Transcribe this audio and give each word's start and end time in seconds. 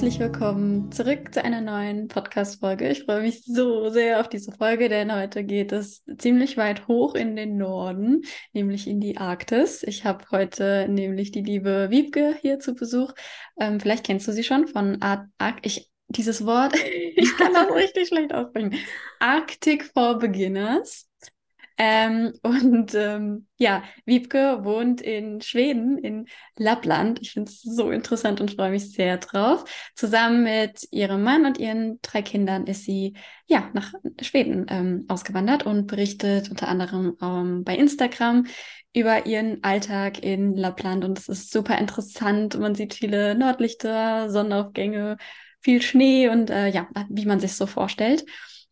Herzlich 0.00 0.18
willkommen 0.18 0.90
zurück 0.92 1.34
zu 1.34 1.44
einer 1.44 1.60
neuen 1.60 2.08
Podcast-Folge. 2.08 2.88
Ich 2.88 3.04
freue 3.04 3.20
mich 3.20 3.44
so 3.44 3.90
sehr 3.90 4.18
auf 4.20 4.30
diese 4.30 4.50
Folge, 4.50 4.88
denn 4.88 5.14
heute 5.14 5.44
geht 5.44 5.72
es 5.72 6.02
ziemlich 6.16 6.56
weit 6.56 6.88
hoch 6.88 7.14
in 7.14 7.36
den 7.36 7.58
Norden, 7.58 8.22
nämlich 8.54 8.88
in 8.88 9.00
die 9.00 9.18
Arktis. 9.18 9.82
Ich 9.82 10.06
habe 10.06 10.24
heute 10.30 10.86
nämlich 10.88 11.32
die 11.32 11.42
liebe 11.42 11.88
Wiebke 11.90 12.34
hier 12.40 12.58
zu 12.60 12.74
Besuch. 12.74 13.12
Ähm, 13.58 13.78
vielleicht 13.78 14.06
kennst 14.06 14.26
du 14.26 14.32
sie 14.32 14.42
schon 14.42 14.68
von 14.68 15.02
Art 15.02 15.26
Ark. 15.36 15.58
Ich 15.64 15.90
dieses 16.08 16.46
Wort, 16.46 16.74
ich 17.14 17.36
kann 17.36 17.52
das 17.52 17.70
richtig 17.74 18.08
schlecht 18.08 18.32
aussprechen. 18.32 18.76
Arctic 19.18 19.84
for 19.84 20.18
Beginners. 20.18 21.09
Ähm, 21.82 22.34
und 22.42 22.94
ähm, 22.94 23.46
ja, 23.56 23.82
Wiebke 24.04 24.64
wohnt 24.64 25.00
in 25.00 25.40
Schweden, 25.40 25.96
in 25.96 26.26
Lappland. 26.58 27.22
Ich 27.22 27.32
finde 27.32 27.50
es 27.50 27.62
so 27.62 27.90
interessant 27.90 28.38
und 28.42 28.50
freue 28.50 28.70
mich 28.70 28.92
sehr 28.92 29.16
drauf. 29.16 29.64
Zusammen 29.94 30.42
mit 30.42 30.86
ihrem 30.90 31.22
Mann 31.22 31.46
und 31.46 31.56
ihren 31.56 31.98
drei 32.02 32.20
Kindern 32.20 32.66
ist 32.66 32.84
sie 32.84 33.14
ja 33.46 33.70
nach 33.72 33.94
Schweden 34.20 34.66
ähm, 34.68 35.06
ausgewandert 35.08 35.64
und 35.64 35.86
berichtet 35.86 36.50
unter 36.50 36.68
anderem 36.68 37.16
ähm, 37.22 37.64
bei 37.64 37.76
Instagram 37.76 38.44
über 38.92 39.24
ihren 39.24 39.64
Alltag 39.64 40.22
in 40.22 40.54
Lappland. 40.54 41.02
Und 41.02 41.18
es 41.18 41.30
ist 41.30 41.50
super 41.50 41.78
interessant. 41.78 42.58
Man 42.58 42.74
sieht 42.74 42.92
viele 42.92 43.34
Nordlichter, 43.34 44.28
Sonnenaufgänge, 44.28 45.16
viel 45.62 45.80
Schnee 45.80 46.28
und 46.28 46.50
äh, 46.50 46.68
ja, 46.68 46.88
wie 47.08 47.24
man 47.24 47.40
sich 47.40 47.54
so 47.54 47.64
vorstellt. 47.64 48.26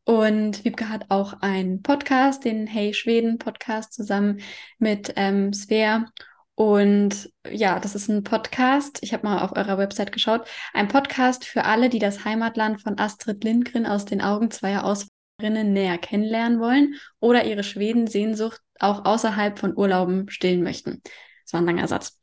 Und 0.09 0.65
Wiebke 0.65 0.89
hat 0.89 1.05
auch 1.11 1.35
einen 1.43 1.83
Podcast, 1.83 2.47
den 2.47 2.67
Hey 2.67 2.95
Schweden 2.95 3.37
Podcast, 3.37 3.93
zusammen 3.93 4.41
mit 4.79 5.13
ähm, 5.17 5.53
Svea. 5.53 6.07
Und 6.55 7.31
ja, 7.47 7.79
das 7.79 7.95
ist 7.95 8.09
ein 8.09 8.25
Podcast. 8.25 9.01
Ich 9.03 9.13
habe 9.13 9.27
mal 9.27 9.43
auf 9.43 9.55
eurer 9.55 9.77
Website 9.77 10.11
geschaut. 10.11 10.49
Ein 10.73 10.89
Podcast 10.89 11.45
für 11.45 11.67
alle, 11.67 11.91
die 11.91 11.99
das 11.99 12.25
Heimatland 12.25 12.81
von 12.81 12.99
Astrid 12.99 13.45
Lindgren 13.45 13.85
aus 13.85 14.07
den 14.07 14.23
Augen 14.23 14.51
zweier 14.51 14.85
Auswanderinnen 14.85 15.75
näher 15.75 15.99
kennenlernen 15.99 16.59
wollen 16.59 16.95
oder 17.21 17.45
ihre 17.45 17.63
Schweden-Sehnsucht 17.63 18.63
auch 18.81 19.05
außerhalb 19.05 19.59
von 19.59 19.77
Urlauben 19.77 20.31
stillen 20.31 20.63
möchten. 20.63 21.03
Das 21.45 21.53
war 21.53 21.61
ein 21.61 21.67
langer 21.67 21.87
Satz. 21.87 22.19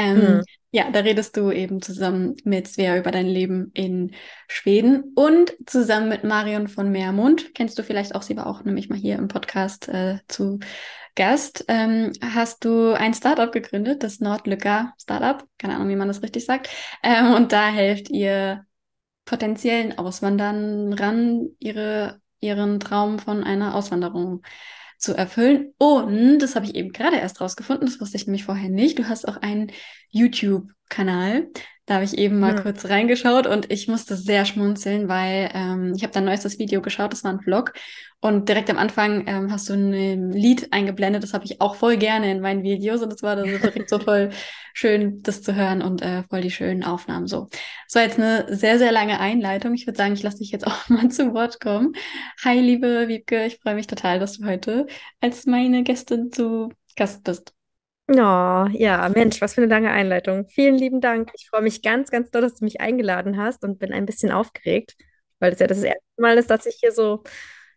Ähm, 0.00 0.36
mhm. 0.36 0.42
Ja, 0.72 0.90
da 0.90 1.00
redest 1.00 1.36
du 1.36 1.50
eben 1.50 1.82
zusammen 1.82 2.36
mit 2.44 2.68
Svea 2.68 2.96
über 2.96 3.10
dein 3.10 3.26
Leben 3.26 3.72
in 3.74 4.12
Schweden 4.46 5.12
und 5.16 5.52
zusammen 5.66 6.08
mit 6.08 6.22
Marion 6.22 6.68
von 6.68 6.90
Meermund. 6.92 7.54
Kennst 7.54 7.76
du 7.78 7.82
vielleicht 7.82 8.14
auch, 8.14 8.22
sie 8.22 8.36
war 8.36 8.46
auch 8.46 8.62
nämlich 8.64 8.88
mal 8.88 8.98
hier 8.98 9.16
im 9.16 9.26
Podcast 9.26 9.88
äh, 9.88 10.18
zu 10.28 10.60
Gast. 11.16 11.64
Ähm, 11.66 12.12
hast 12.22 12.64
du 12.64 12.92
ein 12.92 13.14
Startup 13.14 13.50
gegründet, 13.50 14.04
das 14.04 14.20
Nordlücker 14.20 14.94
Startup. 14.96 15.44
Keine 15.58 15.74
Ahnung, 15.74 15.88
wie 15.88 15.96
man 15.96 16.08
das 16.08 16.22
richtig 16.22 16.44
sagt. 16.44 16.70
Ähm, 17.02 17.34
und 17.34 17.52
da 17.52 17.68
helft 17.68 18.08
ihr 18.08 18.64
potenziellen 19.24 19.98
Auswandern 19.98 20.92
ran, 20.92 21.48
ihre, 21.58 22.20
ihren 22.38 22.78
Traum 22.78 23.18
von 23.18 23.42
einer 23.42 23.74
Auswanderung 23.74 24.42
zu 25.00 25.16
erfüllen. 25.16 25.72
Und, 25.78 26.38
das 26.38 26.54
habe 26.54 26.66
ich 26.66 26.74
eben 26.74 26.92
gerade 26.92 27.16
erst 27.16 27.40
rausgefunden, 27.40 27.86
das 27.86 28.00
wusste 28.00 28.16
ich 28.16 28.26
nämlich 28.26 28.44
vorher 28.44 28.68
nicht, 28.68 28.98
du 28.98 29.08
hast 29.08 29.26
auch 29.26 29.38
einen 29.38 29.72
YouTube-Kanal. 30.10 31.48
Da 31.90 31.96
habe 31.96 32.04
ich 32.04 32.16
eben 32.18 32.38
mal 32.38 32.54
ja. 32.54 32.60
kurz 32.60 32.84
reingeschaut 32.84 33.48
und 33.48 33.68
ich 33.72 33.88
musste 33.88 34.14
sehr 34.14 34.44
schmunzeln, 34.44 35.08
weil 35.08 35.50
ähm, 35.54 35.92
ich 35.96 36.04
habe 36.04 36.12
dein 36.12 36.24
neuestes 36.24 36.60
Video 36.60 36.80
geschaut, 36.80 37.12
das 37.12 37.24
war 37.24 37.32
ein 37.32 37.40
Vlog. 37.40 37.72
Und 38.20 38.48
direkt 38.48 38.70
am 38.70 38.78
Anfang 38.78 39.26
ähm, 39.26 39.50
hast 39.50 39.68
du 39.68 39.72
ein 39.72 40.30
Lied 40.30 40.72
eingeblendet, 40.72 41.24
das 41.24 41.34
habe 41.34 41.46
ich 41.46 41.60
auch 41.60 41.74
voll 41.74 41.96
gerne 41.96 42.30
in 42.30 42.38
meinen 42.38 42.62
Videos 42.62 43.02
und 43.02 43.12
es 43.12 43.24
war 43.24 43.34
dann 43.34 43.46
direkt 43.46 43.90
so 43.90 43.98
voll 43.98 44.30
schön, 44.72 45.20
das 45.24 45.42
zu 45.42 45.56
hören 45.56 45.82
und 45.82 46.00
äh, 46.00 46.22
voll 46.30 46.42
die 46.42 46.52
schönen 46.52 46.84
Aufnahmen. 46.84 47.26
So, 47.26 47.48
das 47.88 47.94
war 47.96 48.02
jetzt 48.02 48.20
eine 48.20 48.46
sehr, 48.54 48.78
sehr 48.78 48.92
lange 48.92 49.18
Einleitung. 49.18 49.74
Ich 49.74 49.88
würde 49.88 49.96
sagen, 49.96 50.14
ich 50.14 50.22
lasse 50.22 50.38
dich 50.38 50.52
jetzt 50.52 50.66
auch 50.68 50.88
mal 50.88 51.08
zu 51.08 51.34
Wort 51.34 51.58
kommen. 51.60 51.94
Hi, 52.44 52.60
liebe 52.60 53.08
Wiebke, 53.08 53.46
ich 53.46 53.58
freue 53.58 53.74
mich 53.74 53.88
total, 53.88 54.20
dass 54.20 54.38
du 54.38 54.46
heute 54.46 54.86
als 55.20 55.44
meine 55.44 55.82
Gästin 55.82 56.30
zu 56.30 56.68
Gast 56.94 57.24
bist. 57.24 57.52
Oh, 58.12 58.66
ja, 58.72 59.08
Mensch, 59.14 59.40
was 59.40 59.54
für 59.54 59.60
eine 59.62 59.70
lange 59.70 59.90
Einleitung. 59.92 60.48
Vielen 60.48 60.74
lieben 60.76 61.00
Dank. 61.00 61.30
Ich 61.36 61.48
freue 61.48 61.62
mich 61.62 61.80
ganz, 61.80 62.10
ganz 62.10 62.30
doll, 62.30 62.42
dass 62.42 62.56
du 62.56 62.64
mich 62.64 62.80
eingeladen 62.80 63.36
hast 63.36 63.62
und 63.62 63.78
bin 63.78 63.92
ein 63.92 64.04
bisschen 64.06 64.32
aufgeregt, 64.32 64.96
weil 65.38 65.50
das 65.52 65.60
ja 65.60 65.68
das 65.68 65.82
erste 65.82 66.02
Mal 66.18 66.36
ist, 66.36 66.50
dass 66.50 66.66
ich 66.66 66.76
hier 66.80 66.90
so, 66.90 67.22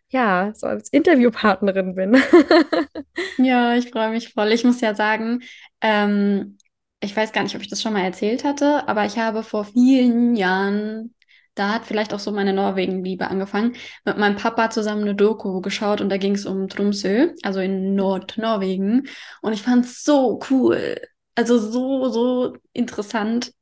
ja, 0.08 0.52
so 0.54 0.66
als 0.66 0.88
Interviewpartnerin 0.90 1.94
bin. 1.94 2.16
Ja, 3.36 3.74
ich 3.76 3.90
freue 3.90 4.10
mich 4.10 4.32
voll. 4.32 4.52
Ich 4.52 4.64
muss 4.64 4.80
ja 4.80 4.94
sagen, 4.94 5.42
ähm, 5.80 6.58
ich 7.00 7.16
weiß 7.16 7.32
gar 7.32 7.42
nicht, 7.42 7.54
ob 7.56 7.62
ich 7.62 7.68
das 7.68 7.82
schon 7.82 7.92
mal 7.92 8.04
erzählt 8.04 8.44
hatte, 8.44 8.86
aber 8.88 9.04
ich 9.06 9.18
habe 9.18 9.42
vor 9.42 9.64
vielen 9.64 10.36
Jahren 10.36 11.13
da 11.54 11.74
hat 11.74 11.86
vielleicht 11.86 12.12
auch 12.12 12.18
so 12.18 12.32
meine 12.32 12.52
Norwegen-Liebe 12.52 13.28
angefangen. 13.28 13.76
Mit 14.04 14.18
meinem 14.18 14.36
Papa 14.36 14.70
zusammen 14.70 15.02
eine 15.02 15.14
Doku 15.14 15.60
geschaut 15.60 16.00
und 16.00 16.08
da 16.08 16.16
ging 16.16 16.34
es 16.34 16.46
um 16.46 16.68
Tromsø, 16.68 17.28
also 17.42 17.60
in 17.60 17.94
Nordnorwegen. 17.94 19.08
Und 19.42 19.52
ich 19.52 19.62
fand 19.62 19.84
es 19.86 20.02
so 20.02 20.40
cool. 20.50 21.00
Also 21.34 21.58
so, 21.58 22.08
so 22.10 22.56
interessant, 22.72 23.52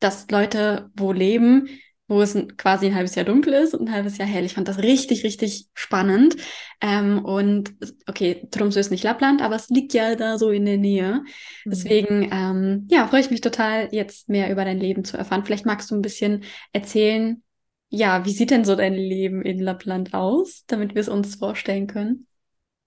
dass 0.00 0.30
Leute 0.30 0.90
wo 0.94 1.12
leben, 1.12 1.68
wo 2.08 2.22
es 2.22 2.36
quasi 2.56 2.86
ein 2.86 2.94
halbes 2.94 3.14
Jahr 3.14 3.26
dunkel 3.26 3.52
ist 3.52 3.74
und 3.74 3.88
ein 3.88 3.94
halbes 3.94 4.16
Jahr 4.16 4.26
hell. 4.26 4.44
Ich 4.44 4.54
fand 4.54 4.66
das 4.66 4.78
richtig, 4.78 5.24
richtig 5.24 5.68
spannend. 5.74 6.36
Ähm, 6.80 7.24
und 7.24 7.74
okay, 8.08 8.48
Tromsø 8.50 8.80
ist 8.80 8.90
nicht 8.90 9.04
Lappland, 9.04 9.42
aber 9.42 9.56
es 9.56 9.68
liegt 9.68 9.92
ja 9.92 10.16
da 10.16 10.38
so 10.38 10.50
in 10.50 10.64
der 10.64 10.78
Nähe. 10.78 11.22
Mhm. 11.64 11.70
Deswegen, 11.70 12.28
ähm, 12.32 12.86
ja, 12.90 13.06
freue 13.06 13.20
ich 13.20 13.30
mich 13.30 13.42
total, 13.42 13.88
jetzt 13.92 14.28
mehr 14.30 14.50
über 14.50 14.64
dein 14.64 14.80
Leben 14.80 15.04
zu 15.04 15.18
erfahren. 15.18 15.44
Vielleicht 15.44 15.66
magst 15.66 15.90
du 15.90 15.94
ein 15.94 16.02
bisschen 16.02 16.44
erzählen, 16.72 17.42
ja, 17.90 18.24
wie 18.24 18.32
sieht 18.32 18.50
denn 18.50 18.64
so 18.64 18.74
dein 18.74 18.94
Leben 18.94 19.42
in 19.42 19.60
Lappland 19.60 20.14
aus, 20.14 20.64
damit 20.66 20.94
wir 20.94 21.00
es 21.00 21.08
uns 21.08 21.36
vorstellen 21.36 21.86
können? 21.86 22.26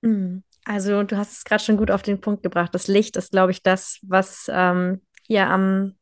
Mhm. 0.02 0.44
Also, 0.66 1.04
du 1.04 1.18
hast 1.18 1.34
es 1.34 1.44
gerade 1.44 1.64
schon 1.64 1.78
gut 1.78 1.92
auf 1.92 2.02
den 2.02 2.22
Punkt 2.22 2.44
gebracht. 2.44 2.74
Das 2.74 2.88
Licht 2.88 3.18
ist, 3.18 3.32
glaube 3.32 3.52
ich, 3.52 3.64
das, 3.64 4.00
was 4.04 4.46
ähm, 4.52 5.02
hier 5.28 5.48
am 5.48 5.96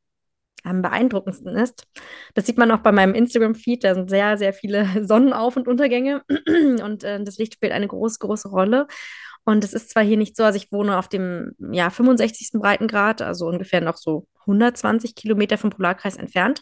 am 0.64 0.82
beeindruckendsten 0.82 1.56
ist. 1.56 1.86
Das 2.34 2.46
sieht 2.46 2.58
man 2.58 2.72
auch 2.72 2.80
bei 2.80 2.92
meinem 2.92 3.14
Instagram-Feed. 3.14 3.84
Da 3.84 3.96
sind 3.96 4.10
sehr, 4.10 4.38
sehr 4.38 4.54
viele 4.54 4.86
Sonnenauf- 5.06 5.58
und 5.58 5.68
Untergänge 5.68 6.24
und 6.84 7.04
äh, 7.04 7.24
das 7.24 7.38
Licht 7.38 7.56
spielt 7.56 7.72
eine 7.72 7.88
große, 7.88 8.20
große 8.20 8.50
Rolle. 8.50 8.88
Und 9.46 9.64
es 9.64 9.74
ist 9.74 9.90
zwar 9.90 10.04
hier 10.04 10.18
nicht 10.18 10.36
so, 10.36 10.44
also 10.44 10.58
ich 10.58 10.72
wohne 10.72 10.98
auf 10.98 11.08
dem 11.08 11.54
ja, 11.72 11.90
65. 11.90 12.60
Breitengrad, 12.60 13.22
also 13.22 13.48
ungefähr 13.48 13.82
noch 13.82 13.98
so 13.98 14.28
120 14.42 15.16
Kilometer 15.16 15.58
vom 15.58 15.70
Polarkreis 15.70 16.18
entfernt, 16.18 16.62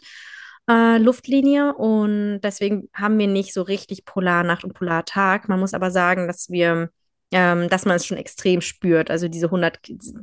äh, 0.70 0.98
Luftlinie. 0.98 1.74
Und 1.74 2.40
deswegen 2.40 2.88
haben 2.94 3.18
wir 3.18 3.26
nicht 3.26 3.52
so 3.52 3.62
richtig 3.62 4.04
Polarnacht 4.04 4.64
und 4.64 4.74
Polartag. 4.74 5.48
Man 5.48 5.60
muss 5.60 5.74
aber 5.74 5.90
sagen, 5.90 6.28
dass 6.28 6.50
wir 6.50 6.90
ähm, 7.30 7.68
dass 7.68 7.84
man 7.84 7.96
es 7.96 8.06
schon 8.06 8.16
extrem 8.16 8.62
spürt. 8.62 9.10
Also 9.10 9.28
diese 9.28 9.46
100, 9.46 9.78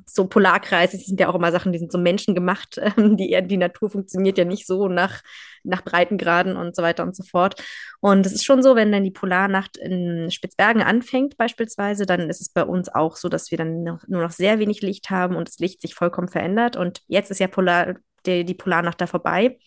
so 0.07 0.25
Polarkreise 0.25 0.97
sind 0.97 1.19
ja 1.19 1.29
auch 1.29 1.35
immer 1.35 1.51
Sachen, 1.51 1.71
die 1.71 1.77
sind 1.77 1.91
so 1.91 1.97
menschengemacht. 1.97 2.81
Ähm, 2.97 3.17
die, 3.17 3.35
die 3.47 3.57
Natur 3.57 3.89
funktioniert 3.89 4.37
ja 4.37 4.45
nicht 4.45 4.67
so 4.67 4.87
nach, 4.87 5.21
nach 5.63 5.83
Breitengraden 5.83 6.55
und 6.55 6.75
so 6.75 6.83
weiter 6.83 7.03
und 7.03 7.15
so 7.15 7.23
fort. 7.23 7.61
Und 7.99 8.25
es 8.25 8.33
ist 8.33 8.45
schon 8.45 8.61
so, 8.61 8.75
wenn 8.75 8.91
dann 8.91 9.03
die 9.03 9.11
Polarnacht 9.11 9.77
in 9.77 10.29
Spitzbergen 10.29 10.83
anfängt 10.83 11.35
beispielsweise, 11.35 12.05
dann 12.05 12.29
ist 12.29 12.41
es 12.41 12.49
bei 12.49 12.63
uns 12.63 12.89
auch 12.89 13.15
so, 13.15 13.27
dass 13.27 13.49
wir 13.49 13.57
dann 13.57 13.83
noch, 13.83 14.07
nur 14.07 14.21
noch 14.21 14.31
sehr 14.31 14.59
wenig 14.59 14.81
Licht 14.81 15.09
haben 15.09 15.35
und 15.35 15.47
das 15.47 15.57
Licht 15.57 15.81
sich 15.81 15.95
vollkommen 15.95 16.27
verändert. 16.27 16.77
Und 16.77 17.01
jetzt 17.07 17.31
ist 17.31 17.39
ja 17.39 17.47
Polar, 17.47 17.95
die, 18.25 18.45
die 18.45 18.53
Polarnacht 18.53 19.01
da 19.01 19.07
vorbei. 19.07 19.57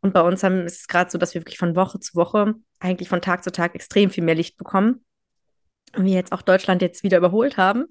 Und 0.00 0.12
bei 0.12 0.20
uns 0.20 0.42
haben, 0.42 0.66
ist 0.66 0.80
es 0.80 0.88
gerade 0.88 1.10
so, 1.10 1.18
dass 1.18 1.34
wir 1.34 1.42
wirklich 1.42 1.58
von 1.58 1.76
Woche 1.76 2.00
zu 2.00 2.16
Woche, 2.16 2.54
eigentlich 2.80 3.08
von 3.08 3.20
Tag 3.20 3.44
zu 3.44 3.52
Tag 3.52 3.74
extrem 3.74 4.10
viel 4.10 4.24
mehr 4.24 4.34
Licht 4.34 4.56
bekommen 4.56 5.04
wir 5.96 6.12
jetzt 6.12 6.32
auch 6.32 6.42
Deutschland 6.42 6.82
jetzt 6.82 7.02
wieder 7.02 7.18
überholt 7.18 7.56
haben. 7.56 7.86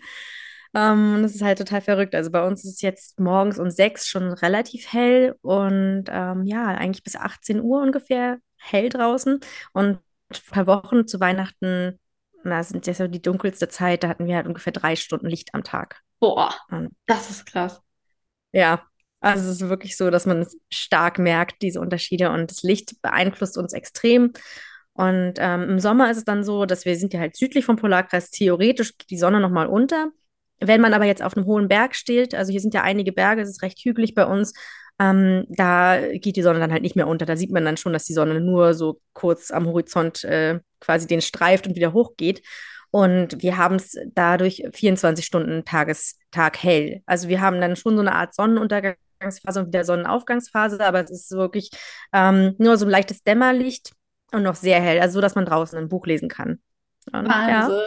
Ähm, 0.74 1.20
das 1.22 1.36
ist 1.36 1.42
halt 1.42 1.60
total 1.60 1.82
verrückt. 1.82 2.16
Also 2.16 2.32
bei 2.32 2.46
uns 2.46 2.64
ist 2.64 2.76
es 2.76 2.82
jetzt 2.82 3.20
morgens 3.20 3.60
um 3.60 3.70
sechs 3.70 4.08
schon 4.08 4.34
relativ 4.34 4.92
hell 4.92 5.36
und 5.42 6.06
ähm, 6.10 6.44
ja, 6.46 6.66
eigentlich 6.66 7.04
bis 7.04 7.16
18 7.16 7.62
Uhr 7.62 7.82
ungefähr 7.82 8.40
hell 8.58 8.90
draußen. 8.90 9.40
Und 9.74 10.00
ein 10.32 10.52
paar 10.52 10.68
Wochen 10.68 11.08
zu 11.08 11.20
Weihnachten, 11.20 12.00
na, 12.44 12.64
sind 12.64 12.88
ja 12.88 12.94
so 12.94 13.08
die 13.08 13.22
dunkelste 13.22 13.70
Zeit, 13.70 14.04
da 14.04 14.10
hatten 14.10 14.26
wir 14.26 14.36
halt 14.36 14.48
ungefähr 14.48 14.74
drei 14.74 14.96
Stunden 14.96 15.28
Licht 15.28 15.54
am 15.54 15.64
Tag. 15.64 16.02
Boah, 16.20 16.54
und, 16.70 16.96
das 17.06 17.30
ist 17.30 17.46
krass. 17.46 17.82
Ja, 18.52 18.84
also 19.20 19.50
es 19.50 19.62
ist 19.62 19.70
wirklich 19.70 19.96
so, 19.96 20.10
dass 20.10 20.26
man 20.26 20.42
es 20.42 20.58
stark 20.70 21.18
merkt, 21.20 21.62
diese 21.62 21.80
Unterschiede. 21.80 22.30
Und 22.32 22.52
das 22.52 22.64
Licht 22.64 23.02
beeinflusst 23.02 23.58
uns 23.58 23.74
extrem. 23.74 24.34
Und 24.94 25.34
ähm, 25.38 25.70
im 25.70 25.80
Sommer 25.80 26.12
ist 26.12 26.18
es 26.18 26.26
dann 26.26 26.44
so, 26.44 26.66
dass 26.66 26.86
wir 26.86 26.96
sind 26.96 27.14
ja 27.14 27.20
halt 27.20 27.36
südlich 27.36 27.66
vom 27.66 27.78
Polarkreis, 27.78 28.30
theoretisch 28.30 28.98
geht 28.98 29.10
die 29.10 29.18
Sonne 29.18 29.40
nochmal 29.40 29.68
unter. 29.68 30.12
Wenn 30.60 30.82
man 30.82 30.94
aber 30.94 31.06
jetzt 31.06 31.24
auf 31.24 31.36
einem 31.36 31.46
hohen 31.46 31.68
Berg 31.68 31.96
steht, 31.96 32.36
also 32.36 32.52
hier 32.52 32.62
sind 32.62 32.74
ja 32.74 32.84
einige 32.84 33.12
Berge, 33.12 33.42
es 33.42 33.50
ist 33.50 33.64
recht 33.64 33.80
hügelig 33.80 34.14
bei 34.14 34.26
uns, 34.26 34.54
ähm, 35.00 35.46
da 35.50 36.00
geht 36.14 36.36
die 36.36 36.44
Sonne 36.44 36.60
dann 36.60 36.72
halt 36.72 36.84
nicht 36.84 36.96
mehr 36.96 37.08
unter. 37.08 37.26
Da 37.26 37.36
sieht 37.36 37.52
man 37.52 37.66
dann 37.66 37.78
schon, 37.78 37.94
dass 37.94 38.06
die 38.06 38.14
Sonne 38.14 38.40
nur 38.40 38.74
so 38.74 39.02
kurz 39.14 39.52
am 39.52 39.66
Horizont 39.66 40.24
äh, 40.24 40.60
quasi 40.80 41.08
den 41.08 41.22
streift 41.22 41.68
und 41.68 41.76
wieder 41.76 41.94
hochgeht. 41.94 42.44
Und 42.92 43.42
wir 43.42 43.58
haben 43.58 43.76
es 43.76 43.98
dadurch 44.14 44.64
24 44.72 45.26
Stunden 45.26 45.66
Tagestag 45.66 46.62
hell. 46.62 47.02
Also 47.08 47.28
wir 47.28 47.42
haben 47.42 47.60
dann 47.60 47.76
schon 47.76 47.96
so 47.96 48.02
eine 48.02 48.14
Art 48.14 48.36
Sonnenuntergangsphase 48.36 49.62
und 49.62 49.68
wieder 49.68 49.84
Sonnenaufgangsphase, 49.84 50.80
aber 50.80 51.04
es 51.04 51.10
ist 51.10 51.32
wirklich 51.32 51.72
ähm, 52.14 52.54
nur 52.60 52.78
so 52.78 52.86
ein 52.86 52.92
leichtes 52.92 53.24
Dämmerlicht 53.24 53.94
und 54.34 54.44
noch 54.44 54.56
sehr 54.56 54.82
hell, 54.82 55.00
also 55.00 55.16
so, 55.16 55.22
dass 55.22 55.36
man 55.36 55.46
draußen 55.46 55.78
ein 55.78 55.90
Buch 55.90 56.06
lesen 56.06 56.30
kann. 56.30 56.60
Und, 57.12 57.28
Wahnsinn. 57.28 57.76
Ja. 57.76 57.86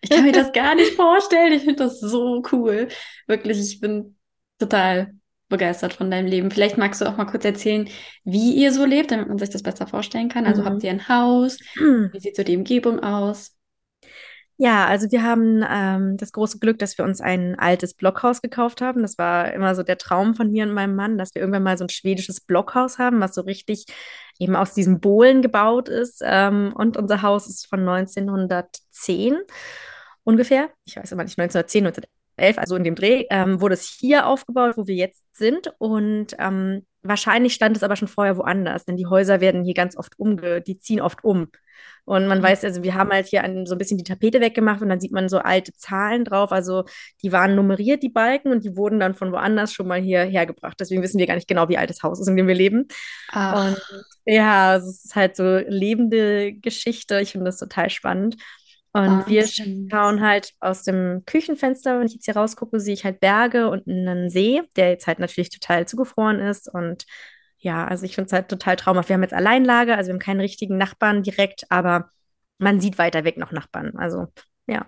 Ich 0.00 0.10
kann 0.10 0.24
mir 0.24 0.32
das 0.32 0.52
gar 0.52 0.74
nicht 0.74 0.94
vorstellen. 0.94 1.52
Ich 1.52 1.62
finde 1.62 1.84
das 1.84 2.00
so 2.00 2.42
cool. 2.52 2.88
Wirklich, 3.26 3.58
ich 3.60 3.80
bin 3.80 4.16
total 4.58 5.12
begeistert 5.48 5.92
von 5.92 6.10
deinem 6.10 6.26
Leben. 6.26 6.50
Vielleicht 6.50 6.76
magst 6.76 7.00
du 7.00 7.06
auch 7.06 7.16
mal 7.16 7.26
kurz 7.26 7.44
erzählen, 7.44 7.88
wie 8.24 8.54
ihr 8.54 8.72
so 8.72 8.84
lebt, 8.84 9.12
damit 9.12 9.28
man 9.28 9.38
sich 9.38 9.50
das 9.50 9.62
besser 9.62 9.86
vorstellen 9.86 10.28
kann. 10.28 10.44
Also 10.44 10.62
mhm. 10.62 10.66
habt 10.66 10.82
ihr 10.82 10.90
ein 10.90 11.08
Haus? 11.08 11.58
Wie 11.76 12.20
sieht 12.20 12.36
so 12.36 12.42
die 12.42 12.56
Umgebung 12.56 13.00
aus? 13.00 13.52
Ja, 14.58 14.86
also 14.86 15.10
wir 15.12 15.22
haben 15.22 15.62
ähm, 15.70 16.16
das 16.16 16.32
große 16.32 16.58
Glück, 16.58 16.78
dass 16.78 16.96
wir 16.96 17.04
uns 17.04 17.20
ein 17.20 17.58
altes 17.58 17.92
Blockhaus 17.92 18.40
gekauft 18.40 18.80
haben. 18.80 19.02
Das 19.02 19.18
war 19.18 19.52
immer 19.52 19.74
so 19.74 19.82
der 19.82 19.98
Traum 19.98 20.34
von 20.34 20.50
mir 20.50 20.64
und 20.64 20.72
meinem 20.72 20.96
Mann, 20.96 21.18
dass 21.18 21.34
wir 21.34 21.42
irgendwann 21.42 21.62
mal 21.62 21.76
so 21.76 21.84
ein 21.84 21.90
schwedisches 21.90 22.40
Blockhaus 22.40 22.98
haben, 22.98 23.20
was 23.20 23.34
so 23.34 23.42
richtig 23.42 23.84
eben 24.38 24.56
aus 24.56 24.74
diesen 24.74 25.00
Bohlen 25.00 25.42
gebaut 25.42 25.88
ist. 25.88 26.22
Ähm, 26.24 26.72
und 26.76 26.96
unser 26.96 27.22
Haus 27.22 27.46
ist 27.48 27.66
von 27.66 27.80
1910 27.80 29.38
ungefähr. 30.24 30.70
Ich 30.84 30.96
weiß 30.96 31.12
immer 31.12 31.24
nicht, 31.24 31.38
1910, 31.38 31.86
1911, 31.86 32.58
also 32.58 32.76
in 32.76 32.84
dem 32.84 32.94
Dreh, 32.94 33.26
ähm, 33.30 33.60
wurde 33.60 33.74
es 33.74 33.86
hier 33.88 34.26
aufgebaut, 34.26 34.76
wo 34.76 34.86
wir 34.86 34.96
jetzt 34.96 35.22
sind. 35.32 35.72
Und 35.78 36.36
ähm, 36.38 36.86
wahrscheinlich 37.08 37.54
stand 37.54 37.76
es 37.76 37.82
aber 37.82 37.96
schon 37.96 38.08
vorher 38.08 38.36
woanders, 38.36 38.84
denn 38.84 38.96
die 38.96 39.06
Häuser 39.06 39.40
werden 39.40 39.64
hier 39.64 39.74
ganz 39.74 39.96
oft 39.96 40.18
umge, 40.18 40.60
die 40.60 40.78
ziehen 40.78 41.00
oft 41.00 41.24
um. 41.24 41.48
Und 42.06 42.28
man 42.28 42.38
mhm. 42.38 42.44
weiß, 42.44 42.64
also 42.64 42.84
wir 42.84 42.94
haben 42.94 43.10
halt 43.10 43.26
hier 43.26 43.42
ein, 43.42 43.66
so 43.66 43.74
ein 43.74 43.78
bisschen 43.78 43.98
die 43.98 44.04
Tapete 44.04 44.40
weggemacht 44.40 44.80
und 44.80 44.88
dann 44.88 45.00
sieht 45.00 45.10
man 45.10 45.28
so 45.28 45.38
alte 45.38 45.72
Zahlen 45.74 46.24
drauf. 46.24 46.52
Also 46.52 46.84
die 47.22 47.32
waren 47.32 47.56
nummeriert, 47.56 48.02
die 48.02 48.08
Balken, 48.08 48.52
und 48.52 48.64
die 48.64 48.76
wurden 48.76 49.00
dann 49.00 49.14
von 49.14 49.32
woanders 49.32 49.72
schon 49.72 49.88
mal 49.88 50.00
hierher 50.00 50.46
gebracht. 50.46 50.76
Deswegen 50.78 51.02
wissen 51.02 51.18
wir 51.18 51.26
gar 51.26 51.34
nicht 51.34 51.48
genau, 51.48 51.68
wie 51.68 51.78
alt 51.78 51.90
das 51.90 52.04
Haus 52.04 52.20
ist, 52.20 52.28
in 52.28 52.36
dem 52.36 52.46
wir 52.46 52.54
leben. 52.54 52.86
Ach. 53.30 53.66
Und 53.66 53.82
ja, 54.24 54.76
es 54.76 55.04
ist 55.04 55.16
halt 55.16 55.34
so 55.34 55.58
lebende 55.66 56.52
Geschichte. 56.52 57.20
Ich 57.20 57.32
finde 57.32 57.46
das 57.46 57.58
total 57.58 57.90
spannend. 57.90 58.36
Und 58.96 59.26
wir 59.26 59.46
schauen 59.46 60.22
halt 60.22 60.54
aus 60.58 60.82
dem 60.82 61.22
Küchenfenster, 61.26 62.00
wenn 62.00 62.06
ich 62.06 62.14
jetzt 62.14 62.24
hier 62.24 62.36
rausgucke, 62.36 62.80
sehe 62.80 62.94
ich 62.94 63.04
halt 63.04 63.20
Berge 63.20 63.68
und 63.68 63.86
einen 63.86 64.30
See, 64.30 64.62
der 64.76 64.88
jetzt 64.88 65.06
halt 65.06 65.18
natürlich 65.18 65.50
total 65.50 65.86
zugefroren 65.86 66.40
ist. 66.40 66.72
Und 66.72 67.04
ja, 67.58 67.86
also 67.86 68.06
ich 68.06 68.14
finde 68.14 68.28
es 68.28 68.32
halt 68.32 68.48
total 68.48 68.76
traumhaft. 68.76 69.10
Wir 69.10 69.14
haben 69.14 69.22
jetzt 69.22 69.34
Alleinlage, 69.34 69.94
also 69.94 70.08
wir 70.08 70.14
haben 70.14 70.20
keinen 70.20 70.40
richtigen 70.40 70.78
Nachbarn 70.78 71.22
direkt, 71.22 71.64
aber 71.68 72.08
man 72.56 72.80
sieht 72.80 72.96
weiter 72.96 73.24
weg 73.24 73.36
noch 73.36 73.52
Nachbarn. 73.52 73.92
Also 73.96 74.28
ja. 74.66 74.86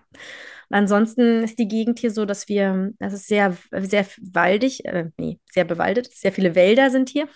Und 0.71 0.77
ansonsten 0.77 1.45
ist 1.45 1.59
die 1.59 1.69
Gegend 1.69 1.99
hier 1.99 2.11
so, 2.11 2.25
dass 2.25 2.49
wir, 2.49 2.93
das 2.99 3.13
ist 3.13 3.29
sehr, 3.29 3.59
sehr 3.73 4.07
waldig, 4.33 4.87
äh, 4.87 5.11
nee, 5.19 5.39
sehr 5.51 5.65
bewaldet, 5.65 6.11
sehr 6.13 6.33
viele 6.33 6.55
Wälder 6.55 6.89
sind 6.91 7.11
hier. 7.11 7.29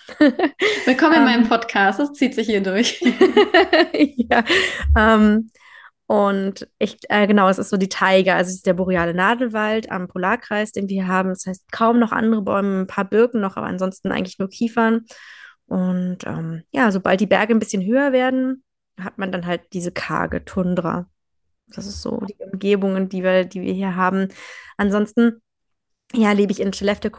Willkommen 0.87 1.17
in 1.17 1.25
meinem 1.25 1.43
ähm. 1.43 1.49
Podcast, 1.49 1.99
das 1.99 2.15
zieht 2.15 2.35
sich 2.35 2.47
hier 2.47 2.63
durch. 2.63 2.99
ja, 3.93 4.43
ähm, 4.97 5.51
und 6.13 6.69
ich, 6.79 6.99
äh, 7.09 7.27
genau, 7.27 7.49
es 7.49 7.57
ist 7.57 7.71
so 7.71 7.79
die 7.79 7.89
Taiga, 7.89 8.37
also 8.37 8.51
es 8.51 8.57
ist 8.57 8.67
der 8.67 8.75
boreale 8.75 9.15
Nadelwald 9.15 9.91
am 9.91 10.09
Polarkreis, 10.09 10.71
den 10.71 10.91
wir 10.91 11.09
haben. 11.09 11.31
Das 11.31 11.47
heißt, 11.47 11.73
kaum 11.73 11.99
noch 11.99 12.13
andere 12.13 12.43
Bäume, 12.43 12.81
ein 12.81 12.87
paar 12.87 13.07
Birken 13.07 13.41
noch, 13.41 13.57
aber 13.57 13.67
ansonsten 13.67 14.13
eigentlich 14.13 14.39
nur 14.39 14.51
Kiefern. 14.51 15.07
Und 15.65 16.19
ähm, 16.27 16.65
ja, 16.71 16.93
sobald 16.93 17.19
die 17.23 17.27
Berge 17.27 17.55
ein 17.55 17.59
bisschen 17.59 17.83
höher 17.83 18.13
werden, 18.13 18.63
hat 19.01 19.17
man 19.17 19.33
dann 19.33 19.47
halt 19.47 19.63
diese 19.73 19.91
karge 19.91 20.45
Tundra. 20.45 21.09
Das 21.69 21.87
ist 21.87 22.03
so 22.03 22.21
die 22.29 22.37
Umgebungen, 22.41 23.09
die 23.09 23.23
wir, 23.23 23.47
die 23.47 23.63
wir 23.63 23.73
hier 23.73 23.97
haben. 23.97 24.29
Ansonsten, 24.77 25.41
ja, 26.13 26.33
lebe 26.33 26.53
ich 26.53 26.61
in 26.61 26.75
Skellefteå 26.75 27.11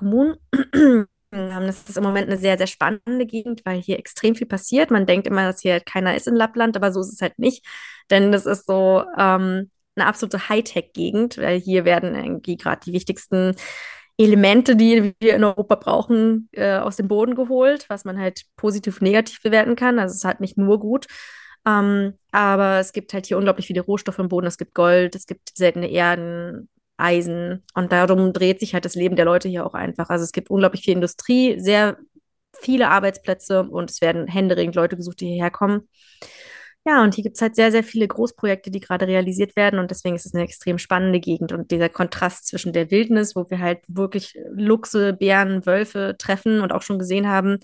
Kommune. 1.33 1.65
Das 1.67 1.87
ist 1.89 1.97
im 1.97 2.03
Moment 2.03 2.27
eine 2.29 2.37
sehr, 2.37 2.57
sehr 2.57 2.67
spannende 2.67 3.25
Gegend, 3.25 3.61
weil 3.65 3.81
hier 3.81 3.99
extrem 3.99 4.35
viel 4.35 4.47
passiert. 4.47 4.91
Man 4.91 5.05
denkt 5.05 5.27
immer, 5.27 5.43
dass 5.45 5.61
hier 5.61 5.73
halt 5.73 5.85
keiner 5.85 6.15
ist 6.15 6.27
in 6.27 6.35
Lappland, 6.35 6.75
aber 6.75 6.91
so 6.91 7.01
ist 7.01 7.13
es 7.13 7.21
halt 7.21 7.39
nicht. 7.39 7.65
Denn 8.09 8.31
das 8.31 8.45
ist 8.45 8.65
so 8.67 9.03
ähm, 9.17 9.71
eine 9.95 10.05
absolute 10.07 10.49
Hightech-Gegend, 10.49 11.37
weil 11.37 11.59
hier 11.59 11.85
werden 11.85 12.15
irgendwie 12.15 12.57
gerade 12.57 12.81
die 12.85 12.93
wichtigsten 12.93 13.55
Elemente, 14.17 14.75
die 14.75 15.15
wir 15.19 15.35
in 15.35 15.43
Europa 15.43 15.75
brauchen, 15.75 16.49
äh, 16.51 16.77
aus 16.77 16.97
dem 16.97 17.07
Boden 17.07 17.35
geholt, 17.35 17.85
was 17.89 18.05
man 18.05 18.19
halt 18.19 18.43
positiv, 18.55 19.01
negativ 19.01 19.41
bewerten 19.41 19.75
kann. 19.75 19.99
Also 19.99 20.11
es 20.13 20.17
ist 20.19 20.25
halt 20.25 20.39
nicht 20.39 20.57
nur 20.57 20.79
gut. 20.79 21.07
Ähm, 21.65 22.13
aber 22.31 22.79
es 22.79 22.93
gibt 22.93 23.13
halt 23.13 23.25
hier 23.25 23.37
unglaublich 23.37 23.67
viele 23.67 23.81
Rohstoffe 23.81 24.19
im 24.19 24.27
Boden. 24.29 24.47
Es 24.47 24.57
gibt 24.57 24.73
Gold, 24.75 25.15
es 25.15 25.25
gibt 25.25 25.55
seltene 25.57 25.89
Erden, 25.89 26.69
Eisen. 26.97 27.63
Und 27.73 27.91
darum 27.91 28.33
dreht 28.33 28.59
sich 28.59 28.73
halt 28.73 28.85
das 28.85 28.95
Leben 28.95 29.15
der 29.15 29.25
Leute 29.25 29.49
hier 29.49 29.65
auch 29.65 29.73
einfach. 29.73 30.09
Also 30.09 30.23
es 30.23 30.31
gibt 30.31 30.49
unglaublich 30.49 30.83
viel 30.83 30.93
Industrie, 30.93 31.59
sehr 31.59 31.97
viele 32.59 32.89
Arbeitsplätze 32.89 33.63
und 33.63 33.89
es 33.89 34.01
werden 34.01 34.27
händeringend 34.27 34.75
Leute 34.75 34.95
gesucht, 34.95 35.21
die 35.21 35.27
hierher 35.27 35.51
kommen. 35.51 35.89
Ja, 36.85 37.01
und 37.01 37.15
hier 37.15 37.23
gibt 37.23 37.37
es 37.37 37.41
halt 37.41 37.55
sehr, 37.55 37.71
sehr 37.71 37.83
viele 37.83 38.07
Großprojekte, 38.07 38.69
die 38.69 38.81
gerade 38.81 39.07
realisiert 39.07 39.55
werden 39.55 39.79
und 39.79 39.89
deswegen 39.89 40.15
ist 40.17 40.25
es 40.25 40.33
eine 40.33 40.43
extrem 40.43 40.77
spannende 40.77 41.21
Gegend 41.21 41.53
und 41.53 41.71
dieser 41.71 41.87
Kontrast 41.87 42.45
zwischen 42.47 42.73
der 42.73 42.91
Wildnis, 42.91 43.37
wo 43.37 43.49
wir 43.49 43.59
halt 43.59 43.79
wirklich 43.87 44.37
Luchse, 44.51 45.13
Bären, 45.13 45.65
Wölfe 45.65 46.15
treffen 46.19 46.59
und 46.59 46.73
auch 46.73 46.81
schon 46.81 46.99
gesehen 46.99 47.29
haben, 47.29 47.59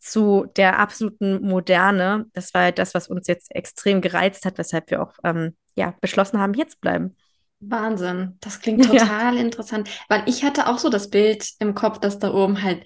zu 0.00 0.46
der 0.56 0.78
absoluten 0.80 1.42
Moderne. 1.42 2.26
Das 2.32 2.52
war 2.54 2.62
halt 2.62 2.78
das, 2.78 2.94
was 2.94 3.08
uns 3.08 3.28
jetzt 3.28 3.54
extrem 3.54 4.00
gereizt 4.00 4.44
hat, 4.44 4.58
weshalb 4.58 4.90
wir 4.90 5.02
auch 5.02 5.12
ähm, 5.24 5.56
ja, 5.76 5.94
beschlossen 6.00 6.40
haben, 6.40 6.54
hier 6.54 6.66
zu 6.66 6.78
bleiben. 6.80 7.16
Wahnsinn, 7.60 8.36
das 8.40 8.60
klingt 8.60 8.84
total 8.86 9.36
ja. 9.36 9.40
interessant, 9.40 9.88
weil 10.08 10.22
ich 10.26 10.44
hatte 10.44 10.66
auch 10.68 10.78
so 10.78 10.88
das 10.88 11.10
Bild 11.10 11.50
im 11.58 11.74
Kopf, 11.74 11.98
dass 11.98 12.18
da 12.18 12.32
oben 12.32 12.62
halt 12.62 12.84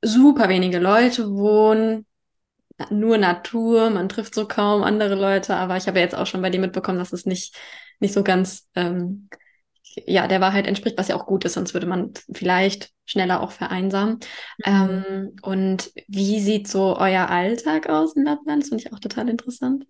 super 0.00 0.48
wenige 0.48 0.78
Leute 0.78 1.30
wohnen, 1.30 2.06
nur 2.90 3.18
Natur, 3.18 3.90
man 3.90 4.08
trifft 4.08 4.34
so 4.34 4.46
kaum 4.48 4.82
andere 4.82 5.14
Leute, 5.14 5.56
aber 5.56 5.76
ich 5.76 5.86
habe 5.86 5.98
ja 5.98 6.04
jetzt 6.04 6.14
auch 6.14 6.26
schon 6.26 6.42
bei 6.42 6.50
dir 6.50 6.60
mitbekommen, 6.60 6.98
dass 6.98 7.12
es 7.12 7.26
nicht, 7.26 7.56
nicht 8.00 8.14
so 8.14 8.22
ganz 8.24 8.68
ähm, 8.74 9.28
ja, 10.06 10.26
der 10.26 10.40
Wahrheit 10.40 10.66
entspricht, 10.66 10.98
was 10.98 11.08
ja 11.08 11.16
auch 11.16 11.26
gut 11.26 11.44
ist, 11.44 11.54
sonst 11.54 11.74
würde 11.74 11.86
man 11.86 12.12
vielleicht 12.32 12.90
schneller 13.04 13.40
auch 13.40 13.52
vereinsamen. 13.52 14.20
Mhm. 14.58 14.64
Ähm, 14.64 15.36
und 15.42 15.92
wie 16.08 16.40
sieht 16.40 16.68
so 16.68 16.96
euer 16.96 17.28
Alltag 17.28 17.88
aus 17.88 18.16
in 18.16 18.24
Lappland? 18.24 18.62
Das 18.62 18.70
finde 18.70 18.84
ich 18.84 18.92
auch 18.92 19.00
total 19.00 19.28
interessant. 19.28 19.86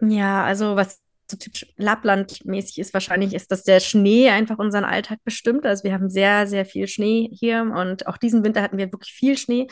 Ja, 0.00 0.44
also 0.44 0.76
was 0.76 1.05
so 1.30 1.36
typisch 1.36 1.66
Lappland-mäßig 1.76 2.78
ist 2.78 2.94
wahrscheinlich, 2.94 3.34
ist, 3.34 3.50
dass 3.50 3.64
der 3.64 3.80
Schnee 3.80 4.30
einfach 4.30 4.58
unseren 4.58 4.84
Alltag 4.84 5.18
bestimmt. 5.24 5.66
Also 5.66 5.84
wir 5.84 5.92
haben 5.92 6.08
sehr, 6.08 6.46
sehr 6.46 6.64
viel 6.64 6.86
Schnee 6.86 7.28
hier 7.32 7.62
und 7.62 8.06
auch 8.06 8.16
diesen 8.16 8.44
Winter 8.44 8.62
hatten 8.62 8.78
wir 8.78 8.92
wirklich 8.92 9.12
viel 9.12 9.36
Schnee. 9.36 9.66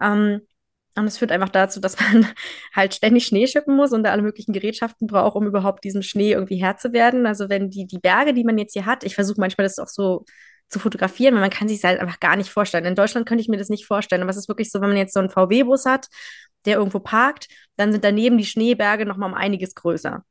Ähm, 0.00 0.42
und 0.96 1.06
es 1.06 1.18
führt 1.18 1.32
einfach 1.32 1.48
dazu, 1.48 1.80
dass 1.80 1.98
man 2.12 2.26
halt 2.74 2.94
ständig 2.94 3.26
Schnee 3.26 3.46
schippen 3.46 3.76
muss 3.76 3.92
und 3.92 4.04
da 4.04 4.10
alle 4.12 4.22
möglichen 4.22 4.52
Gerätschaften 4.52 5.06
braucht, 5.06 5.36
um 5.36 5.46
überhaupt 5.46 5.84
diesem 5.84 6.02
Schnee 6.02 6.32
irgendwie 6.32 6.56
Herr 6.62 6.76
zu 6.76 6.92
werden. 6.92 7.26
Also 7.26 7.48
wenn 7.48 7.70
die, 7.70 7.86
die 7.86 7.98
Berge, 7.98 8.34
die 8.34 8.44
man 8.44 8.58
jetzt 8.58 8.74
hier 8.74 8.86
hat, 8.86 9.04
ich 9.04 9.14
versuche 9.14 9.40
manchmal 9.40 9.66
das 9.66 9.78
auch 9.78 9.88
so 9.88 10.24
zu 10.68 10.78
fotografieren, 10.78 11.34
weil 11.34 11.40
man 11.40 11.50
kann 11.50 11.68
sich 11.68 11.82
halt 11.82 12.00
einfach 12.00 12.20
gar 12.20 12.36
nicht 12.36 12.50
vorstellen. 12.50 12.84
In 12.84 12.94
Deutschland 12.94 13.26
könnte 13.26 13.42
ich 13.42 13.48
mir 13.48 13.56
das 13.56 13.70
nicht 13.70 13.86
vorstellen, 13.86 14.22
aber 14.22 14.30
es 14.30 14.36
ist 14.36 14.48
wirklich 14.48 14.70
so, 14.70 14.80
wenn 14.80 14.88
man 14.88 14.98
jetzt 14.98 15.14
so 15.14 15.20
einen 15.20 15.30
VW-Bus 15.30 15.84
hat, 15.84 16.08
der 16.64 16.76
irgendwo 16.76 17.00
parkt, 17.00 17.48
dann 17.76 17.92
sind 17.92 18.04
daneben 18.04 18.38
die 18.38 18.44
Schneeberge 18.44 19.06
nochmal 19.06 19.30
um 19.30 19.34
einiges 19.34 19.74
größer. 19.74 20.24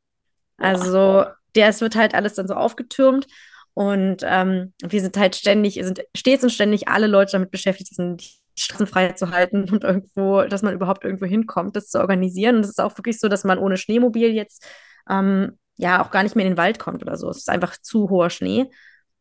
Also 0.59 1.25
der, 1.55 1.69
es 1.69 1.81
wird 1.81 1.95
halt 1.95 2.13
alles 2.13 2.35
dann 2.35 2.47
so 2.47 2.53
aufgetürmt 2.53 3.27
und 3.73 4.23
ähm, 4.23 4.73
wir 4.81 5.01
sind 5.01 5.17
halt 5.17 5.35
ständig, 5.35 5.75
sind 5.75 6.01
stets 6.15 6.43
und 6.43 6.49
ständig 6.49 6.87
alle 6.87 7.07
Leute 7.07 7.33
damit 7.33 7.51
beschäftigt, 7.51 7.95
sind 7.95 8.21
die 8.21 8.61
Straßen 8.61 8.87
frei 8.87 9.13
zu 9.13 9.31
halten 9.31 9.69
und 9.71 9.83
irgendwo, 9.83 10.41
dass 10.43 10.63
man 10.63 10.73
überhaupt 10.73 11.05
irgendwo 11.05 11.25
hinkommt, 11.25 11.75
das 11.75 11.87
zu 11.87 11.99
organisieren. 11.99 12.57
Und 12.57 12.63
es 12.63 12.71
ist 12.71 12.81
auch 12.81 12.97
wirklich 12.97 13.19
so, 13.19 13.29
dass 13.29 13.45
man 13.45 13.57
ohne 13.57 13.77
Schneemobil 13.77 14.33
jetzt 14.33 14.67
ähm, 15.09 15.57
ja 15.77 16.03
auch 16.03 16.11
gar 16.11 16.23
nicht 16.23 16.35
mehr 16.35 16.45
in 16.45 16.53
den 16.53 16.57
Wald 16.57 16.77
kommt 16.77 17.01
oder 17.01 17.15
so. 17.15 17.29
Es 17.29 17.37
ist 17.37 17.49
einfach 17.49 17.77
zu 17.77 18.09
hoher 18.09 18.29
Schnee. 18.29 18.69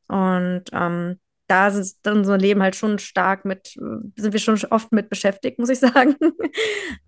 Und 0.09 0.65
ähm, 0.73 1.21
da 1.49 1.69
ist 1.69 2.07
unser 2.07 2.37
Leben 2.39 2.63
halt 2.63 2.77
schon 2.77 2.99
stark 2.99 3.45
mit, 3.45 3.69
sind 4.17 4.33
wir 4.33 4.39
schon 4.39 4.61
oft 4.71 4.93
mit 4.93 5.09
beschäftigt, 5.09 5.59
muss 5.59 5.71
ich 5.71 5.79
sagen. 5.81 6.15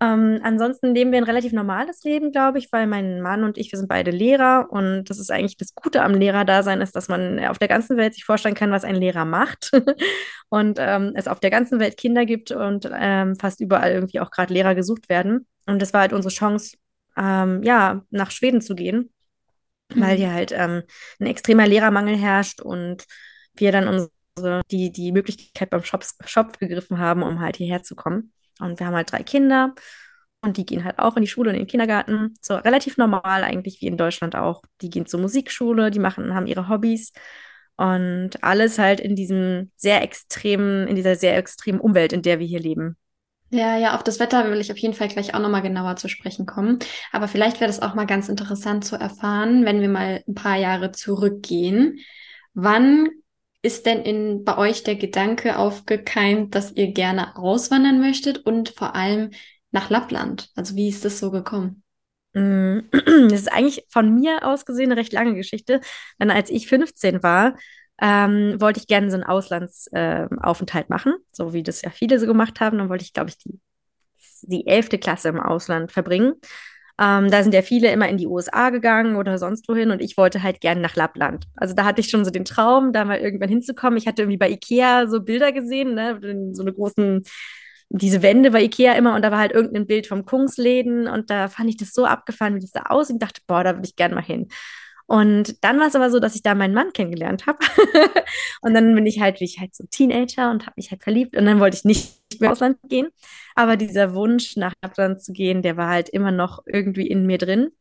ähm, 0.01 0.39
ansonsten 0.43 0.93
leben 0.93 1.11
wir 1.11 1.19
ein 1.19 1.23
relativ 1.23 1.53
normales 1.53 2.03
Leben, 2.03 2.31
glaube 2.31 2.57
ich, 2.57 2.71
weil 2.71 2.87
mein 2.87 3.21
Mann 3.21 3.43
und 3.43 3.57
ich, 3.57 3.71
wir 3.71 3.77
sind 3.77 3.87
beide 3.87 4.11
Lehrer 4.11 4.67
und 4.69 5.05
das 5.09 5.19
ist 5.19 5.31
eigentlich 5.31 5.57
das 5.57 5.75
Gute 5.75 6.01
am 6.01 6.13
Lehrerdasein, 6.13 6.81
ist, 6.81 6.95
dass 6.95 7.07
man 7.07 7.39
auf 7.45 7.59
der 7.59 7.67
ganzen 7.67 7.97
Welt 7.97 8.15
sich 8.15 8.25
vorstellen 8.25 8.55
kann, 8.55 8.71
was 8.71 8.83
ein 8.83 8.95
Lehrer 8.95 9.25
macht 9.25 9.71
und 10.49 10.77
ähm, 10.79 11.13
es 11.15 11.27
auf 11.27 11.39
der 11.39 11.51
ganzen 11.51 11.79
Welt 11.79 11.97
Kinder 11.97 12.25
gibt 12.25 12.51
und 12.51 12.89
ähm, 12.91 13.35
fast 13.35 13.61
überall 13.61 13.91
irgendwie 13.91 14.19
auch 14.19 14.31
gerade 14.31 14.53
Lehrer 14.53 14.75
gesucht 14.75 15.07
werden. 15.07 15.47
Und 15.67 15.81
das 15.81 15.93
war 15.93 16.01
halt 16.01 16.13
unsere 16.13 16.33
Chance, 16.33 16.77
ähm, 17.15 17.61
ja, 17.63 18.03
nach 18.09 18.31
Schweden 18.31 18.61
zu 18.61 18.75
gehen, 18.75 19.11
mhm. 19.93 20.01
weil 20.01 20.17
hier 20.17 20.33
halt 20.33 20.51
ähm, 20.51 20.83
ein 21.19 21.27
extremer 21.27 21.67
Lehrermangel 21.67 22.17
herrscht 22.17 22.61
und 22.61 23.05
wir 23.55 23.71
dann 23.71 23.87
unsere, 23.87 24.09
die, 24.71 24.91
die 24.91 25.11
Möglichkeit 25.11 25.69
beim 25.69 25.83
Shop, 25.83 26.05
Shop 26.25 26.59
gegriffen 26.59 26.97
haben, 26.97 27.23
um 27.23 27.39
halt 27.39 27.57
hierher 27.57 27.83
zu 27.83 27.95
kommen. 27.95 28.33
Und 28.59 28.79
wir 28.79 28.87
haben 28.87 28.95
halt 28.95 29.11
drei 29.11 29.23
Kinder 29.23 29.73
und 30.41 30.57
die 30.57 30.65
gehen 30.65 30.83
halt 30.83 30.99
auch 30.99 31.15
in 31.15 31.21
die 31.21 31.27
Schule 31.27 31.49
und 31.49 31.55
in 31.55 31.63
den 31.63 31.67
Kindergarten. 31.67 32.33
So 32.41 32.55
relativ 32.55 32.97
normal 32.97 33.43
eigentlich 33.43 33.81
wie 33.81 33.87
in 33.87 33.97
Deutschland 33.97 34.35
auch. 34.35 34.63
Die 34.81 34.89
gehen 34.89 35.05
zur 35.05 35.19
Musikschule, 35.19 35.91
die 35.91 35.99
machen, 35.99 36.33
haben 36.33 36.47
ihre 36.47 36.67
Hobbys. 36.67 37.13
Und 37.77 38.43
alles 38.43 38.77
halt 38.77 38.99
in 38.99 39.15
diesem 39.15 39.71
sehr 39.75 40.01
extremen, 40.01 40.87
in 40.87 40.95
dieser 40.95 41.15
sehr 41.15 41.37
extremen 41.37 41.79
Umwelt, 41.79 42.13
in 42.13 42.21
der 42.21 42.39
wir 42.39 42.47
hier 42.47 42.59
leben. 42.59 42.97
Ja, 43.49 43.77
ja, 43.77 43.95
auf 43.95 44.03
das 44.03 44.19
Wetter 44.19 44.49
will 44.49 44.61
ich 44.61 44.71
auf 44.71 44.77
jeden 44.77 44.93
Fall 44.93 45.09
gleich 45.09 45.33
auch 45.33 45.39
nochmal 45.39 45.61
genauer 45.61 45.97
zu 45.97 46.07
sprechen 46.07 46.45
kommen. 46.45 46.79
Aber 47.11 47.27
vielleicht 47.27 47.59
wäre 47.59 47.67
das 47.69 47.81
auch 47.81 47.95
mal 47.95 48.05
ganz 48.05 48.29
interessant 48.29 48.85
zu 48.85 48.95
erfahren, 48.95 49.65
wenn 49.65 49.81
wir 49.81 49.89
mal 49.89 50.23
ein 50.27 50.35
paar 50.35 50.57
Jahre 50.57 50.91
zurückgehen. 50.91 51.99
Wann 52.53 53.09
ist 53.61 53.85
denn 53.85 54.01
in, 54.01 54.43
bei 54.43 54.57
euch 54.57 54.83
der 54.83 54.95
Gedanke 54.95 55.57
aufgekeimt, 55.57 56.55
dass 56.55 56.71
ihr 56.71 56.91
gerne 56.91 57.35
auswandern 57.35 57.99
möchtet 57.99 58.39
und 58.39 58.69
vor 58.69 58.95
allem 58.95 59.31
nach 59.71 59.89
Lappland? 59.89 60.49
Also 60.55 60.75
wie 60.75 60.89
ist 60.89 61.05
das 61.05 61.19
so 61.19 61.31
gekommen? 61.31 61.83
Mm, 62.33 62.79
das 63.29 63.41
ist 63.41 63.51
eigentlich 63.51 63.85
von 63.89 64.13
mir 64.13 64.47
aus 64.47 64.65
gesehen 64.65 64.91
eine 64.91 64.99
recht 64.99 65.13
lange 65.13 65.35
Geschichte. 65.35 65.81
Denn 66.19 66.31
als 66.31 66.49
ich 66.49 66.67
15 66.67 67.23
war, 67.23 67.55
ähm, 68.01 68.59
wollte 68.59 68.79
ich 68.79 68.87
gerne 68.87 69.11
so 69.11 69.15
einen 69.15 69.23
Auslandsaufenthalt 69.23 70.85
äh, 70.87 70.89
machen, 70.89 71.13
so 71.31 71.53
wie 71.53 71.61
das 71.61 71.83
ja 71.83 71.91
viele 71.91 72.19
so 72.19 72.25
gemacht 72.25 72.59
haben. 72.59 72.79
Dann 72.79 72.89
wollte 72.89 73.03
ich, 73.03 73.13
glaube 73.13 73.29
ich, 73.29 73.37
die, 73.37 73.59
die 74.41 74.65
11. 74.65 74.89
Klasse 74.99 75.29
im 75.29 75.39
Ausland 75.39 75.91
verbringen. 75.91 76.33
Ähm, 77.01 77.31
da 77.31 77.41
sind 77.41 77.53
ja 77.55 77.63
viele 77.63 77.91
immer 77.91 78.07
in 78.09 78.17
die 78.17 78.27
USA 78.27 78.69
gegangen 78.69 79.15
oder 79.15 79.39
sonst 79.39 79.67
wohin 79.67 79.89
und 79.89 80.01
ich 80.01 80.17
wollte 80.17 80.43
halt 80.43 80.61
gerne 80.61 80.81
nach 80.81 80.95
Lappland. 80.95 81.47
Also 81.55 81.73
da 81.73 81.83
hatte 81.83 81.99
ich 82.01 82.09
schon 82.09 82.23
so 82.23 82.29
den 82.29 82.45
Traum, 82.45 82.93
da 82.93 83.05
mal 83.05 83.17
irgendwann 83.17 83.49
hinzukommen. 83.49 83.97
Ich 83.97 84.05
hatte 84.05 84.21
irgendwie 84.21 84.37
bei 84.37 84.51
Ikea 84.51 85.07
so 85.07 85.21
Bilder 85.21 85.51
gesehen, 85.51 85.95
ne, 85.95 86.19
so 86.53 86.61
eine 86.61 86.73
großen 86.73 87.23
diese 87.89 88.21
Wände 88.21 88.51
bei 88.51 88.63
Ikea 88.63 88.93
immer 88.93 89.15
und 89.15 89.23
da 89.23 89.31
war 89.31 89.39
halt 89.39 89.51
irgendein 89.51 89.87
Bild 89.87 90.07
vom 90.07 90.25
Kungsläden 90.25 91.07
und 91.07 91.29
da 91.29 91.49
fand 91.49 91.69
ich 91.69 91.77
das 91.77 91.91
so 91.91 92.05
abgefahren, 92.05 92.55
wie 92.55 92.61
das 92.61 92.71
da 92.71 92.83
aussieht 92.83 93.15
und 93.15 93.23
dachte, 93.23 93.41
boah, 93.47 93.63
da 93.63 93.75
würde 93.75 93.87
ich 93.87 93.95
gerne 93.95 94.15
mal 94.15 94.23
hin. 94.23 94.47
Und 95.07 95.61
dann 95.63 95.77
war 95.79 95.87
es 95.87 95.95
aber 95.95 96.09
so, 96.09 96.19
dass 96.19 96.35
ich 96.35 96.43
da 96.43 96.55
meinen 96.55 96.73
Mann 96.73 96.93
kennengelernt 96.93 97.47
habe. 97.47 97.57
und 98.61 98.73
dann 98.73 98.95
bin 98.95 99.05
ich 99.05 99.19
halt, 99.19 99.41
wie 99.41 99.45
ich 99.45 99.59
halt 99.59 99.75
so 99.75 99.83
Teenager 99.91 100.51
und 100.51 100.65
habe 100.67 100.75
mich 100.77 100.91
halt 100.91 101.03
verliebt. 101.03 101.35
Und 101.35 101.45
dann 101.45 101.59
wollte 101.59 101.75
ich 101.75 101.83
nicht 101.83 102.20
mehr 102.41 102.51
Ausland 102.51 102.77
gehen. 102.89 103.09
Aber 103.55 103.77
dieser 103.77 104.13
Wunsch, 104.13 104.55
nach 104.57 104.73
Lappland 104.83 105.21
zu 105.23 105.33
gehen, 105.33 105.61
der 105.61 105.77
war 105.77 105.89
halt 105.89 106.09
immer 106.09 106.31
noch 106.31 106.63
irgendwie 106.65 107.07
in 107.07 107.25
mir 107.25 107.37
drin. 107.37 107.71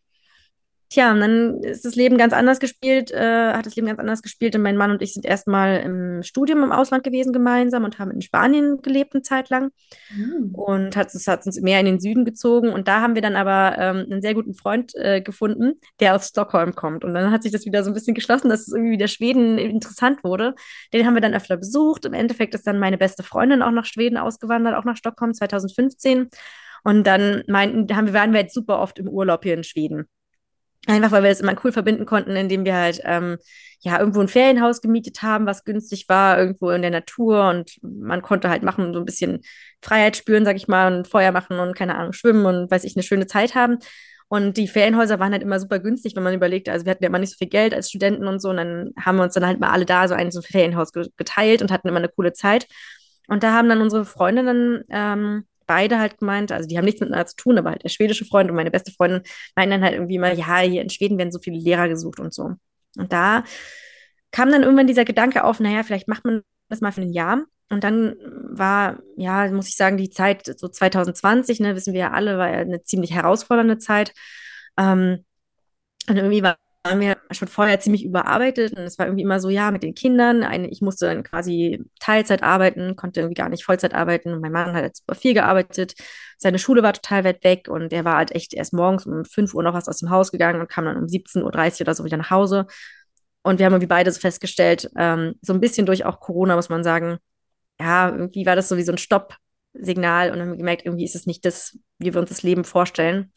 Tja, 0.93 1.13
und 1.13 1.21
dann 1.21 1.63
ist 1.63 1.85
das 1.85 1.95
Leben 1.95 2.19
ganz 2.19 2.33
anders 2.33 2.59
gespielt, 2.59 3.13
äh, 3.13 3.53
hat 3.53 3.65
das 3.65 3.77
Leben 3.77 3.87
ganz 3.87 4.01
anders 4.01 4.23
gespielt. 4.23 4.57
Und 4.57 4.63
mein 4.63 4.77
Mann 4.77 4.91
und 4.91 5.01
ich 5.03 5.15
sind 5.15 5.25
erstmal 5.25 5.77
im 5.77 6.25
Studium 6.25 6.65
im 6.65 6.73
Ausland 6.73 7.05
gewesen 7.05 7.33
gemeinsam 7.33 7.85
und 7.85 8.01
haben 8.01 8.11
in 8.11 8.21
Spanien 8.23 8.83
gelebt 8.83 9.15
eine 9.15 9.23
Zeit 9.23 9.51
lang. 9.51 9.71
Mhm. 10.13 10.53
Und 10.53 10.97
hat, 10.97 11.15
das 11.15 11.29
hat 11.29 11.47
uns 11.47 11.61
mehr 11.61 11.79
in 11.79 11.87
den 11.87 12.01
Süden 12.01 12.25
gezogen. 12.25 12.73
Und 12.73 12.89
da 12.89 13.03
haben 13.03 13.15
wir 13.15 13.23
dann 13.23 13.37
aber 13.37 13.79
ähm, 13.79 14.07
einen 14.11 14.21
sehr 14.21 14.35
guten 14.35 14.53
Freund 14.55 14.93
äh, 14.97 15.21
gefunden, 15.21 15.75
der 16.01 16.17
aus 16.17 16.27
Stockholm 16.27 16.75
kommt. 16.75 17.05
Und 17.05 17.15
dann 17.15 17.31
hat 17.31 17.45
sich 17.45 17.53
das 17.53 17.67
wieder 17.67 17.85
so 17.85 17.91
ein 17.93 17.95
bisschen 17.95 18.15
geschlossen, 18.15 18.49
dass 18.49 18.63
es 18.63 18.73
irgendwie 18.73 18.95
wieder 18.95 19.07
Schweden 19.07 19.59
interessant 19.59 20.25
wurde. 20.25 20.57
Den 20.93 21.07
haben 21.07 21.15
wir 21.15 21.21
dann 21.21 21.35
öfter 21.35 21.57
besucht. 21.57 22.05
Im 22.05 22.15
Endeffekt 22.15 22.53
ist 22.57 22.67
dann 22.67 22.81
meine 22.81 22.99
beste 22.99 23.23
Freundin 23.23 23.63
auch 23.63 23.71
nach 23.71 23.85
Schweden 23.85 24.17
ausgewandert, 24.17 24.75
auch 24.75 24.85
nach 24.85 24.97
Stockholm 24.97 25.35
2015. 25.35 26.31
Und 26.83 27.07
dann 27.07 27.45
meinten, 27.47 27.95
haben 27.95 28.09
wir, 28.09 28.15
waren 28.15 28.33
wir 28.33 28.41
jetzt 28.41 28.55
super 28.55 28.81
oft 28.81 28.99
im 28.99 29.09
Urlaub 29.09 29.45
hier 29.45 29.55
in 29.55 29.63
Schweden. 29.63 30.09
Einfach 30.91 31.13
weil 31.13 31.23
wir 31.23 31.31
das 31.31 31.41
immer 31.41 31.55
cool 31.65 31.73
verbinden 31.73 32.07
konnten, 32.07 32.35
indem 32.37 32.65
wir 32.65 32.75
halt 32.75 33.01
ähm, 33.05 33.37
ja 33.81 33.99
irgendwo 33.99 34.21
ein 34.21 34.29
Ferienhaus 34.29 34.81
gemietet 34.81 35.23
haben, 35.23 35.47
was 35.47 35.65
günstig 35.65 36.09
war, 36.09 36.39
irgendwo 36.39 36.71
in 36.71 36.83
der 36.83 36.91
Natur 36.91 37.49
und 37.49 37.79
man 37.83 38.23
konnte 38.23 38.51
halt 38.51 38.63
machen, 38.63 38.93
so 38.93 38.99
ein 38.99 39.05
bisschen 39.05 39.41
Freiheit 39.83 40.17
spüren, 40.17 40.45
sag 40.45 40.57
ich 40.57 40.69
mal, 40.69 40.93
und 40.93 41.09
Feuer 41.09 41.33
machen 41.33 41.59
und 41.59 41.77
keine 41.77 41.97
Ahnung, 41.97 42.13
schwimmen 42.13 42.45
und 42.45 42.71
weiß 42.71 42.85
ich, 42.85 42.97
eine 42.97 43.03
schöne 43.03 43.27
Zeit 43.27 43.55
haben. 43.55 43.79
Und 44.29 44.57
die 44.57 44.69
Ferienhäuser 44.69 45.19
waren 45.19 45.33
halt 45.33 45.43
immer 45.43 45.59
super 45.59 45.81
günstig, 45.81 46.15
wenn 46.15 46.23
man 46.23 46.35
überlegt, 46.35 46.69
also 46.69 46.85
wir 46.87 46.91
hatten 46.93 47.03
ja 47.03 47.09
immer 47.09 47.19
nicht 47.19 47.33
so 47.33 47.37
viel 47.37 47.49
Geld 47.49 47.75
als 47.75 47.89
Studenten 47.89 48.29
und 48.29 48.41
so, 48.41 48.51
und 48.51 48.59
dann 48.59 48.93
haben 48.99 49.17
wir 49.17 49.25
uns 49.25 49.35
dann 49.35 49.47
halt 49.47 49.59
mal 49.59 49.71
alle 49.71 49.87
da 49.87 50.07
so 50.07 50.15
ein 50.15 50.31
so 50.31 50.41
ein 50.41 50.45
Ferienhaus 50.45 50.93
geteilt 50.93 51.63
und 51.63 51.73
hatten 51.73 51.89
immer 51.89 51.99
eine 51.99 52.09
coole 52.09 52.33
Zeit. 52.33 52.67
Und 53.29 53.43
da 53.43 53.53
haben 53.55 53.69
dann 53.69 53.81
unsere 53.81 54.05
Freundinnen 54.05 54.83
ähm, 54.91 55.45
beide 55.71 56.01
halt 56.01 56.19
gemeint, 56.19 56.51
also 56.51 56.69
die 56.69 56.77
haben 56.77 56.85
nichts 56.85 57.01
miteinander 57.01 57.27
zu 57.27 57.37
tun, 57.37 57.57
aber 57.57 57.71
halt 57.71 57.85
der 57.85 57.91
schwedische 57.91 58.25
Freund 58.25 58.51
und 58.51 58.57
meine 58.57 58.73
beste 58.73 58.91
Freundin 58.91 59.23
meinen 59.55 59.71
dann 59.71 59.83
halt 59.85 59.95
irgendwie 59.95 60.19
mal, 60.19 60.37
ja, 60.37 60.59
hier 60.59 60.83
in 60.83 60.91
Schweden 60.91 61.17
werden 61.17 61.31
so 61.31 61.39
viele 61.39 61.59
Lehrer 61.59 61.89
gesucht 61.89 62.19
und 62.19 62.35
so. 62.35 62.55
Und 62.97 63.13
da 63.13 63.45
kam 64.33 64.51
dann 64.51 64.65
irgendwann 64.65 64.89
dieser 64.89 65.05
Gedanke 65.05 65.45
auf, 65.45 65.61
naja, 65.61 65.85
vielleicht 65.85 66.09
macht 66.09 66.25
man 66.25 66.43
das 66.69 66.81
mal 66.81 66.91
für 66.91 67.03
ein 67.03 67.13
Jahr. 67.13 67.45
Und 67.69 67.85
dann 67.85 68.17
war, 68.51 68.99
ja, 69.17 69.49
muss 69.53 69.69
ich 69.69 69.77
sagen, 69.77 69.97
die 69.97 70.11
Zeit 70.11 70.45
so 70.59 70.67
2020, 70.67 71.61
ne, 71.61 71.77
wissen 71.77 71.93
wir 71.95 72.01
ja 72.01 72.11
alle, 72.11 72.37
war 72.37 72.51
ja 72.51 72.59
eine 72.59 72.83
ziemlich 72.83 73.13
herausfordernde 73.13 73.79
Zeit. 73.79 74.13
Ähm, 74.77 75.25
und 76.09 76.17
irgendwie 76.17 76.43
war 76.43 76.57
waren 76.83 77.01
wir 77.01 77.19
schon 77.31 77.49
vorher 77.49 77.79
ziemlich 77.81 78.05
überarbeitet 78.05 78.73
und 78.73 78.79
es 78.85 78.99
war 78.99 79.07
irgendwie 79.07 79.23
immer 79.23 79.39
so, 79.39 79.51
ja, 79.51 79.71
mit 79.71 79.83
den 79.83 79.95
Kindern. 79.95 80.43
Eine, 80.43 80.69
ich 80.71 80.81
musste 80.81 81.07
dann 81.07 81.23
quasi 81.23 81.85
Teilzeit 82.01 82.43
arbeiten, 82.43 82.97
konnte 82.97 83.21
irgendwie 83.21 83.35
gar 83.35 83.51
nicht 83.51 83.65
Vollzeit 83.65 83.93
arbeiten 83.93 84.33
und 84.33 84.41
mein 84.41 84.53
Mann 84.53 84.73
hat 84.73 84.85
jetzt 84.85 85.01
super 85.01 85.15
viel 85.15 85.35
gearbeitet. 85.35 85.95
Seine 86.39 86.59
Schule 86.59 86.83
war 86.83 86.95
total 86.95 87.25
weit 87.25 87.45
weg 87.45 87.69
und 87.69 87.93
er 87.93 88.05
war 88.07 88.17
halt 88.17 88.33
echt 88.35 88.55
erst 88.55 88.73
morgens 88.73 89.05
um 89.07 89.25
5 89.27 89.55
Uhr 89.55 89.63
noch 89.63 89.75
was 89.75 89.89
aus 89.89 89.99
dem 89.99 90.11
Haus 90.11 90.33
gegangen 90.33 90.61
und 90.61 90.71
kam 90.71 90.87
dann 90.87 90.97
um 90.97 91.07
17.30 91.09 91.81
Uhr 91.81 91.83
oder 91.83 91.95
so 91.95 92.05
wieder 92.05 92.17
nach 92.17 92.31
Hause. 92.31 92.67
Und 93.43 93.59
wir 93.59 93.67
haben 93.67 93.75
irgendwie 93.75 93.87
beide 93.87 94.11
so 94.13 94.21
festgestellt, 94.21 94.91
ähm, 94.97 95.35
so 95.43 95.53
ein 95.53 95.61
bisschen 95.61 95.87
durch 95.87 96.05
auch 96.05 96.21
Corona, 96.21 96.57
muss 96.57 96.69
man 96.71 96.85
sagen, 96.85 97.19
ja, 97.81 98.11
irgendwie 98.11 98.47
war 98.47 98.57
das 98.57 98.69
so 98.69 98.77
wie 98.79 98.83
so 98.83 98.93
ein 98.93 98.99
Stoppsignal 98.99 100.31
und 100.33 100.41
haben 100.41 100.59
gemerkt, 100.59 100.87
irgendwie 100.87 101.05
ist 101.05 101.15
es 101.15 101.27
nicht 101.27 101.45
das, 101.45 101.79
wie 101.99 102.15
wir 102.15 102.21
uns 102.21 102.31
das 102.31 102.43
Leben 102.43 102.65
vorstellen 102.65 103.33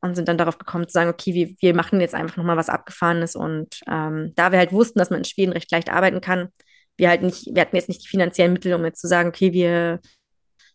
und 0.00 0.14
sind 0.14 0.28
dann 0.28 0.38
darauf 0.38 0.58
gekommen 0.58 0.88
zu 0.88 0.92
sagen, 0.92 1.10
okay, 1.10 1.34
wir, 1.34 1.54
wir 1.60 1.74
machen 1.74 2.00
jetzt 2.00 2.14
einfach 2.14 2.36
nochmal 2.36 2.56
was 2.56 2.68
Abgefahrenes. 2.68 3.36
Und 3.36 3.80
ähm, 3.88 4.32
da 4.36 4.52
wir 4.52 4.58
halt 4.58 4.72
wussten, 4.72 4.98
dass 4.98 5.10
man 5.10 5.20
in 5.20 5.24
Schweden 5.24 5.52
recht 5.52 5.70
leicht 5.70 5.90
arbeiten 5.90 6.20
kann, 6.20 6.48
wir 6.96 7.08
halt 7.08 7.22
nicht, 7.22 7.46
wir 7.52 7.60
hatten 7.60 7.76
jetzt 7.76 7.88
nicht 7.88 8.04
die 8.04 8.08
finanziellen 8.08 8.52
Mittel, 8.52 8.74
um 8.74 8.84
jetzt 8.84 9.00
zu 9.00 9.08
sagen, 9.08 9.28
okay, 9.28 9.52
wir 9.52 10.00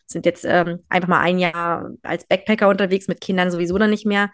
sind 0.05 0.25
jetzt 0.25 0.45
ähm, 0.45 0.79
einfach 0.89 1.07
mal 1.07 1.21
ein 1.21 1.39
Jahr 1.39 1.91
als 2.03 2.25
Backpacker 2.25 2.69
unterwegs, 2.69 3.07
mit 3.07 3.21
Kindern 3.21 3.51
sowieso 3.51 3.77
dann 3.77 3.89
nicht 3.89 4.05
mehr. 4.05 4.31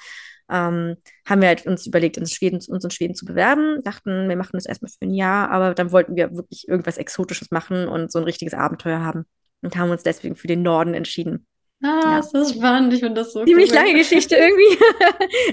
Ähm, 0.49 0.95
haben 1.25 1.41
wir 1.41 1.49
halt 1.49 1.65
uns 1.65 1.85
überlegt, 1.85 2.17
uns, 2.17 2.33
Schweden, 2.33 2.59
uns 2.67 2.83
in 2.83 2.91
Schweden 2.91 3.15
zu 3.15 3.25
bewerben, 3.25 3.83
dachten, 3.83 4.29
wir 4.29 4.37
machen 4.37 4.53
das 4.53 4.65
erstmal 4.65 4.89
für 4.89 5.05
ein 5.05 5.13
Jahr, 5.13 5.51
aber 5.51 5.73
dann 5.73 5.91
wollten 5.91 6.15
wir 6.15 6.33
wirklich 6.35 6.67
irgendwas 6.69 6.97
Exotisches 6.97 7.51
machen 7.51 7.87
und 7.87 8.11
so 8.11 8.19
ein 8.19 8.23
richtiges 8.23 8.53
Abenteuer 8.53 9.01
haben 9.01 9.25
und 9.61 9.75
haben 9.75 9.91
uns 9.91 10.03
deswegen 10.03 10.35
für 10.35 10.47
den 10.47 10.61
Norden 10.61 10.93
entschieden. 10.93 11.45
Ah, 11.83 12.01
ja. 12.03 12.19
ist 12.19 12.31
das 12.31 12.53
spannend. 12.53 12.93
Ich 12.93 13.01
finde 13.01 13.21
das 13.21 13.33
so 13.33 13.45
Ziemlich 13.45 13.69
cool. 13.69 13.75
lange 13.75 13.93
Geschichte 13.93 14.35
irgendwie. 14.35 14.83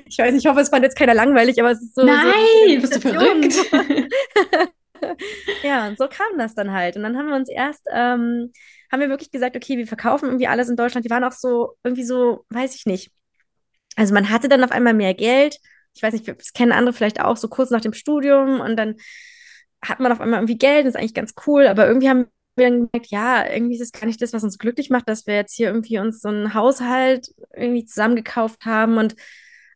ich 0.07 0.19
weiß 0.19 0.33
nicht, 0.33 0.45
ich 0.45 0.51
hoffe, 0.51 0.61
es 0.61 0.71
fand 0.71 0.83
jetzt 0.83 0.97
keiner 0.97 1.15
langweilig, 1.15 1.61
aber 1.61 1.71
es 1.73 1.83
ist 1.83 1.95
so. 1.95 2.05
Nein, 2.05 2.33
so 2.69 2.81
bist 2.81 2.97
du 2.97 3.01
verrückt? 3.01 3.55
ja, 5.63 5.87
und 5.87 5.99
so 5.99 6.09
kam 6.09 6.39
das 6.39 6.55
dann 6.55 6.73
halt. 6.73 6.97
Und 6.97 7.03
dann 7.03 7.19
haben 7.19 7.29
wir 7.29 7.37
uns 7.37 7.51
erst, 7.51 7.83
ähm, 7.93 8.53
haben 8.91 9.01
wir 9.01 9.11
wirklich 9.11 9.33
gesagt, 9.33 9.55
okay, 9.55 9.77
wir 9.77 9.87
verkaufen 9.87 10.27
irgendwie 10.27 10.47
alles 10.47 10.71
in 10.71 10.77
Deutschland. 10.77 11.05
Die 11.05 11.11
waren 11.11 11.25
auch 11.25 11.33
so, 11.33 11.75
irgendwie 11.85 12.05
so, 12.05 12.47
weiß 12.49 12.75
ich 12.75 12.87
nicht. 12.87 13.11
Also 13.97 14.15
man 14.15 14.31
hatte 14.31 14.49
dann 14.49 14.65
auf 14.65 14.73
einmal 14.73 14.95
mehr 14.95 15.15
Geld. 15.15 15.59
Ich 15.95 16.03
weiß 16.03 16.15
nicht, 16.15 16.27
das 16.27 16.53
kennen 16.55 16.73
andere 16.73 16.95
vielleicht 16.95 17.21
auch, 17.21 17.37
so 17.37 17.49
kurz 17.49 17.71
nach 17.71 17.83
dem 17.83 17.93
Studium. 17.93 18.61
Und 18.61 18.77
dann 18.77 18.97
hat 19.83 20.01
man 20.01 20.11
auf 20.11 20.21
einmal 20.21 20.41
irgendwie 20.41 20.59
Geld, 20.59 20.87
das 20.87 20.95
ist 20.95 21.01
eigentlich 21.01 21.15
ganz 21.15 21.35
cool, 21.47 21.67
aber 21.67 21.87
irgendwie 21.87 22.09
haben 22.09 22.27
wir 22.57 22.69
dann 22.69 22.89
gemerkt, 22.89 23.11
ja, 23.11 23.51
irgendwie 23.51 23.75
ist 23.75 23.81
es 23.83 23.93
gar 23.93 24.07
nicht 24.07 24.21
das, 24.23 24.33
was 24.33 24.45
uns 24.45 24.59
glücklich 24.59 24.91
macht, 24.91 25.09
dass 25.09 25.27
wir 25.27 25.35
jetzt 25.35 25.55
hier 25.55 25.69
irgendwie 25.69 25.99
uns 25.99 26.21
so 26.21 26.29
einen 26.29 26.55
Haushalt 26.55 27.35
irgendwie 27.55 27.85
zusammengekauft 27.85 28.65
haben 28.65 28.99
und 28.99 29.17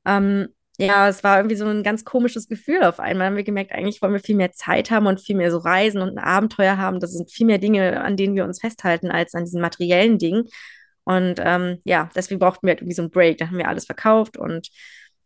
ähm, 0.05 0.49
ja, 0.81 1.09
es 1.09 1.25
war 1.25 1.39
irgendwie 1.39 1.57
so 1.57 1.67
ein 1.67 1.83
ganz 1.83 2.05
komisches 2.05 2.49
Gefühl 2.49 2.85
auf 2.85 3.01
einmal. 3.01 3.27
Haben 3.27 3.37
wir 3.37 3.43
gemerkt, 3.43 3.73
eigentlich 3.73 4.01
wollen 4.01 4.13
wir 4.13 4.21
viel 4.21 4.37
mehr 4.37 4.53
Zeit 4.53 4.93
haben 4.93 5.07
und 5.07 5.21
viel 5.21 5.35
mehr 5.37 5.51
so 5.51 5.59
Reisen 5.59 6.01
und 6.01 6.11
ein 6.11 6.19
Abenteuer 6.19 6.77
haben. 6.79 7.01
Das 7.01 7.13
sind 7.13 7.33
viel 7.33 7.47
mehr 7.47 7.59
Dinge, 7.59 8.01
an 8.01 8.17
denen 8.17 8.37
wir 8.37 8.45
uns 8.45 8.61
festhalten, 8.61 9.11
als 9.11 9.35
an 9.35 9.45
diesen 9.45 9.61
materiellen 9.61 10.19
Dingen. 10.19 10.45
Und 11.03 11.41
ähm, 11.43 11.79
ja, 11.85 12.11
deswegen 12.15 12.39
brauchten 12.39 12.67
wir 12.67 12.73
halt 12.73 12.81
irgendwie 12.81 12.95
so 12.95 13.03
einen 13.03 13.11
Break. 13.11 13.39
Da 13.39 13.49
haben 13.49 13.59
wir 13.59 13.69
alles 13.69 13.87
verkauft 13.87 14.37
und 14.37 14.69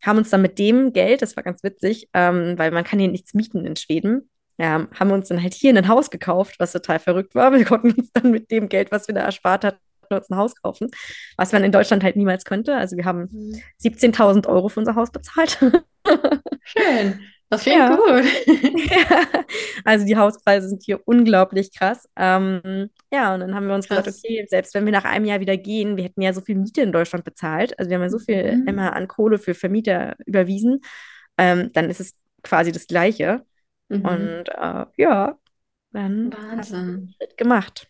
haben 0.03 0.19
uns 0.19 0.31
dann 0.31 0.43
mit 0.43 0.59
dem 0.59 0.93
Geld, 0.93 1.21
das 1.23 1.37
war 1.37 1.43
ganz 1.43 1.63
witzig, 1.63 2.09
ähm, 2.15 2.59
weil 2.59 2.71
man 2.71 2.85
kann 2.85 2.99
hier 2.99 3.09
nichts 3.09 3.35
mieten 3.35 3.67
in 3.67 3.77
Schweden, 3.77 4.31
ja, 4.63 4.87
haben 4.95 5.09
wir 5.09 5.15
uns 5.15 5.27
dann 5.27 5.43
halt 5.43 5.55
hier 5.55 5.77
ein 5.77 5.89
Haus 5.89 6.09
gekauft, 6.09 6.55
was 6.59 6.71
total 6.71 7.01
verrückt 7.01 7.35
war. 7.35 7.53
Wir 7.53 7.65
konnten 7.65 7.91
uns 7.91 8.13
dann 8.13 8.31
mit 8.31 8.53
dem 8.53 8.69
Geld, 8.69 8.93
was 8.93 9.09
wir 9.09 9.15
da 9.15 9.23
erspart 9.23 9.65
hatten, 9.65 9.81
uns 10.09 10.31
ein 10.31 10.37
Haus 10.37 10.55
kaufen, 10.55 10.89
was 11.37 11.51
man 11.51 11.65
in 11.65 11.73
Deutschland 11.73 12.05
halt 12.05 12.15
niemals 12.15 12.45
könnte. 12.45 12.77
Also 12.77 12.97
wir 12.97 13.05
haben 13.05 13.29
17.000 13.83 14.35
mhm. 14.37 14.55
Euro 14.55 14.69
für 14.69 14.79
unser 14.79 14.95
Haus 14.95 15.11
bezahlt. 15.11 15.59
Schön. 16.63 17.21
Das 17.49 17.63
klingt 17.63 17.79
ja. 17.79 17.97
gut. 17.97 18.25
Also 19.85 20.07
die 20.07 20.17
Hauspreise 20.17 20.69
sind 20.69 20.83
hier 20.85 21.01
unglaublich 21.07 21.77
krass. 21.77 22.09
Ähm, 22.17 22.89
ja, 23.13 23.35
und 23.35 23.41
dann 23.41 23.55
haben 23.55 23.67
wir 23.67 23.75
uns 23.75 23.89
krass. 23.89 24.05
gesagt, 24.05 24.25
okay, 24.25 24.47
selbst 24.49 24.75
wenn 24.75 24.85
wir 24.85 24.93
nach 24.93 25.05
einem 25.05 25.25
Jahr 25.25 25.41
wieder 25.41 25.57
gehen, 25.57 25.97
wir 25.97 26.05
hätten 26.05 26.23
ja 26.23 26.33
so 26.33 26.41
viel 26.41 26.55
Miete 26.55 26.83
in 26.83 26.93
Deutschland 26.93 27.25
bezahlt, 27.25 27.77
also 27.79 27.91
wir 27.91 27.97
haben 27.97 28.03
ja 28.03 28.09
so 28.11 28.21
viel 28.21 28.59
mhm. 28.59 28.69
immer 28.69 28.95
an 28.95 29.09
Kohle 29.09 29.39
für 29.39 29.55
Vermieter 29.55 30.15
überwiesen, 30.25 30.81
ähm, 31.37 31.71
dann 31.73 31.91
ist 31.91 32.01
es 32.01 32.15
quasi 32.43 32.71
das 32.71 32.87
Gleiche. 32.87 33.45
Mhm. 33.99 34.05
Und 34.05 34.49
äh, 34.49 34.87
ja, 34.97 35.39
dann 35.93 36.33
Wahnsinn. 36.33 37.15
gemacht. 37.37 37.89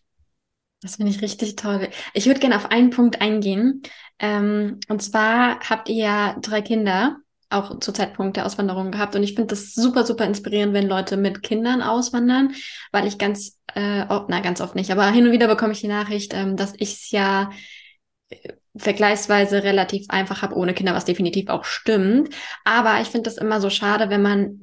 Das 0.82 0.96
finde 0.96 1.12
ich 1.12 1.22
richtig 1.22 1.54
toll. 1.56 1.88
Ich 2.12 2.26
würde 2.26 2.40
gerne 2.40 2.56
auf 2.56 2.70
einen 2.70 2.90
Punkt 2.90 3.20
eingehen. 3.20 3.82
Ähm, 4.18 4.80
und 4.88 5.00
zwar 5.02 5.60
habt 5.60 5.88
ihr 5.88 5.94
ja 5.94 6.36
drei 6.40 6.60
Kinder, 6.60 7.18
auch 7.50 7.78
zu 7.78 7.92
Zeitpunkt 7.92 8.36
der 8.36 8.46
Auswanderung 8.46 8.90
gehabt. 8.90 9.14
Und 9.14 9.22
ich 9.22 9.34
finde 9.34 9.48
das 9.48 9.74
super, 9.74 10.04
super 10.04 10.24
inspirierend, 10.24 10.74
wenn 10.74 10.88
Leute 10.88 11.16
mit 11.16 11.42
Kindern 11.42 11.82
auswandern, 11.82 12.54
weil 12.90 13.06
ich 13.06 13.18
ganz, 13.18 13.60
äh, 13.74 14.04
oh, 14.08 14.24
na, 14.28 14.40
ganz 14.40 14.60
oft 14.60 14.74
nicht, 14.74 14.90
aber 14.90 15.08
hin 15.10 15.26
und 15.26 15.32
wieder 15.32 15.46
bekomme 15.46 15.72
ich 15.72 15.80
die 15.80 15.88
Nachricht, 15.88 16.34
ähm, 16.34 16.56
dass 16.56 16.74
ich 16.78 16.94
es 16.94 17.10
ja 17.12 17.50
äh, 18.30 18.54
vergleichsweise 18.74 19.62
relativ 19.62 20.06
einfach 20.08 20.42
habe 20.42 20.56
ohne 20.56 20.74
Kinder, 20.74 20.94
was 20.94 21.04
definitiv 21.04 21.48
auch 21.48 21.64
stimmt. 21.64 22.34
Aber 22.64 23.00
ich 23.02 23.08
finde 23.08 23.24
das 23.24 23.36
immer 23.36 23.60
so 23.60 23.70
schade, 23.70 24.08
wenn 24.10 24.22
man, 24.22 24.58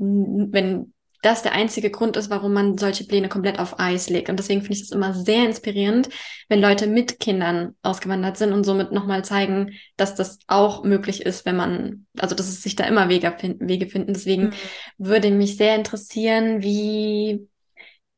wenn 0.52 0.94
das 1.22 1.42
der 1.42 1.52
einzige 1.52 1.90
Grund 1.92 2.16
ist, 2.16 2.30
warum 2.30 2.54
man 2.54 2.78
solche 2.78 3.04
Pläne 3.04 3.28
komplett 3.28 3.60
auf 3.60 3.80
Eis 3.80 4.10
legt. 4.10 4.30
Und 4.30 4.40
deswegen 4.40 4.62
finde 4.62 4.76
ich 4.76 4.84
es 4.84 4.92
immer 4.92 5.14
sehr 5.14 5.46
inspirierend, 5.46 6.10
wenn 6.48 6.62
Leute 6.62 6.88
mit 6.88 7.20
Kindern 7.20 7.76
ausgewandert 7.82 8.38
sind 8.38 8.54
und 8.54 8.64
somit 8.64 8.92
nochmal 8.92 9.26
zeigen, 9.26 9.74
dass 9.98 10.16
das 10.16 10.40
auch 10.48 10.84
möglich 10.84 11.26
ist, 11.26 11.46
wenn 11.46 11.58
man, 11.58 12.06
also 12.18 12.36
dass 12.36 12.48
es 12.48 12.62
sich 12.62 12.76
da 12.76 12.86
immer 12.86 13.10
Wege, 13.10 13.36
Wege 13.60 13.88
finden. 13.88 14.14
Deswegen 14.14 14.44
mhm. 14.46 14.54
würde 14.98 15.32
mich 15.32 15.58
sehr 15.58 15.76
interessieren, 15.76 16.64
wie, 16.64 17.48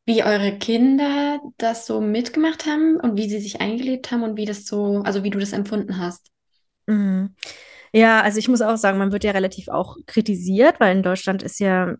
wie 0.06 0.24
eure 0.24 0.58
Kinder 0.60 1.40
das 1.58 1.88
so 1.88 2.02
mitgemacht 2.02 2.68
haben 2.68 2.98
und 2.98 3.18
wie 3.18 3.30
sie 3.30 3.40
sich 3.40 3.62
eingelebt 3.62 4.12
haben 4.12 4.24
und 4.24 4.38
wie 4.38 4.46
das 4.46 4.66
so, 4.66 5.02
also 5.04 5.24
wie 5.24 5.32
du 5.32 5.40
das 5.40 5.54
empfunden 5.54 5.98
hast. 5.98 6.28
Mhm. 6.86 7.36
Ja, 7.94 8.22
also 8.22 8.38
ich 8.38 8.48
muss 8.48 8.62
auch 8.62 8.78
sagen, 8.78 8.98
man 8.98 9.12
wird 9.12 9.24
ja 9.24 9.32
relativ 9.32 9.68
auch 9.68 9.98
kritisiert, 10.06 10.80
weil 10.80 10.96
in 10.96 11.04
Deutschland 11.04 11.44
ist 11.44 11.60
ja 11.60 11.96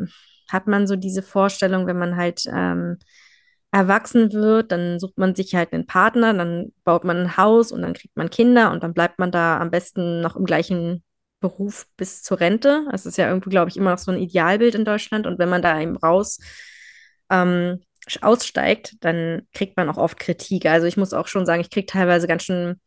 hat 0.52 0.68
man 0.68 0.88
so 0.88 0.96
diese 0.96 1.22
Vorstellung, 1.22 1.88
wenn 1.88 1.98
man 1.98 2.16
halt 2.16 2.44
ähm, 2.48 2.98
erwachsen 3.72 4.34
wird, 4.34 4.72
dann 4.72 5.00
sucht 5.00 5.18
man 5.18 5.34
sich 5.34 5.56
halt 5.56 5.74
einen 5.74 5.88
Partner, 5.88 6.34
dann 6.34 6.74
baut 6.84 7.04
man 7.06 7.18
ein 7.18 7.38
Haus 7.38 7.72
und 7.72 7.82
dann 7.82 7.94
kriegt 7.94 8.18
man 8.18 8.30
Kinder 8.30 8.72
und 8.72 8.84
dann 8.84 8.94
bleibt 8.94 9.18
man 9.18 9.32
da 9.32 9.60
am 9.60 9.72
besten 9.72 10.22
noch 10.22 10.36
im 10.36 10.46
gleichen 10.46 11.04
Beruf 11.40 11.88
bis 11.98 12.22
zur 12.22 12.40
Rente. 12.40 12.86
Das 12.92 13.06
ist 13.06 13.18
ja 13.18 13.28
irgendwie, 13.28 13.50
glaube 13.50 13.70
ich, 13.70 13.78
immer 13.78 13.92
noch 13.92 13.98
so 13.98 14.12
ein 14.12 14.20
Idealbild 14.20 14.76
in 14.76 14.86
Deutschland. 14.86 15.26
Und 15.26 15.40
wenn 15.40 15.50
man 15.50 15.62
da 15.62 15.80
eben 15.80 15.98
raus 15.98 16.40
ähm, 17.30 17.82
aussteigt, 18.22 18.96
dann 19.02 19.44
kriegt 19.54 19.78
man 19.78 19.90
auch 19.90 19.98
oft 19.98 20.20
Kritik. 20.20 20.66
Also 20.66 20.86
ich 20.86 20.98
muss 20.98 21.14
auch 21.14 21.28
schon 21.28 21.46
sagen, 21.46 21.62
ich 21.62 21.70
kriege 21.70 21.88
teilweise 21.88 22.28
ganz 22.28 22.44
schön 22.44 22.80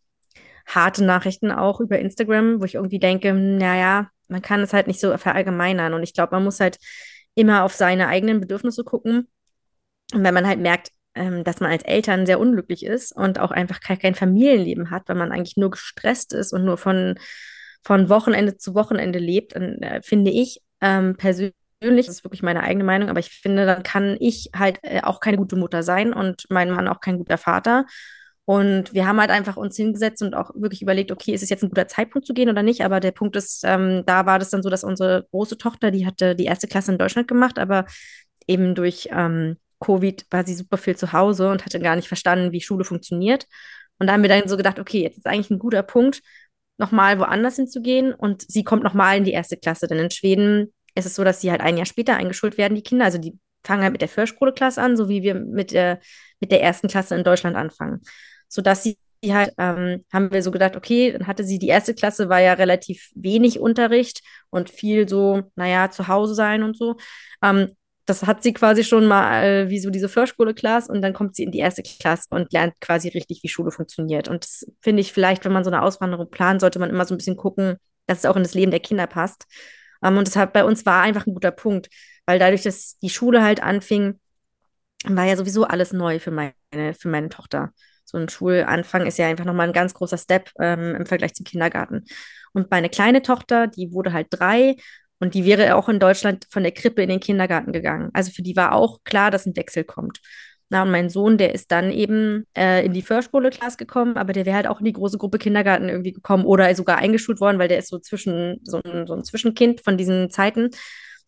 harte 0.67 1.05
Nachrichten 1.05 1.51
auch 1.51 1.81
über 1.81 1.99
Instagram, 1.99 2.61
wo 2.61 2.65
ich 2.65 2.77
irgendwie 2.77 2.99
denke, 2.99 3.33
naja, 3.35 4.09
man 4.29 4.43
kann 4.43 4.61
es 4.61 4.73
halt 4.73 4.87
nicht 4.87 5.01
so 5.01 5.17
verallgemeinern. 5.19 5.95
Und 5.95 6.03
ich 6.03 6.15
glaube, 6.15 6.35
man 6.35 6.45
muss 6.45 6.61
halt 6.61 6.79
immer 7.35 7.65
auf 7.65 7.75
seine 7.75 8.09
eigenen 8.09 8.41
Bedürfnisse 8.41 8.85
gucken. 8.85 9.29
Und 10.13 10.25
wenn 10.25 10.35
man 10.35 10.47
halt 10.47 10.61
merkt, 10.61 10.91
ähm, 11.15 11.45
dass 11.45 11.61
man 11.61 11.71
als 11.71 11.85
Eltern 11.85 12.27
sehr 12.27 12.41
unglücklich 12.41 12.85
ist 12.85 13.13
und 13.13 13.39
auch 13.39 13.51
einfach 13.51 13.81
kein, 13.81 14.15
Familienleben 14.15 14.91
hat, 14.91 15.09
weil 15.09 15.17
man 15.17 15.33
eigentlich 15.33 15.57
nur 15.57 15.71
gestresst 15.71 16.33
ist 16.33 16.53
und 16.53 16.65
nur 16.65 16.77
von, 16.77 17.19
von 17.83 18.09
Wochenende 18.09 18.57
zu 18.57 18.75
Wochenende 18.75 19.19
lebt, 19.19 19.55
dann 19.55 19.79
äh, 19.79 20.03
finde 20.03 20.31
ich 20.31 20.61
ähm, 20.81 21.17
persönlich, 21.17 21.55
das 21.81 22.09
ist 22.09 22.25
wirklich 22.25 22.43
meine 22.43 22.63
eigene 22.63 22.85
Meinung, 22.85 23.09
aber 23.09 23.21
ich 23.21 23.31
finde, 23.31 23.67
dann 23.67 23.83
kann 23.83 24.17
ich 24.21 24.51
halt 24.55 24.79
äh, 24.83 25.03
auch 25.03 25.21
keine 25.21 25.37
gute 25.37 25.57
Mutter 25.57 25.83
sein 25.83 26.13
und 26.13 26.45
mein 26.51 26.71
Mann 26.71 26.89
auch 26.89 27.01
kein 27.01 27.19
guter 27.19 27.39
Vater. 27.39 27.87
Und 28.47 28.93
wir 28.93 29.07
haben 29.07 29.21
halt 29.21 29.31
einfach 29.31 29.57
uns 29.57 29.77
hingesetzt 29.77 30.23
und 30.23 30.35
auch 30.35 30.51
wirklich 30.55 30.83
überlegt, 30.83 31.11
okay, 31.11 31.33
ist 31.33 31.43
es 31.43 31.49
jetzt 31.49 31.63
ein 31.63 31.71
guter 31.71 31.89
Zeitpunkt 31.89 32.27
zu 32.27 32.35
gehen 32.35 32.51
oder 32.51 32.63
nicht? 32.63 32.85
Aber 32.85 33.01
der 33.01 33.13
Punkt 33.13 33.37
ist, 33.37 33.63
ähm, 33.65 34.03
da 34.05 34.27
war 34.27 34.39
das 34.39 34.51
dann 34.51 34.63
so, 34.63 34.69
dass 34.69 34.85
unsere 34.85 35.27
große 35.31 35.57
Tochter, 35.57 35.91
die 35.91 36.05
hatte 36.07 36.37
die 36.37 36.45
erste 36.45 36.69
Klasse 36.69 36.93
in 36.93 36.99
Deutschland 36.99 37.27
gemacht, 37.27 37.59
aber 37.59 37.87
eben 38.47 38.75
durch 38.75 39.09
ähm, 39.13 39.57
Covid 39.81 40.27
war 40.31 40.45
sie 40.45 40.55
super 40.55 40.77
viel 40.77 40.95
zu 40.97 41.13
Hause 41.13 41.51
und 41.51 41.65
hatte 41.65 41.81
gar 41.81 41.97
nicht 41.97 42.09
verstanden, 42.09 42.53
wie 42.53 42.61
Schule 42.61 42.85
funktioniert. 42.85 43.47
Und 43.99 44.09
da 44.09 44.13
haben 44.13 44.23
wir 44.23 44.29
dann 44.29 44.49
so 44.49 44.59
gedacht, 44.59 44.79
okay, 44.79 45.03
jetzt 45.03 45.19
ist 45.19 45.27
eigentlich 45.27 45.51
ein 45.51 45.59
guter 45.59 45.83
Punkt, 45.83 46.21
nochmal 46.77 47.19
woanders 47.19 47.57
hinzugehen. 47.57 48.13
Und 48.13 48.45
sie 48.51 48.65
kommt 48.65 48.83
nochmal 48.83 49.17
in 49.17 49.25
die 49.25 49.33
erste 49.33 49.57
Klasse. 49.57 49.87
Denn 49.87 49.99
in 49.99 50.11
Schweden 50.11 50.75
ist 50.95 51.07
es 51.07 51.15
so, 51.15 51.25
dass 51.25 51.41
sie 51.41 51.51
halt 51.51 51.63
ein 51.63 51.77
Jahr 51.79 51.87
später 51.87 52.17
eingeschult 52.17 52.59
werden, 52.59 52.75
die 52.75 52.83
Kinder. 52.83 53.07
Also 53.07 53.19
die 53.19 53.39
fangen 53.63 53.83
halt 53.83 53.93
mit 53.93 54.03
der 54.03 54.09
Förschule-Klasse 54.09 54.83
an, 54.83 54.97
so 54.97 55.09
wie 55.09 55.23
wir 55.23 55.35
mit 55.35 55.73
der, 55.73 56.01
mit 56.41 56.53
der 56.53 56.63
ersten 56.63 56.89
Klasse 56.89 57.15
in 57.15 57.25
Deutschland 57.25 57.57
anfangen 57.57 58.03
sodass 58.55 58.83
sie 58.85 58.97
halt, 59.27 59.53
ähm, 59.59 60.05
haben 60.13 60.31
wir 60.33 60.43
so 60.43 60.51
gedacht, 60.51 60.77
okay, 60.77 61.13
dann 61.13 61.27
hatte 61.27 61.45
sie 61.45 61.59
die 61.59 61.69
erste 61.69 61.95
Klasse, 61.95 62.29
war 62.29 62.41
ja 62.41 62.53
relativ 62.55 63.11
wenig 63.15 63.59
Unterricht 63.59 64.21
und 64.51 64.71
viel 64.71 65.09
so, 65.09 65.43
naja, 65.57 65.91
zu 65.91 66.09
Hause 66.09 66.35
sein 66.35 66.63
und 66.63 66.77
so. 66.77 66.97
Ähm, 67.43 67.71
das 68.07 68.25
hat 68.25 68.43
sie 68.43 68.53
quasi 68.53 68.85
schon 68.85 69.07
mal 69.07 69.43
äh, 69.45 69.71
wie 69.71 69.79
so 69.81 69.89
diese 69.91 70.11
Vorschule-Class 70.11 70.91
und 70.91 71.01
dann 71.01 71.15
kommt 71.15 71.37
sie 71.37 71.43
in 71.43 71.51
die 71.53 71.59
erste 71.59 71.83
Klasse 71.83 72.29
und 72.31 72.53
lernt 72.53 72.79
quasi 72.81 73.09
richtig, 73.09 73.43
wie 73.43 73.49
Schule 73.49 73.71
funktioniert. 73.71 74.29
Und 74.29 74.45
das 74.45 74.67
finde 74.83 75.01
ich 75.01 75.13
vielleicht, 75.13 75.45
wenn 75.45 75.53
man 75.53 75.65
so 75.65 75.71
eine 75.71 75.83
Auswanderung 75.83 76.31
plant, 76.31 76.61
sollte 76.61 76.79
man 76.79 76.91
immer 76.91 77.07
so 77.07 77.15
ein 77.15 77.19
bisschen 77.19 77.37
gucken, 77.37 77.77
dass 78.07 78.19
es 78.19 78.27
auch 78.27 78.37
in 78.37 78.43
das 78.43 78.55
Leben 78.55 78.71
der 78.71 78.81
Kinder 78.81 79.07
passt. 79.07 79.47
Ähm, 80.03 80.19
und 80.19 80.27
deshalb 80.27 80.53
bei 80.53 80.65
uns 80.65 80.85
war 80.85 81.03
einfach 81.03 81.27
ein 81.27 81.33
guter 81.35 81.51
Punkt, 81.51 81.89
weil 82.27 82.39
dadurch, 82.39 82.63
dass 82.63 82.99
die 82.99 83.11
Schule 83.11 83.43
halt 83.43 83.63
anfing, 83.63 84.21
war 85.07 85.25
ja 85.25 85.37
sowieso 85.37 85.65
alles 85.65 85.93
neu 85.93 86.19
für 86.19 86.31
meine, 86.31 86.53
für 86.99 87.09
meine 87.09 87.31
Tochter 87.31 87.73
so 88.05 88.19
ein 88.19 88.29
Schulanfang 88.29 89.07
ist 89.07 89.19
ja 89.19 89.27
einfach 89.27 89.45
nochmal 89.45 89.69
ein 89.69 89.73
ganz 89.73 89.95
großer 89.95 90.19
Step 90.19 90.51
ähm, 90.61 90.95
im 90.95 91.07
Vergleich 91.07 91.35
zum 91.35 91.45
Kindergarten. 91.45 92.05
Und 92.53 92.71
meine 92.71 92.89
kleine 92.89 93.23
Tochter, 93.23 93.67
die 93.67 93.93
wurde 93.93 94.13
halt 94.13 94.29
drei 94.31 94.77
und 95.19 95.35
die 95.35 95.45
wäre 95.45 95.75
auch 95.75 95.89
in 95.89 95.99
Deutschland 95.99 96.47
von 96.51 96.63
der 96.63 96.73
Krippe 96.73 97.03
in 97.03 97.09
den 97.09 97.21
Kindergarten 97.21 97.73
gegangen. 97.73 98.11
Also 98.13 98.31
für 98.31 98.43
die 98.43 98.57
war 98.57 98.73
auch 98.73 98.99
klar, 99.05 99.31
dass 99.31 99.47
ein 99.47 99.57
Wechsel 99.57 99.85
kommt. 99.85 100.21
Na, 100.71 100.83
und 100.83 100.91
mein 100.91 101.11
Sohn, 101.11 101.37
der 101.37 101.55
ist 101.55 101.71
dann 101.73 101.93
eben 101.93 102.47
äh, 102.57 102.85
in 102.85 102.93
die 102.93 103.03
Förschule-Class 103.03 103.77
gekommen, 103.77 104.17
aber 104.17 104.33
der 104.33 104.47
wäre 104.47 104.57
halt 104.57 104.67
auch 104.67 104.81
in 104.81 104.87
die 104.87 104.93
große 104.93 105.19
Gruppe 105.19 105.39
Kindergarten 105.39 105.89
irgendwie 105.89 106.13
gekommen 106.13 106.45
oder 106.45 106.75
sogar 106.75 106.99
eingeschult 106.99 107.41
worden, 107.41 107.59
weil 107.59 107.69
der 107.69 107.79
ist 107.79 107.89
so 107.89 107.99
zwischen, 107.99 108.61
so 108.65 108.81
ein, 108.85 109.07
so 109.07 109.15
ein 109.15 109.25
Zwischenkind 109.25 109.83
von 109.83 109.99
diesen 109.99 110.31
Zeiten. 110.31 110.71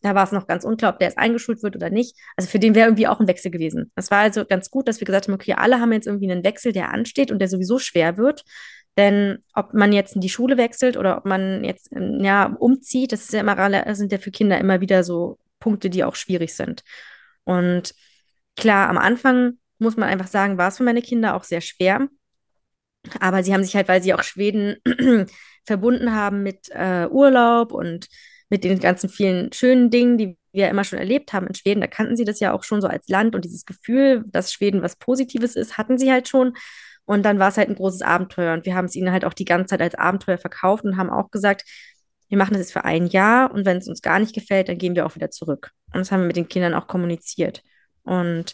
Da 0.01 0.13
war 0.13 0.23
es 0.23 0.31
noch 0.31 0.47
ganz 0.47 0.63
unklar, 0.63 0.93
ob 0.93 0.99
der 0.99 1.07
jetzt 1.07 1.17
eingeschult 1.17 1.63
wird 1.63 1.75
oder 1.75 1.89
nicht. 1.89 2.15
Also 2.35 2.49
für 2.49 2.59
den 2.59 2.75
wäre 2.75 2.87
irgendwie 2.87 3.07
auch 3.07 3.19
ein 3.19 3.27
Wechsel 3.27 3.51
gewesen. 3.51 3.91
Das 3.95 4.11
war 4.11 4.19
also 4.19 4.45
ganz 4.45 4.69
gut, 4.69 4.87
dass 4.87 4.99
wir 4.99 5.05
gesagt 5.05 5.27
haben, 5.27 5.33
okay, 5.33 5.53
alle 5.53 5.79
haben 5.79 5.91
jetzt 5.91 6.07
irgendwie 6.07 6.31
einen 6.31 6.43
Wechsel, 6.43 6.71
der 6.71 6.91
ansteht 6.91 7.31
und 7.31 7.39
der 7.39 7.47
sowieso 7.47 7.79
schwer 7.79 8.17
wird. 8.17 8.43
Denn 8.97 9.39
ob 9.53 9.73
man 9.73 9.93
jetzt 9.93 10.15
in 10.15 10.21
die 10.21 10.29
Schule 10.29 10.57
wechselt 10.57 10.97
oder 10.97 11.17
ob 11.17 11.25
man 11.25 11.63
jetzt 11.63 11.91
ähm, 11.95 12.23
ja, 12.23 12.45
umzieht, 12.59 13.11
das 13.11 13.31
ja 13.31 13.41
immer, 13.41 13.95
sind 13.95 14.11
ja 14.11 14.17
für 14.17 14.31
Kinder 14.31 14.57
immer 14.59 14.81
wieder 14.81 15.03
so 15.03 15.37
Punkte, 15.59 15.89
die 15.89 16.03
auch 16.03 16.15
schwierig 16.15 16.55
sind. 16.55 16.83
Und 17.43 17.93
klar, 18.55 18.89
am 18.89 18.97
Anfang 18.97 19.53
muss 19.79 19.97
man 19.97 20.09
einfach 20.09 20.27
sagen, 20.27 20.57
war 20.57 20.69
es 20.69 20.77
für 20.77 20.83
meine 20.83 21.01
Kinder 21.01 21.35
auch 21.35 21.43
sehr 21.43 21.61
schwer. 21.61 22.07
Aber 23.19 23.43
sie 23.43 23.53
haben 23.53 23.63
sich 23.63 23.75
halt, 23.75 23.87
weil 23.87 24.01
sie 24.01 24.13
auch 24.13 24.23
Schweden 24.23 24.77
verbunden 25.65 26.13
haben 26.13 26.43
mit 26.43 26.69
äh, 26.71 27.07
Urlaub 27.09 27.71
und 27.71 28.07
mit 28.49 28.63
den 28.63 28.79
ganzen 28.79 29.09
vielen 29.09 29.51
schönen 29.51 29.89
Dingen, 29.89 30.17
die 30.17 30.37
wir 30.51 30.69
immer 30.69 30.83
schon 30.83 30.99
erlebt 30.99 31.33
haben 31.33 31.47
in 31.47 31.55
Schweden. 31.55 31.81
Da 31.81 31.87
kannten 31.87 32.15
sie 32.15 32.25
das 32.25 32.39
ja 32.39 32.53
auch 32.53 32.63
schon 32.63 32.81
so 32.81 32.87
als 32.87 33.07
Land 33.07 33.35
und 33.35 33.45
dieses 33.45 33.65
Gefühl, 33.65 34.23
dass 34.27 34.53
Schweden 34.53 34.81
was 34.81 34.95
Positives 34.95 35.55
ist, 35.55 35.77
hatten 35.77 35.97
sie 35.97 36.11
halt 36.11 36.27
schon. 36.27 36.53
Und 37.05 37.23
dann 37.23 37.39
war 37.39 37.49
es 37.49 37.57
halt 37.57 37.69
ein 37.69 37.75
großes 37.75 38.01
Abenteuer. 38.01 38.53
Und 38.53 38.65
wir 38.65 38.75
haben 38.75 38.85
es 38.85 38.95
ihnen 38.95 39.11
halt 39.11 39.25
auch 39.25 39.33
die 39.33 39.45
ganze 39.45 39.67
Zeit 39.67 39.81
als 39.81 39.95
Abenteuer 39.95 40.37
verkauft 40.37 40.83
und 40.83 40.97
haben 40.97 41.09
auch 41.09 41.31
gesagt, 41.31 41.63
wir 42.29 42.37
machen 42.37 42.53
das 42.53 42.61
jetzt 42.61 42.73
für 42.73 42.83
ein 42.83 43.07
Jahr 43.07 43.51
und 43.51 43.65
wenn 43.65 43.77
es 43.77 43.87
uns 43.87 44.01
gar 44.01 44.19
nicht 44.19 44.35
gefällt, 44.35 44.67
dann 44.67 44.77
gehen 44.77 44.95
wir 44.95 45.05
auch 45.05 45.15
wieder 45.15 45.31
zurück. 45.31 45.71
Und 45.93 45.99
das 45.99 46.11
haben 46.11 46.21
wir 46.21 46.27
mit 46.27 46.35
den 46.35 46.49
Kindern 46.49 46.73
auch 46.73 46.87
kommuniziert. 46.87 47.63
Und 48.03 48.53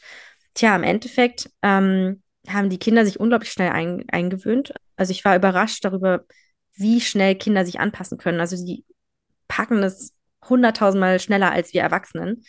tja, 0.54 0.76
im 0.76 0.84
Endeffekt 0.84 1.50
ähm, 1.64 2.22
haben 2.48 2.70
die 2.70 2.78
Kinder 2.78 3.06
sich 3.06 3.20
unglaublich 3.20 3.52
schnell 3.52 3.72
ein, 3.72 4.04
eingewöhnt. 4.12 4.74
Also 4.96 5.12
ich 5.12 5.26
war 5.26 5.36
überrascht 5.36 5.84
darüber, 5.84 6.24
wie 6.76 7.02
schnell 7.02 7.36
Kinder 7.36 7.66
sich 7.66 7.80
anpassen 7.80 8.18
können. 8.18 8.40
Also 8.40 8.56
sie 8.56 8.86
packen 9.48 9.82
das 9.82 10.14
hunderttausendmal 10.48 11.20
schneller 11.20 11.52
als 11.52 11.74
wir 11.74 11.82
Erwachsenen. 11.82 12.44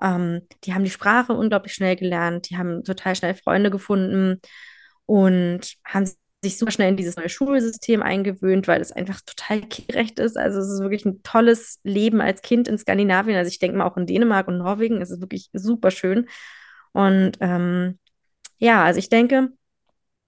Ähm, 0.00 0.42
die 0.64 0.74
haben 0.74 0.84
die 0.84 0.90
Sprache 0.90 1.32
unglaublich 1.32 1.74
schnell 1.74 1.96
gelernt, 1.96 2.50
die 2.50 2.56
haben 2.56 2.84
total 2.84 3.16
schnell 3.16 3.34
Freunde 3.34 3.70
gefunden 3.70 4.40
und 5.06 5.74
haben 5.84 6.06
sich 6.44 6.58
super 6.58 6.72
schnell 6.72 6.88
in 6.88 6.96
dieses 6.96 7.16
neue 7.16 7.28
Schulsystem 7.28 8.02
eingewöhnt, 8.02 8.66
weil 8.66 8.80
es 8.80 8.90
einfach 8.90 9.20
total 9.20 9.60
gerecht 9.60 10.18
ist. 10.18 10.36
Also 10.36 10.58
es 10.58 10.70
ist 10.70 10.80
wirklich 10.80 11.04
ein 11.04 11.22
tolles 11.22 11.78
Leben 11.84 12.20
als 12.20 12.42
Kind 12.42 12.66
in 12.66 12.78
Skandinavien. 12.78 13.36
Also 13.36 13.48
ich 13.48 13.60
denke 13.60 13.78
mal 13.78 13.86
auch 13.86 13.96
in 13.96 14.06
Dänemark 14.06 14.48
und 14.48 14.58
Norwegen 14.58 15.00
ist 15.00 15.10
es 15.10 15.20
wirklich 15.20 15.50
super 15.52 15.92
schön. 15.92 16.28
Und 16.92 17.38
ähm, 17.40 17.98
ja, 18.58 18.84
also 18.84 18.98
ich 18.98 19.08
denke, 19.08 19.50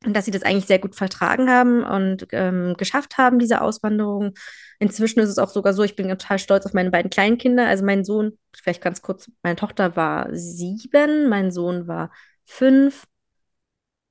und 0.05 0.15
dass 0.15 0.25
sie 0.25 0.31
das 0.31 0.43
eigentlich 0.43 0.67
sehr 0.67 0.79
gut 0.79 0.95
vertragen 0.95 1.51
haben 1.51 1.83
und 1.83 2.27
ähm, 2.33 2.75
geschafft 2.77 3.19
haben, 3.19 3.39
diese 3.39 3.61
Auswanderung. 3.61 4.35
Inzwischen 4.79 5.21
ist 5.21 5.31
es 5.31 5.39
auch 5.39 5.49
sogar 5.49 5.73
so, 5.73 5.83
ich 5.83 5.97
bin 5.97 6.09
total 6.09 6.39
stolz 6.39 6.67
auf 6.67 6.75
meine 6.75 6.91
beiden 6.91 7.11
kleinen 7.11 7.39
Kinder. 7.39 7.67
Also 7.67 7.85
mein 7.85 8.05
Sohn, 8.05 8.39
vielleicht 8.55 8.83
ganz 8.83 9.03
kurz, 9.03 9.31
meine 9.43 9.57
Tochter 9.57 9.97
war 9.97 10.29
sieben, 10.33 11.29
mein 11.29 11.51
Sohn 11.51 11.87
war 11.89 12.11
fünf. 12.45 13.07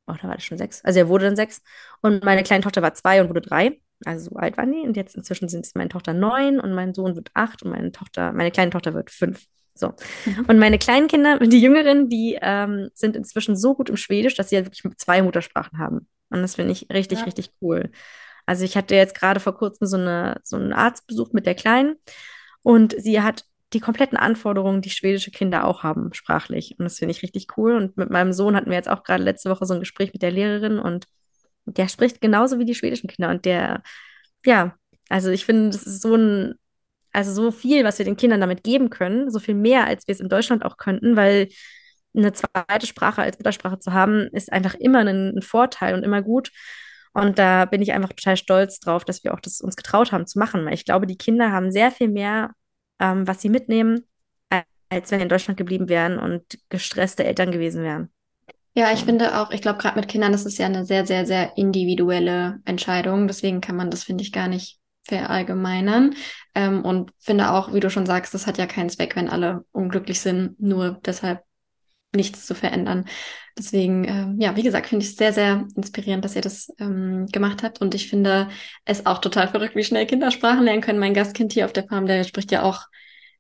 Oh, 0.08 0.14
da 0.22 0.28
war 0.28 0.36
das 0.36 0.44
schon 0.44 0.58
sechs. 0.58 0.84
Also 0.84 1.00
er 1.00 1.08
wurde 1.08 1.26
dann 1.26 1.36
sechs. 1.36 1.62
Und 2.02 2.24
meine 2.26 2.44
kleine 2.44 2.64
Tochter 2.64 2.82
war 2.82 2.94
zwei 2.94 3.22
und 3.22 3.30
wurde 3.30 3.42
drei. 3.42 3.80
Also 4.06 4.32
so 4.32 4.36
alt 4.36 4.58
waren 4.58 4.72
die. 4.72 4.82
Und 4.82 4.98
jetzt 4.98 5.16
inzwischen 5.16 5.48
sind 5.48 5.66
es 5.66 5.76
meine 5.76 5.90
Tochter 5.90 6.14
neun 6.14 6.60
und 6.60 6.74
mein 6.74 6.94
Sohn 6.94 7.16
wird 7.16 7.30
acht 7.34 7.64
und 7.64 7.72
meine 7.72 7.92
Tochter, 7.92 8.34
meine 8.34 8.52
kleine 8.52 8.72
Tochter 8.72 8.94
wird 8.94 9.12
fünf. 9.12 9.46
So. 9.74 9.94
Mhm. 10.26 10.46
Und 10.48 10.60
meine 10.60 10.78
kleinen 10.78 11.08
Kinder, 11.08 11.40
die 11.40 11.62
Jüngeren, 11.62 12.10
die 12.10 12.38
ähm, 12.42 12.90
sind 12.94 13.16
inzwischen 13.16 13.56
so 13.56 13.76
gut 13.76 13.90
im 13.90 13.98
Schwedisch, 13.98 14.36
dass 14.36 14.50
sie 14.50 14.56
halt 14.56 14.66
wirklich 14.66 14.84
zwei 14.98 15.22
Muttersprachen 15.22 15.80
haben. 15.80 16.08
Und 16.30 16.42
das 16.42 16.56
finde 16.56 16.72
ich 16.72 16.88
richtig, 16.92 17.20
ja. 17.20 17.26
richtig 17.26 17.52
cool. 17.62 17.92
Also 18.46 18.66
ich 18.66 18.76
hatte 18.76 18.96
jetzt 18.96 19.16
gerade 19.16 19.40
vor 19.40 19.56
kurzem 19.56 19.88
so, 19.88 19.98
eine, 19.98 20.42
so 20.44 20.58
einen 20.58 20.74
Arztbesuch 20.74 21.32
mit 21.32 21.46
der 21.46 21.56
Kleinen 21.56 21.96
und 22.62 22.96
sie 22.98 23.22
hat 23.22 23.46
die 23.74 23.80
kompletten 23.80 24.18
Anforderungen, 24.18 24.82
die 24.82 24.90
schwedische 24.90 25.32
Kinder 25.32 25.66
auch 25.66 25.84
haben, 25.84 26.14
sprachlich. 26.14 26.76
Und 26.78 26.86
das 26.86 27.00
finde 27.00 27.12
ich 27.12 27.24
richtig 27.24 27.58
cool. 27.58 27.76
Und 27.76 27.98
mit 27.98 28.10
meinem 28.10 28.34
Sohn 28.34 28.56
hatten 28.56 28.70
wir 28.70 28.78
jetzt 28.78 28.90
auch 28.90 29.04
gerade 29.04 29.24
letzte 29.24 29.50
Woche 29.50 29.66
so 29.66 29.74
ein 29.74 29.80
Gespräch 29.80 30.14
mit 30.14 30.22
der 30.22 30.32
Lehrerin 30.32 30.78
und 30.80 31.08
der 31.66 31.88
spricht 31.88 32.22
genauso 32.22 32.60
wie 32.60 32.66
die 32.66 32.76
schwedischen 32.76 33.08
Kinder. 33.08 33.30
Und 33.30 33.46
der, 33.46 33.82
ja, 34.46 34.76
also 35.10 35.30
ich 35.30 35.46
finde, 35.46 35.70
das 35.72 35.84
ist 35.84 36.02
so 36.02 36.16
ein 36.16 36.56
also 37.14 37.32
so 37.34 37.52
viel, 37.52 37.84
was 37.84 38.00
wir 38.00 38.06
den 38.06 38.18
Kindern 38.18 38.42
damit 38.42 38.64
geben 38.64 38.90
können, 38.90 39.30
so 39.32 39.40
viel 39.40 39.56
mehr, 39.56 39.86
als 39.88 40.08
wir 40.08 40.14
es 40.14 40.20
in 40.20 40.30
Deutschland 40.30 40.66
auch 40.66 40.78
könnten, 40.78 41.16
weil 41.16 41.50
eine 42.16 42.34
zweite 42.34 42.88
Sprache 42.88 43.22
als 43.22 43.38
Muttersprache 43.38 43.80
zu 43.80 43.94
haben, 43.94 44.28
ist 44.32 44.52
einfach 44.52 44.76
immer 44.76 45.00
ein, 45.00 45.38
ein 45.38 45.42
Als 45.42 45.94
und 45.94 46.04
immer 46.04 46.22
gut. 46.22 46.52
Und 47.14 47.38
da 47.38 47.66
bin 47.66 47.82
ich 47.82 47.94
einfach 47.94 48.10
total 48.10 48.38
stolz 48.38 48.80
drauf, 48.80 49.06
dass 49.06 49.24
wir 49.24 49.34
auch 49.34 49.40
das 49.40 49.62
uns 49.62 49.76
getraut 49.76 50.12
haben 50.12 50.26
zu 50.26 50.40
machen, 50.40 50.66
weil 50.66 50.74
ich 50.74 50.86
glaube, 50.86 51.06
die 51.08 51.18
Kinder 51.18 51.52
haben 51.52 51.72
sehr 51.72 51.92
viel 51.92 52.10
mehr, 52.10 52.52
ähm, 53.00 53.28
was 53.28 53.42
sie 53.42 53.50
mitnehmen, 53.50 54.08
als 54.90 55.12
wenn 55.12 55.20
sie 55.20 55.24
in 55.24 55.30
Deutschland 55.30 55.58
geblieben 55.58 55.90
wären 55.90 56.18
und 56.18 56.44
gestresste 56.70 57.24
Eltern 57.24 57.52
gewesen 57.52 57.84
wären. 57.84 58.10
Ja, 58.76 58.92
ich 58.92 59.04
finde 59.04 59.40
auch, 59.40 59.52
ich 59.52 59.62
glaube, 59.62 59.78
gerade 59.78 60.00
mit 60.00 60.08
Kindern 60.08 60.34
ist 60.34 60.48
es 60.48 60.58
ja 60.58 60.66
eine 60.66 60.86
sehr, 60.86 61.06
sehr, 61.06 61.28
sehr 61.28 61.56
individuelle 61.58 62.60
Entscheidung. 62.66 63.28
Deswegen 63.28 63.62
kann 63.62 63.76
man 63.76 63.92
das, 63.92 64.04
finde 64.04 64.24
ich, 64.24 64.32
gar 64.32 64.48
nicht 64.48 64.80
verallgemeinern. 65.06 66.16
Ähm, 66.56 66.84
und 66.84 67.12
finde 67.20 67.52
auch, 67.52 67.74
wie 67.74 67.80
du 67.80 67.90
schon 67.90 68.06
sagst, 68.06 68.34
das 68.34 68.48
hat 68.48 68.58
ja 68.58 68.66
keinen 68.66 68.90
Zweck, 68.90 69.16
wenn 69.16 69.30
alle 69.30 69.66
unglücklich 69.72 70.20
sind, 70.20 70.60
nur 70.60 71.00
deshalb 71.06 71.44
nichts 72.16 72.46
zu 72.46 72.56
verändern. 72.56 73.06
Deswegen, 73.58 74.04
ähm, 74.06 74.38
ja, 74.40 74.56
wie 74.56 74.64
gesagt, 74.64 74.88
finde 74.88 75.06
ich 75.06 75.12
es 75.12 75.18
sehr, 75.18 75.34
sehr 75.34 75.68
inspirierend, 75.76 76.26
dass 76.26 76.36
ihr 76.36 76.42
das 76.42 76.70
ähm, 76.80 77.28
gemacht 77.32 77.64
habt. 77.64 77.82
Und 77.82 77.94
ich 77.94 78.10
finde 78.10 78.50
es 78.86 79.06
auch 79.06 79.20
total 79.20 79.48
verrückt, 79.48 79.76
wie 79.76 79.84
schnell 79.84 80.06
Kinder 80.06 80.32
Sprachen 80.32 80.64
lernen 80.64 80.82
können. 80.82 81.00
Mein 81.00 81.14
Gastkind 81.14 81.54
hier 81.54 81.66
auf 81.66 81.74
der 81.74 81.88
Farm, 81.88 82.06
der 82.06 82.24
spricht 82.24 82.52
ja 82.52 82.64
auch 82.64 82.88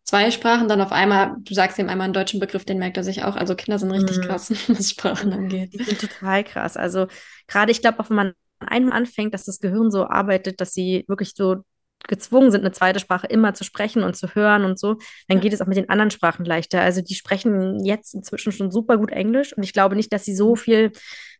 zwei 0.03 0.31
Sprachen, 0.31 0.67
dann 0.67 0.81
auf 0.81 0.91
einmal, 0.91 1.35
du 1.39 1.53
sagst 1.53 1.79
ihm 1.79 1.89
einmal 1.89 2.05
einen 2.05 2.13
deutschen 2.13 2.39
Begriff, 2.39 2.65
den 2.65 2.77
merkt 2.77 2.97
er 2.97 3.03
sich 3.03 3.23
auch. 3.23 3.35
Also 3.35 3.55
Kinder 3.55 3.79
sind 3.79 3.91
richtig 3.91 4.17
mhm. 4.17 4.21
krass, 4.21 4.51
was 4.67 4.89
Sprachen 4.89 5.33
angeht. 5.33 5.73
Die 5.73 5.83
sind 5.83 5.99
total 5.99 6.43
krass. 6.43 6.77
Also 6.77 7.07
gerade, 7.47 7.71
ich 7.71 7.81
glaube, 7.81 7.99
auch 7.99 8.09
wenn 8.09 8.17
man 8.17 8.33
einem 8.65 8.91
anfängt, 8.91 9.33
dass 9.33 9.45
das 9.45 9.59
Gehirn 9.59 9.91
so 9.91 10.05
arbeitet, 10.07 10.61
dass 10.61 10.73
sie 10.73 11.05
wirklich 11.07 11.33
so 11.35 11.63
gezwungen 12.07 12.51
sind, 12.51 12.61
eine 12.61 12.71
zweite 12.71 12.99
Sprache 12.99 13.27
immer 13.27 13.53
zu 13.53 13.63
sprechen 13.63 14.03
und 14.03 14.15
zu 14.15 14.35
hören 14.35 14.65
und 14.65 14.79
so, 14.79 14.97
dann 15.27 15.39
geht 15.39 15.53
es 15.53 15.61
auch 15.61 15.67
mit 15.67 15.77
den 15.77 15.89
anderen 15.89 16.11
Sprachen 16.11 16.45
leichter. 16.45 16.81
Also 16.81 17.01
die 17.01 17.15
sprechen 17.15 17.83
jetzt 17.83 18.13
inzwischen 18.13 18.51
schon 18.51 18.71
super 18.71 18.97
gut 18.97 19.11
Englisch 19.11 19.55
und 19.55 19.63
ich 19.63 19.73
glaube 19.73 19.95
nicht, 19.95 20.11
dass 20.13 20.25
sie 20.25 20.35
so 20.35 20.55
viel 20.55 20.91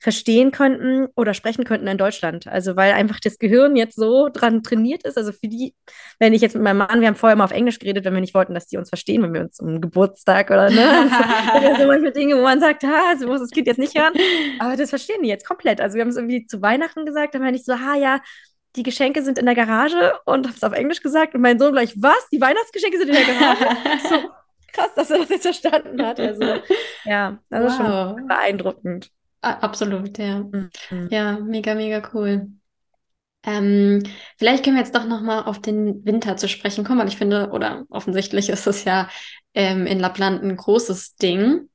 verstehen 0.03 0.51
könnten 0.51 1.07
oder 1.15 1.33
sprechen 1.33 1.63
könnten 1.63 1.87
in 1.87 1.97
Deutschland. 1.97 2.45
Also 2.47 2.75
weil 2.75 2.91
einfach 2.91 3.21
das 3.21 3.39
Gehirn 3.39 3.77
jetzt 3.77 3.95
so 3.95 4.27
dran 4.27 4.61
trainiert 4.61 5.03
ist. 5.03 5.17
Also 5.17 5.31
für 5.31 5.47
die, 5.47 5.73
wenn 6.19 6.33
ich 6.33 6.41
jetzt 6.41 6.55
mit 6.55 6.63
meinem 6.63 6.79
Mann, 6.79 6.99
wir 6.99 7.07
haben 7.07 7.15
vorher 7.15 7.35
immer 7.35 7.45
auf 7.45 7.51
Englisch 7.51 7.79
geredet, 7.79 8.03
wenn 8.03 8.13
wir 8.13 8.19
nicht 8.19 8.33
wollten, 8.33 8.53
dass 8.53 8.67
die 8.67 8.75
uns 8.75 8.89
verstehen, 8.89 9.23
wenn 9.23 9.33
wir 9.33 9.41
uns 9.41 9.61
um 9.61 9.79
Geburtstag 9.79 10.51
oder 10.51 10.69
ne, 10.69 11.09
also, 11.53 11.81
so 11.81 11.87
manche 11.87 12.11
Dinge, 12.11 12.35
wo 12.35 12.41
man 12.41 12.59
sagt, 12.59 12.83
ha, 12.83 13.15
so 13.17 13.27
muss 13.27 13.39
das 13.39 13.51
Kind 13.51 13.65
jetzt 13.65 13.79
nicht 13.79 13.97
hören. 13.97 14.13
Aber 14.59 14.75
das 14.75 14.89
verstehen 14.89 15.23
die 15.23 15.29
jetzt 15.29 15.47
komplett. 15.47 15.79
Also 15.79 15.95
wir 15.95 16.01
haben 16.01 16.09
es 16.09 16.17
irgendwie 16.17 16.45
zu 16.45 16.61
Weihnachten 16.61 17.05
gesagt, 17.05 17.33
da 17.33 17.39
meine 17.39 17.55
ich 17.55 17.63
so, 17.63 17.79
ha 17.79 17.95
ja, 17.95 18.19
die 18.75 18.83
Geschenke 18.83 19.23
sind 19.23 19.37
in 19.37 19.45
der 19.45 19.55
Garage 19.55 20.13
und 20.25 20.47
habe 20.47 20.55
es 20.55 20.63
auf 20.63 20.73
Englisch 20.73 21.01
gesagt 21.01 21.35
und 21.35 21.41
mein 21.41 21.59
Sohn 21.59 21.73
gleich, 21.73 21.93
was? 21.97 22.29
Die 22.31 22.41
Weihnachtsgeschenke 22.41 22.97
sind 22.97 23.09
in 23.09 23.15
der 23.15 23.25
Garage? 23.25 23.99
so 24.09 24.29
krass, 24.71 24.93
dass 24.95 25.11
er 25.11 25.19
das 25.19 25.29
jetzt 25.29 25.43
verstanden 25.43 26.05
hat. 26.05 26.19
Also 26.19 26.43
ja, 27.05 27.39
das 27.49 27.63
wow. 27.63 27.69
ist 27.69 27.77
schon 27.77 28.27
beeindruckend. 28.27 29.11
Absolut, 29.41 30.17
ja. 30.17 30.39
Mhm. 30.39 30.69
Ja, 31.09 31.37
mega, 31.39 31.75
mega 31.75 32.01
cool. 32.13 32.47
Ähm, 33.45 34.01
vielleicht 34.37 34.63
können 34.63 34.77
wir 34.77 34.83
jetzt 34.83 34.95
doch 34.95 35.05
nochmal 35.05 35.43
auf 35.43 35.59
den 35.59 36.05
Winter 36.05 36.37
zu 36.37 36.47
sprechen 36.47 36.85
kommen, 36.85 36.99
weil 36.99 37.09
ich 37.09 37.17
finde, 37.17 37.49
oder 37.49 37.83
offensichtlich 37.89 38.49
ist 38.49 38.65
das 38.65 38.85
ja 38.85 39.09
ähm, 39.53 39.85
in 39.85 39.99
Lappland 39.99 40.43
ein 40.43 40.55
großes 40.55 41.17
Ding. 41.17 41.69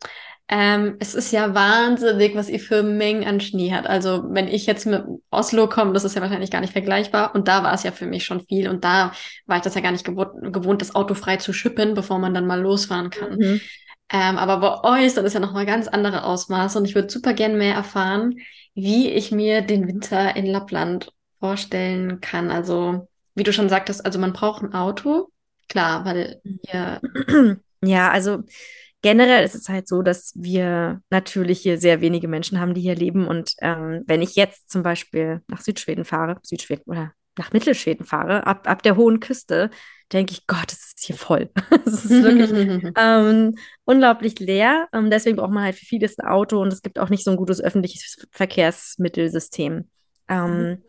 Ähm, 0.50 0.96
es 0.98 1.14
ist 1.14 1.30
ja 1.30 1.54
wahnsinnig, 1.54 2.34
was 2.34 2.48
ihr 2.48 2.58
für 2.58 2.82
Mengen 2.82 3.24
an 3.24 3.38
Schnee 3.38 3.72
hat. 3.72 3.86
Also 3.86 4.24
wenn 4.30 4.48
ich 4.48 4.64
jetzt 4.64 4.86
mit 4.86 5.04
Oslo 5.30 5.68
komme, 5.68 5.92
das 5.92 6.04
ist 6.04 6.16
ja 6.16 6.22
wahrscheinlich 6.22 6.50
gar 6.50 6.62
nicht 6.62 6.72
vergleichbar. 6.72 7.34
Und 7.34 7.48
da 7.48 7.62
war 7.62 7.74
es 7.74 7.82
ja 7.82 7.92
für 7.92 8.06
mich 8.06 8.24
schon 8.24 8.40
viel. 8.40 8.68
Und 8.68 8.82
da 8.82 9.12
war 9.46 9.58
ich 9.58 9.62
das 9.62 9.74
ja 9.74 9.82
gar 9.82 9.92
nicht 9.92 10.06
gewohnt, 10.06 10.52
gewohnt 10.52 10.80
das 10.80 10.94
Auto 10.94 11.12
frei 11.12 11.36
zu 11.36 11.52
schippen, 11.52 11.92
bevor 11.92 12.18
man 12.18 12.32
dann 12.32 12.46
mal 12.46 12.60
losfahren 12.60 13.10
kann. 13.10 13.36
Mhm. 13.36 13.60
Ähm, 14.10 14.38
aber 14.38 14.56
bei 14.56 15.04
euch, 15.04 15.12
das 15.12 15.24
ist 15.24 15.34
ja 15.34 15.40
nochmal 15.40 15.66
ganz 15.66 15.86
andere 15.86 16.24
Ausmaße. 16.24 16.78
Und 16.78 16.86
ich 16.86 16.94
würde 16.94 17.10
super 17.10 17.34
gerne 17.34 17.56
mehr 17.56 17.74
erfahren, 17.74 18.36
wie 18.74 19.10
ich 19.10 19.30
mir 19.30 19.60
den 19.60 19.86
Winter 19.86 20.34
in 20.34 20.46
Lappland 20.46 21.12
vorstellen 21.40 22.22
kann. 22.22 22.50
Also, 22.50 23.06
wie 23.34 23.42
du 23.42 23.52
schon 23.52 23.68
sagtest, 23.68 24.04
also 24.06 24.18
man 24.18 24.32
braucht 24.32 24.62
ein 24.62 24.72
Auto. 24.72 25.28
Klar, 25.68 26.06
weil 26.06 26.40
ihr. 26.72 27.00
Ja, 27.80 28.10
also 28.10 28.42
generell 29.02 29.44
ist 29.44 29.54
es 29.54 29.68
halt 29.68 29.88
so, 29.88 30.02
dass 30.02 30.32
wir 30.34 31.00
natürlich 31.10 31.60
hier 31.60 31.78
sehr 31.78 32.00
wenige 32.00 32.28
Menschen 32.28 32.60
haben, 32.60 32.74
die 32.74 32.80
hier 32.80 32.96
leben. 32.96 33.26
Und 33.26 33.54
ähm, 33.60 34.02
wenn 34.06 34.22
ich 34.22 34.36
jetzt 34.36 34.70
zum 34.70 34.82
Beispiel 34.82 35.42
nach 35.48 35.60
Südschweden 35.60 36.04
fahre, 36.04 36.38
Südschweden 36.42 36.84
oder 36.86 37.12
nach 37.38 37.52
Mittelschweden 37.52 38.04
fahre, 38.04 38.46
ab, 38.46 38.68
ab 38.68 38.82
der 38.82 38.96
hohen 38.96 39.20
Küste, 39.20 39.70
denke 40.12 40.32
ich, 40.32 40.46
Gott, 40.46 40.72
es 40.72 40.88
ist 40.88 41.04
hier 41.04 41.16
voll. 41.16 41.50
Es 41.86 42.04
ist 42.04 42.22
wirklich 42.22 42.50
ähm, 42.98 43.54
unglaublich 43.84 44.38
leer. 44.40 44.88
Ähm, 44.92 45.10
deswegen 45.10 45.36
braucht 45.36 45.52
man 45.52 45.64
halt 45.64 45.76
für 45.76 45.86
vieles 45.86 46.18
ein 46.18 46.26
Auto 46.26 46.60
und 46.60 46.72
es 46.72 46.82
gibt 46.82 46.98
auch 46.98 47.08
nicht 47.08 47.24
so 47.24 47.30
ein 47.30 47.36
gutes 47.36 47.62
öffentliches 47.62 48.26
Verkehrsmittelsystem. 48.32 49.88
Ähm, 50.28 50.58
mhm. 50.58 50.82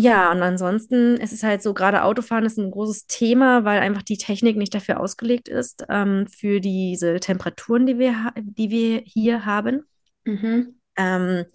Ja, 0.00 0.30
und 0.30 0.42
ansonsten 0.42 1.16
ist 1.16 1.32
es 1.32 1.42
halt 1.42 1.60
so, 1.60 1.74
gerade 1.74 2.04
Autofahren 2.04 2.46
ist 2.46 2.56
ein 2.56 2.70
großes 2.70 3.08
Thema, 3.08 3.64
weil 3.64 3.80
einfach 3.80 4.02
die 4.02 4.16
Technik 4.16 4.56
nicht 4.56 4.72
dafür 4.72 5.00
ausgelegt 5.00 5.48
ist, 5.48 5.84
ähm, 5.88 6.28
für 6.28 6.60
diese 6.60 7.18
Temperaturen, 7.18 7.84
die 7.84 7.98
wir, 7.98 8.32
die 8.40 8.70
wir 8.70 9.02
hier 9.04 9.44
haben. 9.44 9.82
Mhm. 10.24 10.78
Ähm, 10.96 11.46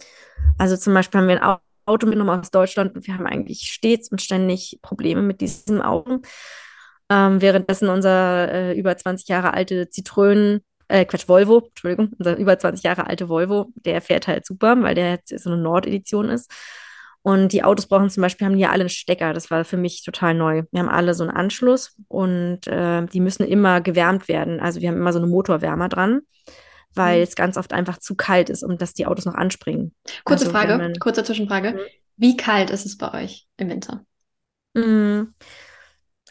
also 0.58 0.76
zum 0.76 0.92
Beispiel 0.92 1.20
haben 1.20 1.28
wir 1.28 1.42
ein 1.42 1.58
Auto 1.86 2.06
mitgenommen 2.06 2.38
aus 2.38 2.50
Deutschland 2.50 2.94
und 2.94 3.06
wir 3.06 3.14
haben 3.14 3.26
eigentlich 3.26 3.70
stets 3.72 4.10
und 4.10 4.20
ständig 4.20 4.78
Probleme 4.82 5.22
mit 5.22 5.40
diesem 5.40 5.80
Auto. 5.80 6.20
Ähm, 7.08 7.40
währenddessen 7.40 7.88
unser 7.88 8.52
äh, 8.52 8.78
über 8.78 8.94
20 8.94 9.26
Jahre 9.26 9.54
alte 9.54 9.84
Citroën, 9.84 10.60
äh, 10.88 11.06
Quatsch, 11.06 11.28
Volvo, 11.28 11.68
Entschuldigung, 11.68 12.10
unser 12.18 12.36
über 12.36 12.58
20 12.58 12.84
Jahre 12.84 13.06
alte 13.06 13.30
Volvo, 13.30 13.72
der 13.74 14.02
fährt 14.02 14.28
halt 14.28 14.44
super, 14.44 14.82
weil 14.82 14.94
der 14.94 15.12
jetzt 15.12 15.38
so 15.38 15.50
eine 15.50 15.62
Nord-Edition 15.62 16.28
ist. 16.28 16.50
Und 17.26 17.54
die 17.54 17.64
Autos 17.64 17.86
brauchen 17.86 18.10
zum 18.10 18.20
Beispiel, 18.20 18.44
haben 18.46 18.54
die 18.54 18.60
ja 18.60 18.70
alle 18.70 18.82
einen 18.82 18.90
Stecker. 18.90 19.32
Das 19.32 19.50
war 19.50 19.64
für 19.64 19.78
mich 19.78 20.04
total 20.04 20.34
neu. 20.34 20.64
Wir 20.70 20.80
haben 20.80 20.90
alle 20.90 21.14
so 21.14 21.24
einen 21.24 21.34
Anschluss 21.34 21.96
und 22.06 22.66
äh, 22.66 23.06
die 23.06 23.20
müssen 23.20 23.46
immer 23.46 23.80
gewärmt 23.80 24.28
werden. 24.28 24.60
Also 24.60 24.82
wir 24.82 24.90
haben 24.90 24.98
immer 24.98 25.14
so 25.14 25.20
eine 25.20 25.28
Motorwärmer 25.28 25.88
dran, 25.88 26.20
weil 26.92 27.16
mhm. 27.16 27.22
es 27.22 27.34
ganz 27.34 27.56
oft 27.56 27.72
einfach 27.72 27.96
zu 27.96 28.14
kalt 28.14 28.50
ist, 28.50 28.62
um 28.62 28.76
dass 28.76 28.92
die 28.92 29.06
Autos 29.06 29.24
noch 29.24 29.36
anspringen. 29.36 29.94
Kurze 30.24 30.44
also, 30.44 30.54
Frage, 30.54 30.76
man, 30.76 30.98
kurze 30.98 31.24
Zwischenfrage. 31.24 31.72
Mhm. 31.72 31.78
Wie 32.18 32.36
kalt 32.36 32.68
ist 32.68 32.84
es 32.84 32.98
bei 32.98 33.22
euch 33.22 33.46
im 33.56 33.70
Winter? 33.70 34.04
Mhm. 34.74 35.32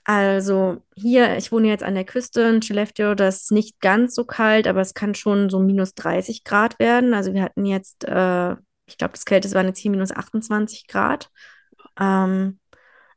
Also 0.04 0.84
hier, 0.96 1.38
ich 1.38 1.52
wohne 1.52 1.70
jetzt 1.70 1.84
an 1.84 1.96
der 1.96 2.06
Küste 2.06 2.42
in 2.42 2.62
Skellefteå, 2.62 3.16
das 3.16 3.44
ist 3.44 3.52
nicht 3.52 3.80
ganz 3.80 4.14
so 4.14 4.26
kalt, 4.26 4.68
aber 4.68 4.82
es 4.82 4.94
kann 4.94 5.16
schon 5.16 5.50
so 5.50 5.58
minus 5.60 5.96
30 5.96 6.44
Grad 6.44 6.78
werden. 6.78 7.16
Also 7.16 7.34
wir 7.34 7.42
hatten 7.42 7.66
jetzt 7.66 8.04
äh, 8.04 8.56
ich 8.86 8.98
glaube, 8.98 9.14
das 9.14 9.26
Kälteste 9.26 9.56
waren 9.56 9.68
jetzt 9.68 9.80
hier 9.80 9.92
minus 9.92 10.12
28 10.12 10.88
Grad. 10.88 11.30
Ähm, 12.00 12.60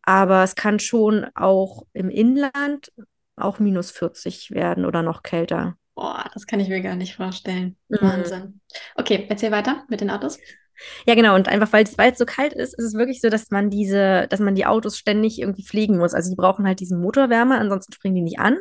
aber 0.02 0.42
es 0.44 0.54
kann 0.54 0.78
schon 0.78 1.26
auch 1.34 1.86
im 1.92 2.10
Inland 2.10 2.92
auch 3.36 3.58
minus 3.58 3.90
40 3.90 4.52
werden 4.52 4.84
oder 4.84 5.02
noch 5.02 5.22
kälter. 5.22 5.76
Boah, 5.94 6.30
das 6.32 6.46
kann 6.46 6.60
ich 6.60 6.68
mir 6.68 6.80
gar 6.80 6.94
nicht 6.94 7.16
vorstellen. 7.16 7.76
Mhm. 7.88 7.98
Wahnsinn. 8.00 8.60
Okay, 8.94 9.26
erzähl 9.28 9.50
weiter 9.50 9.84
mit 9.88 10.00
den 10.00 10.10
Autos. 10.10 10.38
Ja, 11.06 11.14
genau. 11.14 11.34
Und 11.34 11.48
einfach, 11.48 11.72
weil 11.72 11.84
es 11.84 12.18
so 12.18 12.26
kalt 12.26 12.52
ist, 12.52 12.74
ist 12.78 12.84
es 12.84 12.94
wirklich 12.94 13.20
so, 13.20 13.30
dass 13.30 13.50
man 13.50 13.70
diese, 13.70 14.26
dass 14.28 14.40
man 14.40 14.54
die 14.54 14.66
Autos 14.66 14.98
ständig 14.98 15.40
irgendwie 15.40 15.64
pflegen 15.64 15.96
muss. 15.96 16.14
Also 16.14 16.30
die 16.30 16.36
brauchen 16.36 16.66
halt 16.66 16.80
diesen 16.80 17.00
Motorwärme, 17.00 17.58
ansonsten 17.58 17.92
springen 17.92 18.14
die 18.14 18.22
nicht 18.22 18.38
an. 18.38 18.58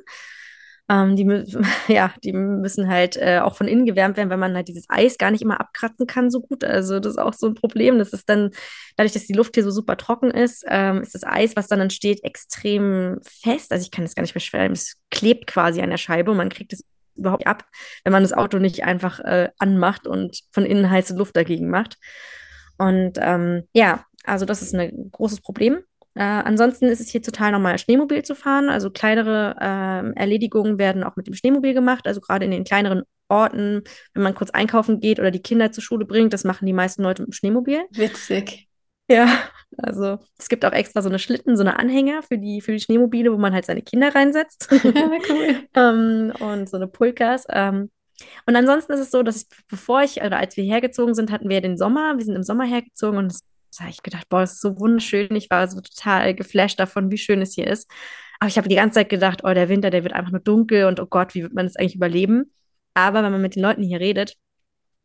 Ähm, 0.88 1.16
die, 1.16 1.26
ja, 1.88 2.14
die 2.24 2.34
müssen 2.34 2.88
halt 2.88 3.18
äh, 3.18 3.40
auch 3.40 3.56
von 3.56 3.68
innen 3.68 3.86
gewärmt 3.86 4.18
werden, 4.18 4.30
weil 4.30 4.38
man 4.38 4.56
halt 4.56 4.68
dieses 4.68 4.86
Eis 4.90 5.18
gar 5.18 5.32
nicht 5.32 5.42
immer 5.42 5.60
abkratzen 5.60 6.08
kann 6.08 6.30
so 6.30 6.42
gut. 6.42 6.64
Also 6.64 7.00
das 7.00 7.14
ist 7.14 7.18
auch 7.18 7.34
so 7.34 7.48
ein 7.48 7.56
Problem. 7.56 7.98
Das 7.98 8.14
ist 8.14 8.30
dann, 8.30 8.52
dadurch, 8.96 9.14
dass 9.14 9.28
die 9.28 9.34
Luft 9.34 9.56
hier 9.56 9.64
so 9.64 9.72
super 9.72 9.98
trocken 9.98 10.32
ist, 10.32 10.64
ähm, 10.68 11.02
ist 11.02 11.16
das 11.16 11.24
Eis, 11.24 11.56
was 11.56 11.68
dann 11.68 11.82
entsteht, 11.82 12.24
extrem 12.24 13.20
fest. 13.24 13.72
Also 13.72 13.84
ich 13.84 13.92
kann 13.92 14.06
das 14.06 14.16
gar 14.16 14.22
nicht 14.22 14.34
beschreiben. 14.34 14.74
Es 14.74 14.98
klebt 15.10 15.48
quasi 15.48 15.82
an 15.82 15.90
der 15.90 15.98
Scheibe 15.98 16.32
und 16.32 16.38
man 16.38 16.50
kriegt 16.50 16.74
es 16.74 16.86
überhaupt 17.16 17.48
ab, 17.48 17.64
wenn 18.04 18.12
man 18.14 18.24
das 18.24 18.34
Auto 18.34 18.60
nicht 18.60 18.84
einfach 18.84 19.20
äh, 19.22 19.50
anmacht 19.58 20.06
und 20.06 20.42
von 20.52 20.66
innen 20.66 20.90
heiße 20.90 21.16
Luft 21.16 21.36
dagegen 21.36 21.70
macht. 21.70 21.98
Und 22.78 23.18
ähm, 23.22 23.64
ja, 23.74 24.06
also 24.26 24.46
das 24.46 24.62
ist 24.62 24.76
ein 24.76 25.10
großes 25.12 25.42
Problem. 25.42 25.80
Äh, 26.16 26.24
ansonsten 26.24 26.86
ist 26.86 27.02
es 27.02 27.10
hier 27.10 27.22
total 27.22 27.52
normal, 27.52 27.78
Schneemobil 27.78 28.24
zu 28.24 28.36
fahren. 28.36 28.70
Also 28.70 28.90
kleinere 28.90 29.56
äh, 29.60 30.20
Erledigungen 30.20 30.78
werden 30.78 31.04
auch 31.04 31.16
mit 31.18 31.28
dem 31.28 31.34
Schneemobil 31.34 31.74
gemacht. 31.74 32.08
Also 32.08 32.22
gerade 32.22 32.46
in 32.46 32.52
den 32.52 32.64
kleineren 32.64 33.04
Orten, 33.28 33.84
wenn 34.14 34.24
man 34.24 34.34
kurz 34.34 34.50
einkaufen 34.52 35.00
geht 35.00 35.20
oder 35.20 35.32
die 35.32 35.42
Kinder 35.42 35.72
zur 35.72 35.84
Schule 35.84 36.06
bringt, 36.06 36.32
das 36.34 36.44
machen 36.44 36.66
die 36.66 36.74
meisten 36.74 37.04
Leute 37.04 37.22
mit 37.22 37.30
dem 37.30 37.34
Schneemobil. 37.34 37.82
Witzig. 37.92 38.68
Ja, 39.10 39.28
also 39.78 40.18
es 40.38 40.50
gibt 40.50 40.66
auch 40.66 40.72
extra 40.72 41.02
so 41.02 41.10
eine 41.10 41.20
Schlitten, 41.20 41.58
so 41.58 41.62
eine 41.62 41.78
Anhänger 41.78 42.24
für 42.24 42.38
die, 42.38 42.62
für 42.62 42.72
die 42.72 42.80
Schneemobile, 42.80 43.32
wo 43.32 43.38
man 43.38 43.54
halt 43.54 43.66
seine 43.66 43.82
Kinder 43.82 44.14
reinsetzt. 44.16 44.70
Ja, 44.84 45.10
cool. 45.30 45.68
ähm, 45.76 46.34
und 46.40 46.70
so 46.70 46.78
eine 46.78 46.88
Pulkas. 46.88 47.46
Ähm, 47.50 47.92
und 48.46 48.56
ansonsten 48.56 48.94
ist 48.94 49.02
es 49.02 49.12
so, 49.12 49.22
dass 49.22 49.44
ich, 49.44 49.48
bevor 49.68 50.02
ich, 50.02 50.22
oder 50.22 50.38
als 50.38 50.56
wir 50.56 50.64
hergezogen 50.64 51.14
sind, 51.14 51.32
hatten 51.32 51.50
wir 51.50 51.62
den 51.62 51.78
Sommer, 51.78 52.18
wir 52.18 52.24
sind 52.24 52.36
im 52.36 52.44
Sommer 52.44 52.66
hergezogen 52.66 53.18
und 53.18 53.32
es 53.32 53.44
da 53.78 53.86
habe 53.86 53.92
ich 53.92 54.04
gedacht, 54.04 54.28
boah, 54.30 54.42
das 54.42 54.54
ist 54.54 54.62
so 54.62 54.80
wunderschön. 54.80 55.36
Ich 55.36 55.50
war 55.50 55.68
so 55.68 55.82
total 55.82 56.34
geflasht 56.36 56.80
davon, 56.80 57.12
wie 57.12 57.18
schön 57.18 57.42
es 57.42 57.54
hier 57.54 57.68
ist. 57.68 57.90
Aber 58.40 58.50
ich 58.50 58.58
habe 58.58 58.68
die 58.68 58.76
ganze 58.76 58.96
Zeit 58.96 59.10
gedacht, 59.10 59.42
oh, 59.44 59.54
der 59.54 59.70
Winter, 59.70 59.90
der 59.90 60.04
wird 60.04 60.14
einfach 60.14 60.32
nur 60.32 60.42
dunkel 60.42 60.86
und 60.86 61.00
oh 61.00 61.06
Gott, 61.06 61.36
wie 61.36 61.44
wird 61.44 61.54
man 61.54 61.66
das 61.66 61.76
eigentlich 61.76 61.96
überleben? 61.96 62.54
Aber 62.94 63.24
wenn 63.24 63.32
man 63.32 63.42
mit 63.42 63.56
den 63.56 63.64
Leuten 63.64 63.84
hier 63.84 64.00
redet, 64.00 64.36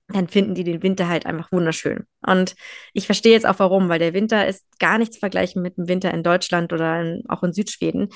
dann 0.08 0.28
finden 0.28 0.54
die 0.54 0.64
den 0.64 0.82
Winter 0.82 1.08
halt 1.08 1.26
einfach 1.26 1.52
wunderschön. 1.52 2.04
Und 2.26 2.54
ich 2.92 3.06
verstehe 3.06 3.32
jetzt 3.32 3.46
auch 3.46 3.58
warum, 3.58 3.88
weil 3.88 3.98
der 3.98 4.14
Winter 4.14 4.46
ist 4.46 4.66
gar 4.78 4.98
nicht 4.98 5.12
zu 5.12 5.20
vergleichen 5.20 5.62
mit 5.62 5.76
dem 5.76 5.88
Winter 5.88 6.12
in 6.12 6.22
Deutschland 6.22 6.72
oder 6.72 7.00
in, 7.00 7.22
auch 7.28 7.42
in 7.42 7.52
Südschweden. 7.52 8.08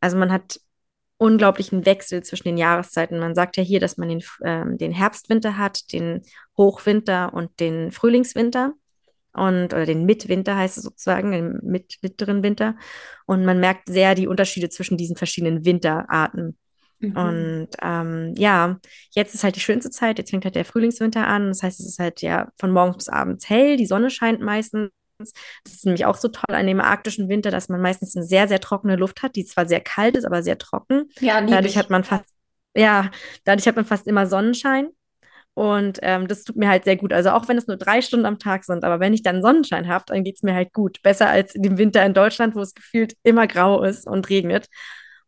Also 0.00 0.16
man 0.16 0.32
hat 0.32 0.60
unglaublichen 1.18 1.84
Wechsel 1.84 2.22
zwischen 2.22 2.48
den 2.48 2.56
Jahreszeiten. 2.56 3.18
Man 3.18 3.34
sagt 3.34 3.56
ja 3.56 3.62
hier, 3.62 3.80
dass 3.80 3.98
man 3.98 4.08
den, 4.08 4.22
äh, 4.40 4.76
den 4.76 4.92
Herbstwinter 4.92 5.58
hat, 5.58 5.92
den 5.92 6.22
Hochwinter 6.56 7.34
und 7.34 7.60
den 7.60 7.92
Frühlingswinter 7.92 8.72
und 9.32 9.72
oder 9.72 9.86
den 9.86 10.04
Mitwinter 10.04 10.56
heißt 10.56 10.76
es 10.78 10.84
sozusagen, 10.84 11.30
den 11.30 11.60
mit, 11.62 11.98
mittleren 12.02 12.42
Winter. 12.42 12.76
Und 13.26 13.44
man 13.44 13.60
merkt 13.60 13.88
sehr 13.88 14.14
die 14.14 14.26
Unterschiede 14.26 14.68
zwischen 14.68 14.96
diesen 14.96 15.16
verschiedenen 15.16 15.64
Winterarten. 15.64 16.58
Mhm. 16.98 17.16
Und 17.16 17.68
ähm, 17.82 18.34
ja, 18.36 18.78
jetzt 19.14 19.34
ist 19.34 19.44
halt 19.44 19.56
die 19.56 19.60
schönste 19.60 19.90
Zeit, 19.90 20.18
jetzt 20.18 20.30
fängt 20.30 20.44
halt 20.44 20.54
der 20.54 20.64
Frühlingswinter 20.64 21.26
an. 21.26 21.48
Das 21.48 21.62
heißt, 21.62 21.80
es 21.80 21.86
ist 21.86 21.98
halt 21.98 22.22
ja 22.22 22.50
von 22.58 22.70
morgens 22.70 22.98
bis 22.98 23.08
abends 23.08 23.48
hell, 23.48 23.76
die 23.76 23.86
Sonne 23.86 24.10
scheint 24.10 24.40
meistens. 24.40 24.90
Das 25.18 25.74
ist 25.74 25.84
nämlich 25.84 26.06
auch 26.06 26.16
so 26.16 26.28
toll 26.28 26.54
an 26.54 26.66
dem 26.66 26.80
arktischen 26.80 27.28
Winter, 27.28 27.50
dass 27.50 27.68
man 27.68 27.80
meistens 27.80 28.16
eine 28.16 28.24
sehr, 28.24 28.48
sehr 28.48 28.60
trockene 28.60 28.96
Luft 28.96 29.22
hat, 29.22 29.36
die 29.36 29.44
zwar 29.44 29.68
sehr 29.68 29.80
kalt 29.80 30.16
ist, 30.16 30.24
aber 30.24 30.42
sehr 30.42 30.58
trocken. 30.58 31.10
Ja, 31.20 31.40
dadurch 31.42 31.76
hat 31.76 31.90
man 31.90 32.04
fast, 32.04 32.24
ja, 32.74 33.10
dadurch 33.44 33.66
hat 33.66 33.76
man 33.76 33.84
fast 33.84 34.06
immer 34.06 34.26
Sonnenschein. 34.26 34.88
Und 35.60 35.98
ähm, 36.00 36.26
das 36.26 36.44
tut 36.44 36.56
mir 36.56 36.70
halt 36.70 36.84
sehr 36.84 36.96
gut. 36.96 37.12
Also 37.12 37.32
auch 37.32 37.46
wenn 37.46 37.58
es 37.58 37.66
nur 37.66 37.76
drei 37.76 38.00
Stunden 38.00 38.24
am 38.24 38.38
Tag 38.38 38.64
sind, 38.64 38.82
aber 38.82 38.98
wenn 38.98 39.12
ich 39.12 39.22
dann 39.22 39.42
Sonnenschein 39.42 39.88
habe, 39.88 40.04
dann 40.06 40.24
geht 40.24 40.36
es 40.36 40.42
mir 40.42 40.54
halt 40.54 40.72
gut. 40.72 41.02
Besser 41.02 41.28
als 41.28 41.54
im 41.54 41.76
Winter 41.76 42.02
in 42.06 42.14
Deutschland, 42.14 42.54
wo 42.54 42.60
es 42.60 42.72
gefühlt 42.72 43.14
immer 43.24 43.46
grau 43.46 43.82
ist 43.82 44.06
und 44.06 44.30
regnet. 44.30 44.68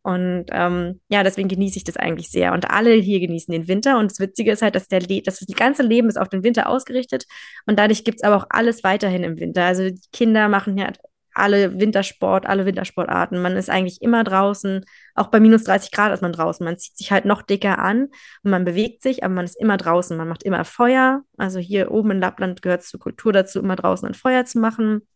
Und 0.01 0.45
ähm, 0.49 1.01
ja, 1.07 1.21
deswegen 1.21 1.49
genieße 1.49 1.77
ich 1.77 1.83
das 1.83 1.97
eigentlich 1.97 2.31
sehr. 2.31 2.53
Und 2.53 2.71
alle 2.71 2.93
hier 2.93 3.19
genießen 3.19 3.51
den 3.51 3.67
Winter. 3.67 3.99
Und 3.99 4.09
das 4.09 4.19
Witzige 4.19 4.51
ist 4.51 4.63
halt, 4.63 4.73
dass 4.73 4.87
der 4.87 5.01
Le 5.01 5.21
dass 5.21 5.37
das 5.37 5.55
ganze 5.55 5.83
Leben 5.83 6.09
ist 6.09 6.17
auf 6.17 6.29
den 6.29 6.43
Winter 6.43 6.67
ausgerichtet. 6.67 7.25
Und 7.67 7.77
dadurch 7.77 8.03
gibt 8.03 8.17
es 8.17 8.23
aber 8.23 8.37
auch 8.37 8.47
alles 8.49 8.83
weiterhin 8.83 9.23
im 9.23 9.39
Winter. 9.39 9.65
Also 9.65 9.91
die 9.91 10.01
Kinder 10.11 10.49
machen 10.49 10.79
ja 10.79 10.91
alle 11.35 11.79
Wintersport, 11.79 12.45
alle 12.45 12.65
Wintersportarten. 12.65 13.41
Man 13.41 13.55
ist 13.57 13.69
eigentlich 13.69 14.01
immer 14.01 14.23
draußen. 14.23 14.85
Auch 15.15 15.27
bei 15.27 15.39
minus 15.39 15.63
30 15.63 15.91
Grad 15.91 16.13
ist 16.13 16.21
man 16.21 16.33
draußen. 16.33 16.63
Man 16.63 16.77
zieht 16.77 16.97
sich 16.97 17.11
halt 17.11 17.25
noch 17.25 17.41
dicker 17.41 17.79
an 17.79 18.09
und 18.43 18.51
man 18.51 18.65
bewegt 18.65 19.01
sich, 19.01 19.23
aber 19.23 19.33
man 19.33 19.45
ist 19.45 19.59
immer 19.59 19.77
draußen. 19.77 20.15
Man 20.17 20.27
macht 20.27 20.43
immer 20.43 20.65
Feuer. 20.65 21.23
Also 21.37 21.59
hier 21.59 21.91
oben 21.91 22.11
in 22.11 22.19
Lappland 22.19 22.61
gehört 22.61 22.81
es 22.81 22.89
zur 22.89 22.99
Kultur 22.99 23.33
dazu, 23.33 23.59
immer 23.59 23.75
draußen 23.75 24.07
ein 24.07 24.13
Feuer 24.13 24.45
zu 24.45 24.59
machen. 24.59 25.07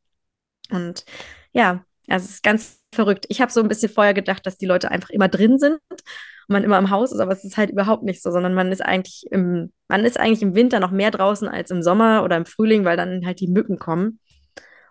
Und 0.71 1.06
ja, 1.53 1.84
also 2.08 2.25
es 2.25 2.32
ist 2.32 2.43
ganz 2.43 2.82
verrückt. 2.93 3.25
Ich 3.30 3.41
habe 3.41 3.51
so 3.51 3.62
ein 3.62 3.67
bisschen 3.67 3.91
vorher 3.91 4.13
gedacht, 4.13 4.45
dass 4.45 4.58
die 4.58 4.65
Leute 4.65 4.91
einfach 4.91 5.10
immer 5.10 5.27
drin 5.27 5.60
sind 5.60 5.80
und 5.89 6.03
man 6.47 6.63
immer 6.63 6.77
im 6.77 6.89
Haus 6.89 7.12
ist, 7.12 7.19
aber 7.19 7.34
es 7.34 7.43
ist 7.43 7.58
halt 7.58 7.69
überhaupt 7.69 8.03
nicht 8.03 8.21
so, 8.21 8.32
sondern 8.32 8.53
man 8.53 8.71
ist 8.71 8.82
eigentlich 8.84 9.25
im, 9.32 9.71
man 9.88 10.06
ist 10.06 10.19
eigentlich 10.19 10.41
im 10.41 10.56
Winter 10.56 10.80
noch 10.80 10.91
mehr 10.91 11.12
draußen 11.12 11.47
als 11.47 11.71
im 11.71 11.84
Sommer 11.84 12.23
oder 12.23 12.38
im 12.38 12.45
Frühling, 12.45 12.86
weil 12.86 12.97
dann 12.97 13.25
halt 13.25 13.39
die 13.41 13.47
Mücken 13.47 13.77
kommen. 13.80 14.19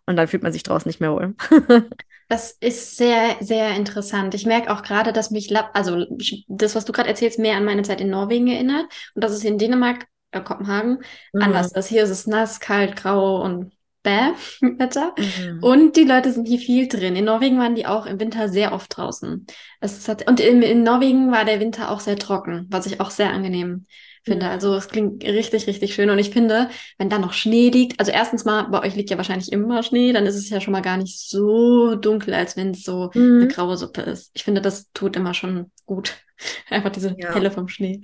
Und 0.07 0.17
dann 0.17 0.29
fühlt 0.29 0.43
man 0.43 0.53
sich 0.53 0.63
draußen 0.63 0.89
nicht 0.89 1.01
mehr 1.01 1.13
wohl. 1.13 1.35
das 2.29 2.53
ist 2.53 2.97
sehr, 2.97 3.37
sehr 3.41 3.75
interessant. 3.75 4.35
Ich 4.35 4.47
merke 4.47 4.73
auch 4.73 4.83
gerade, 4.83 5.13
dass 5.13 5.31
mich, 5.31 5.55
also 5.75 6.07
das, 6.49 6.75
was 6.75 6.85
du 6.85 6.93
gerade 6.93 7.09
erzählst, 7.09 7.39
mehr 7.39 7.57
an 7.57 7.65
meine 7.65 7.83
Zeit 7.83 8.01
in 8.01 8.11
Norwegen 8.11 8.47
erinnert. 8.47 8.87
Und 9.15 9.25
das 9.25 9.33
ist 9.33 9.45
in 9.45 9.59
Dänemark, 9.59 10.07
äh, 10.31 10.41
Kopenhagen, 10.41 10.99
mhm. 11.33 11.43
anders 11.43 11.73
ist. 11.73 11.89
Hier 11.89 12.05
ist 12.05 12.11
es 12.11 12.27
nass, 12.27 12.61
kalt, 12.61 12.97
grau 12.97 13.43
und 13.43 13.73
bäh 14.03 14.33
Wetter. 14.79 15.15
Mhm. 15.19 15.63
Und 15.63 15.97
die 15.97 16.05
Leute 16.05 16.33
sind 16.33 16.47
hier 16.47 16.61
viel 16.61 16.87
drin. 16.89 17.17
In 17.17 17.25
Norwegen 17.25 17.59
waren 17.59 17.75
die 17.75 17.87
auch 17.87 18.07
im 18.07 18.21
Winter 18.21 18.49
sehr 18.49 18.73
oft 18.73 18.97
draußen. 18.97 19.47
Es 19.81 20.09
hat, 20.09 20.29
und 20.29 20.39
in, 20.39 20.63
in 20.63 20.85
Norwegen 20.85 21.33
war 21.33 21.45
der 21.45 21.61
Winter 21.61 21.91
auch 21.91 22.01
sehr 22.01 22.17
trocken, 22.17 22.67
was 22.71 22.87
ich 22.87 23.01
auch 23.01 23.11
sehr 23.11 23.31
angenehm 23.31 23.87
finde. 24.27 24.49
Also 24.49 24.75
es 24.75 24.89
klingt 24.89 25.25
richtig, 25.25 25.67
richtig 25.67 25.95
schön. 25.95 26.11
Und 26.11 26.19
ich 26.19 26.31
finde, 26.31 26.69
wenn 26.99 27.09
da 27.09 27.19
noch 27.19 27.33
Schnee 27.33 27.71
liegt, 27.71 27.99
also 27.99 28.13
erstens 28.13 28.45
mal, 28.45 28.65
bei 28.65 28.83
euch 28.83 28.95
liegt 28.97 29.09
ja 29.09 29.17
wahrscheinlich 29.17 29.53
immer 29.53 29.83
Schnee, 29.83 30.13
dann 30.13 30.27
ist 30.27 30.35
es 30.35 30.51
ja 30.51 30.61
schon 30.61 30.73
mal 30.73 30.83
gar 30.83 30.99
nicht 30.99 31.19
so 31.19 31.95
dunkel, 31.95 32.35
als 32.35 32.57
wenn 32.57 32.73
es 32.73 32.83
so 32.83 33.11
mhm. 33.15 33.41
eine 33.41 33.49
graue 33.49 33.77
Suppe 33.77 34.03
ist. 34.03 34.33
Ich 34.35 34.45
finde, 34.45 34.61
das 34.61 34.93
tut 34.93 35.17
immer 35.17 35.33
schon 35.33 35.71
gut. 35.87 36.17
Einfach 36.69 36.91
diese 36.91 37.15
ja. 37.19 37.33
Helle 37.33 37.51
vom 37.51 37.69
Schnee. 37.69 38.03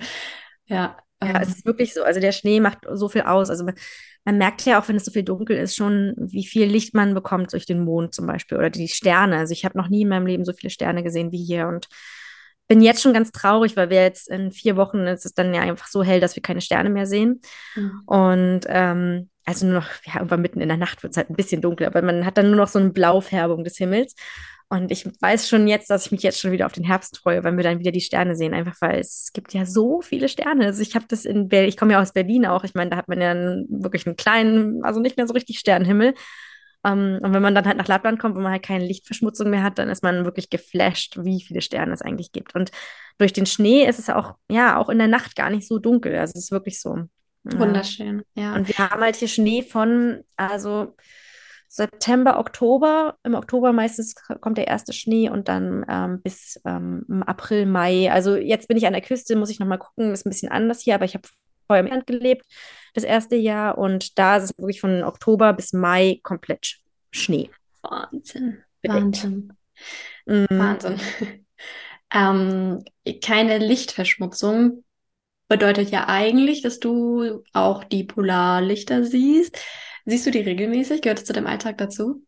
Ja. 0.66 0.96
Ja, 1.22 1.37
ähm. 1.37 1.42
es 1.42 1.48
ist 1.48 1.66
wirklich 1.66 1.92
so. 1.92 2.02
Also 2.02 2.20
der 2.20 2.32
Schnee 2.32 2.61
macht 2.61 2.78
so 2.92 3.08
viel 3.08 3.22
aus. 3.22 3.50
Also 3.50 3.64
man, 3.64 3.74
man 4.24 4.38
merkt 4.38 4.64
ja 4.64 4.80
auch, 4.80 4.88
wenn 4.88 4.96
es 4.96 5.04
so 5.04 5.11
viel 5.11 5.24
dunkel 5.24 5.56
ist, 5.56 5.76
schon, 5.76 6.14
wie 6.16 6.46
viel 6.46 6.66
Licht 6.66 6.94
man 6.94 7.14
bekommt 7.14 7.52
durch 7.52 7.66
den 7.66 7.85
Mond 7.85 8.14
zum 8.14 8.26
Beispiel 8.26 8.58
oder 8.58 8.70
die 8.70 8.88
Sterne. 8.88 9.38
Also 9.38 9.52
ich 9.52 9.64
habe 9.64 9.76
noch 9.76 9.88
nie 9.88 10.02
in 10.02 10.08
meinem 10.08 10.26
Leben 10.26 10.44
so 10.44 10.52
viele 10.52 10.70
Sterne 10.70 11.02
gesehen 11.02 11.32
wie 11.32 11.44
hier 11.44 11.66
und 11.66 11.88
bin 12.72 12.80
jetzt 12.80 13.02
schon 13.02 13.12
ganz 13.12 13.32
traurig, 13.32 13.76
weil 13.76 13.90
wir 13.90 14.00
jetzt 14.00 14.30
in 14.30 14.50
vier 14.50 14.78
Wochen 14.78 15.00
ist 15.00 15.26
es 15.26 15.35
dann 15.35 15.52
ja 15.52 15.61
einfach 15.61 15.88
so 15.88 16.02
hell, 16.02 16.20
dass 16.20 16.37
wir 16.37 16.42
keine 16.42 16.62
Sterne 16.62 16.88
mehr 16.88 17.04
sehen. 17.04 17.42
Mhm. 17.74 18.02
Und 18.06 18.61
ähm, 18.66 19.28
also 19.44 19.66
nur 19.66 19.74
noch, 19.74 19.88
ja, 20.06 20.14
irgendwann 20.14 20.40
mitten 20.40 20.62
in 20.62 20.68
der 20.68 20.78
Nacht 20.78 21.02
wird 21.02 21.11
es 21.11 21.18
halt 21.18 21.28
ein 21.28 21.37
bisschen 21.37 21.61
dunkel, 21.61 21.87
aber 21.87 22.00
man 22.00 22.24
hat 22.24 22.38
dann 22.38 22.46
nur 22.46 22.56
noch 22.56 22.68
so 22.68 22.78
eine 22.78 22.88
Blaufärbung 22.88 23.62
des 23.62 23.76
Himmels. 23.76 24.14
Und 24.70 24.90
ich 24.90 25.04
weiß 25.04 25.50
schon 25.50 25.68
jetzt, 25.68 25.90
dass 25.90 26.06
ich 26.06 26.12
mich 26.12 26.22
jetzt 26.22 26.40
schon 26.40 26.50
wieder 26.50 26.64
auf 26.64 26.72
den 26.72 26.85
Herbst 26.85 27.18
freue, 27.18 27.44
wenn 27.44 27.58
wir 27.58 27.62
dann 27.62 27.78
wieder 27.78 27.92
die 27.92 28.00
Sterne 28.00 28.37
sehen, 28.37 28.54
einfach 28.54 28.80
weil 28.80 29.00
es 29.00 29.32
gibt 29.35 29.52
ja 29.52 29.66
so 29.66 30.00
viele 30.00 30.30
Sterne. 30.30 30.64
Also 30.64 30.80
ich 30.80 30.94
habe 30.94 31.04
das 31.06 31.26
in 31.26 31.48
Berlin, 31.48 31.68
ich 31.68 31.76
komme 31.76 31.92
ja 31.92 32.00
aus 32.00 32.14
Berlin 32.14 32.46
auch. 32.46 32.64
Ich 32.64 32.72
meine, 32.72 32.88
da 32.88 32.96
hat 32.96 33.08
man 33.08 33.20
ja 33.20 33.32
einen, 33.32 33.66
wirklich 33.68 34.06
einen 34.06 34.16
kleinen, 34.16 34.82
also 34.82 34.98
nicht 34.98 35.18
mehr 35.18 35.26
so 35.26 35.35
richtig 35.35 35.58
Sternenhimmel. 35.58 36.14
Um, 36.84 36.92
ähm, 36.92 37.18
und 37.22 37.32
wenn 37.32 37.42
man 37.42 37.54
dann 37.54 37.66
halt 37.66 37.76
nach 37.76 37.86
Lappland 37.86 38.18
kommt, 38.18 38.34
wo 38.34 38.40
man 38.40 38.52
halt 38.52 38.64
keine 38.64 38.84
Lichtverschmutzung 38.84 39.50
mehr 39.50 39.62
hat, 39.62 39.78
dann 39.78 39.88
ist 39.88 40.02
man 40.02 40.24
wirklich 40.24 40.50
geflasht, 40.50 41.16
wie 41.22 41.40
viele 41.40 41.60
Sterne 41.60 41.92
es 41.92 42.02
eigentlich 42.02 42.32
gibt. 42.32 42.54
Und 42.56 42.72
durch 43.18 43.32
den 43.32 43.46
Schnee 43.46 43.86
ist 43.86 44.00
es 44.00 44.10
auch, 44.10 44.34
ja, 44.50 44.76
auch 44.76 44.88
in 44.88 44.98
der 44.98 45.06
Nacht 45.06 45.36
gar 45.36 45.50
nicht 45.50 45.66
so 45.66 45.78
dunkel. 45.78 46.16
Also 46.16 46.32
es 46.36 46.46
ist 46.46 46.50
wirklich 46.52 46.80
so. 46.80 47.04
Wunderschön, 47.44 48.22
ja. 48.34 48.54
Und 48.54 48.68
wir 48.68 48.78
haben 48.78 49.00
halt 49.00 49.16
hier 49.16 49.28
Schnee 49.28 49.62
von, 49.62 50.24
also 50.36 50.96
September, 51.68 52.38
Oktober. 52.38 53.16
Im 53.22 53.34
Oktober 53.34 53.72
meistens 53.72 54.14
kommt 54.40 54.58
der 54.58 54.68
erste 54.68 54.92
Schnee 54.92 55.30
und 55.30 55.48
dann 55.48 55.84
ähm, 55.88 56.20
bis 56.20 56.60
ähm, 56.64 57.22
April, 57.26 57.66
Mai. 57.66 58.12
Also 58.12 58.36
jetzt 58.36 58.68
bin 58.68 58.76
ich 58.76 58.86
an 58.86 58.92
der 58.92 59.02
Küste, 59.02 59.36
muss 59.36 59.50
ich 59.50 59.58
nochmal 59.58 59.78
gucken, 59.78 60.12
ist 60.12 60.26
ein 60.26 60.30
bisschen 60.30 60.52
anders 60.52 60.82
hier, 60.82 60.96
aber 60.96 61.04
ich 61.04 61.14
habe 61.14 61.28
vorher 61.66 61.84
im 61.84 61.90
Land 61.90 62.06
gelebt 62.06 62.44
das 62.92 63.05
erste 63.05 63.37
Jahr. 63.37 63.78
Und 63.78 64.18
da 64.18 64.37
ist 64.37 64.44
es 64.44 64.59
wirklich 64.59 64.81
von 64.81 65.02
Oktober 65.02 65.52
bis 65.52 65.72
Mai 65.72 66.20
komplett 66.22 66.78
Schnee. 67.11 67.50
Wahnsinn. 67.83 68.62
Wahnsinn. 68.83 69.52
Mhm. 70.26 70.46
Wahnsinn. 70.50 71.00
ähm, 72.14 72.85
keine 73.22 73.59
Lichtverschmutzung 73.59 74.85
bedeutet 75.48 75.90
ja 75.90 76.09
eigentlich, 76.09 76.62
dass 76.62 76.81
du 76.81 77.42
auch 77.52 77.85
die 77.85 78.05
Polarlichter 78.05 79.05
siehst. 79.05 79.59
Siehst 80.05 80.26
du 80.26 80.31
die 80.31 80.40
regelmäßig? 80.40 81.02
Gehört 81.02 81.18
es 81.18 81.24
zu 81.24 81.33
deinem 81.33 81.46
Alltag 81.46 81.78
dazu? 81.78 82.24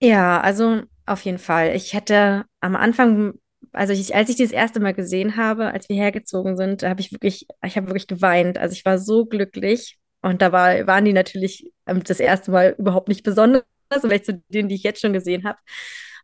Ja, 0.00 0.40
also 0.40 0.82
auf 1.06 1.22
jeden 1.24 1.38
Fall. 1.38 1.76
Ich 1.76 1.92
hätte 1.92 2.44
am 2.60 2.74
Anfang 2.74 3.34
also 3.72 3.92
ich, 3.92 4.14
als 4.14 4.28
ich 4.28 4.36
das 4.36 4.50
erste 4.50 4.80
Mal 4.80 4.94
gesehen 4.94 5.36
habe, 5.36 5.72
als 5.72 5.88
wir 5.88 5.96
hergezogen 5.96 6.56
sind, 6.56 6.82
habe 6.82 7.00
ich 7.00 7.12
wirklich, 7.12 7.46
ich 7.64 7.76
habe 7.76 7.86
wirklich 7.86 8.06
geweint. 8.06 8.58
Also 8.58 8.72
ich 8.74 8.84
war 8.84 8.98
so 8.98 9.24
glücklich. 9.24 9.98
Und 10.22 10.42
da 10.42 10.52
war, 10.52 10.86
waren 10.86 11.04
die 11.04 11.12
natürlich 11.12 11.72
ähm, 11.86 12.02
das 12.04 12.20
erste 12.20 12.50
Mal 12.50 12.74
überhaupt 12.78 13.08
nicht 13.08 13.22
besonders, 13.24 13.64
vielleicht 14.00 14.26
zu 14.26 14.42
denen, 14.48 14.68
die 14.68 14.76
ich 14.76 14.82
jetzt 14.84 15.00
schon 15.00 15.12
gesehen 15.12 15.44
habe. 15.44 15.58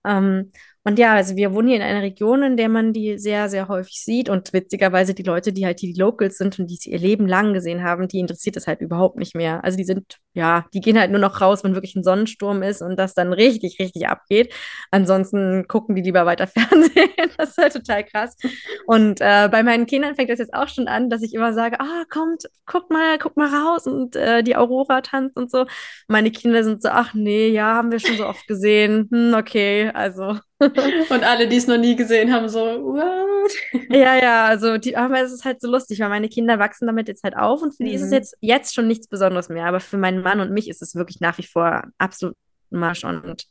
Ähm, 0.04 0.50
Und 0.88 0.98
ja, 0.98 1.14
also 1.16 1.36
wir 1.36 1.52
wohnen 1.52 1.68
hier 1.68 1.76
in 1.76 1.82
einer 1.82 2.00
Region, 2.00 2.42
in 2.42 2.56
der 2.56 2.70
man 2.70 2.94
die 2.94 3.18
sehr, 3.18 3.50
sehr 3.50 3.68
häufig 3.68 4.00
sieht. 4.00 4.30
Und 4.30 4.54
witzigerweise 4.54 5.12
die 5.12 5.22
Leute, 5.22 5.52
die 5.52 5.66
halt 5.66 5.82
die 5.82 5.92
Locals 5.92 6.38
sind 6.38 6.58
und 6.58 6.66
die 6.68 6.76
es 6.76 6.86
ihr 6.86 6.98
Leben 6.98 7.26
lang 7.26 7.52
gesehen 7.52 7.82
haben, 7.84 8.08
die 8.08 8.20
interessiert 8.20 8.56
es 8.56 8.66
halt 8.66 8.80
überhaupt 8.80 9.18
nicht 9.18 9.34
mehr. 9.34 9.62
Also 9.64 9.76
die 9.76 9.84
sind, 9.84 10.16
ja, 10.32 10.64
die 10.72 10.80
gehen 10.80 10.98
halt 10.98 11.10
nur 11.10 11.20
noch 11.20 11.42
raus, 11.42 11.62
wenn 11.62 11.74
wirklich 11.74 11.94
ein 11.94 12.04
Sonnensturm 12.04 12.62
ist 12.62 12.80
und 12.80 12.96
das 12.98 13.12
dann 13.12 13.34
richtig, 13.34 13.78
richtig 13.78 14.08
abgeht. 14.08 14.54
Ansonsten 14.90 15.68
gucken 15.68 15.94
die 15.94 16.00
lieber 16.00 16.24
weiter 16.24 16.46
Fernsehen. 16.46 17.10
Das 17.36 17.50
ist 17.50 17.58
halt 17.58 17.74
total 17.74 18.04
krass. 18.04 18.38
Und 18.86 19.20
äh, 19.20 19.50
bei 19.52 19.62
meinen 19.62 19.84
Kindern 19.84 20.14
fängt 20.14 20.30
das 20.30 20.38
jetzt 20.38 20.54
auch 20.54 20.68
schon 20.68 20.88
an, 20.88 21.10
dass 21.10 21.20
ich 21.22 21.34
immer 21.34 21.52
sage, 21.52 21.80
ah, 21.80 22.04
kommt, 22.08 22.44
guckt 22.64 22.90
mal, 22.90 23.18
guckt 23.18 23.36
mal 23.36 23.54
raus 23.54 23.86
und 23.86 24.16
äh, 24.16 24.42
die 24.42 24.56
Aurora 24.56 25.02
tanzt 25.02 25.36
und 25.36 25.50
so. 25.50 25.66
Meine 26.06 26.30
Kinder 26.30 26.64
sind 26.64 26.80
so, 26.80 26.88
ach 26.88 27.12
nee, 27.12 27.48
ja, 27.50 27.74
haben 27.74 27.90
wir 27.90 28.00
schon 28.00 28.16
so 28.16 28.26
oft 28.26 28.46
gesehen. 28.46 29.06
Hm, 29.12 29.34
okay, 29.34 29.90
also. 29.92 30.38
Und 30.60 31.22
alle, 31.24 31.46
die 31.48 31.56
es 31.56 31.66
noch 31.68 31.78
nie 31.78 31.94
gesehen 31.96 32.32
haben, 32.32 32.48
so, 32.48 32.58
what? 32.60 33.52
Ja, 33.90 34.16
ja, 34.16 34.44
also 34.46 34.76
die, 34.76 34.96
aber 34.96 35.20
es 35.22 35.32
ist 35.32 35.44
halt 35.44 35.60
so 35.60 35.70
lustig, 35.70 36.00
weil 36.00 36.08
meine 36.08 36.28
Kinder 36.28 36.58
wachsen 36.58 36.86
damit 36.86 37.08
jetzt 37.08 37.22
halt 37.24 37.36
auf 37.36 37.62
und 37.62 37.76
für 37.76 37.84
die 37.84 37.94
ist 37.94 38.02
es 38.02 38.10
Mhm. 38.10 38.14
jetzt, 38.14 38.36
jetzt 38.40 38.74
schon 38.74 38.86
nichts 38.88 39.06
Besonderes 39.08 39.48
mehr. 39.48 39.66
Aber 39.66 39.80
für 39.80 39.96
meinen 39.98 40.22
Mann 40.22 40.40
und 40.40 40.50
mich 40.50 40.68
ist 40.68 40.82
es 40.82 40.94
wirklich 40.94 41.20
nach 41.20 41.38
wie 41.38 41.46
vor 41.46 41.84
absolut 41.98 42.36
Marsch 42.70 43.04
und 43.04 43.46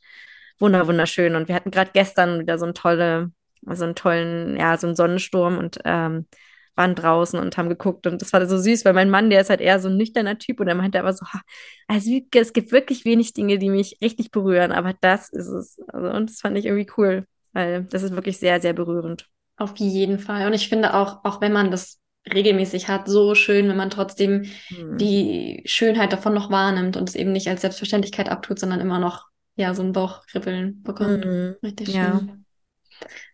wunder, 0.59 0.85
wunderschön. 0.87 1.35
Und 1.35 1.47
wir 1.47 1.55
hatten 1.55 1.71
gerade 1.71 1.91
gestern 1.93 2.39
wieder 2.39 2.57
so 2.57 2.65
einen 2.65 2.73
tolle, 2.73 3.31
so 3.65 3.83
einen 3.85 3.95
tollen, 3.95 4.57
ja, 4.57 4.77
so 4.77 4.87
einen 4.87 4.95
Sonnensturm 4.95 5.57
und 5.57 5.79
ähm, 5.85 6.27
waren 6.77 6.95
draußen 6.95 7.39
und 7.39 7.57
haben 7.57 7.69
geguckt. 7.69 8.07
Und 8.07 8.21
das 8.21 8.31
war 8.33 8.45
so 8.47 8.57
süß, 8.57 8.85
weil 8.85 8.93
mein 8.93 9.09
Mann, 9.09 9.29
der 9.29 9.41
ist 9.41 9.49
halt 9.49 9.61
eher 9.61 9.79
so 9.79 9.89
ein 9.89 9.97
nüchterner 9.97 10.37
Typ 10.37 10.59
und 10.59 10.67
er 10.67 10.75
meinte 10.75 10.99
aber 10.99 11.13
so, 11.13 11.25
"Ha, 11.25 11.41
also 11.87 12.09
es 12.35 12.53
gibt 12.53 12.71
wirklich 12.71 13.03
wenig 13.05 13.33
Dinge, 13.33 13.57
die 13.57 13.69
mich 13.69 13.97
richtig 14.01 14.31
berühren, 14.31 14.71
aber 14.71 14.93
das 15.01 15.29
ist 15.29 15.47
es. 15.47 15.79
Also, 15.87 16.09
und 16.09 16.29
das 16.29 16.39
fand 16.39 16.57
ich 16.57 16.65
irgendwie 16.65 16.89
cool, 16.97 17.25
weil 17.53 17.83
das 17.85 18.03
ist 18.03 18.13
wirklich 18.15 18.37
sehr, 18.37 18.61
sehr 18.61 18.73
berührend. 18.73 19.27
Auf 19.57 19.75
jeden 19.77 20.19
Fall. 20.19 20.45
Und 20.45 20.53
ich 20.53 20.69
finde 20.69 20.93
auch, 20.93 21.23
auch 21.25 21.41
wenn 21.41 21.51
man 21.51 21.71
das 21.71 21.99
regelmäßig 22.31 22.87
hat, 22.89 23.07
so 23.07 23.33
schön, 23.35 23.67
wenn 23.69 23.77
man 23.77 23.89
trotzdem 23.89 24.43
Hm. 24.69 24.97
die 24.97 25.63
Schönheit 25.65 26.13
davon 26.13 26.33
noch 26.33 26.51
wahrnimmt 26.51 26.97
und 26.97 27.09
es 27.09 27.15
eben 27.15 27.31
nicht 27.31 27.47
als 27.47 27.61
Selbstverständlichkeit 27.61 28.29
abtut, 28.29 28.59
sondern 28.59 28.81
immer 28.81 28.99
noch, 28.99 29.25
ja, 29.55 29.73
so 29.73 29.81
ein 29.81 29.93
Bauchkribbeln 29.93 30.83
bekommt. 30.83 31.25
Mhm. 31.25 31.55
Richtig 31.63 31.89
Ja. 31.89 32.17
schön. 32.19 32.45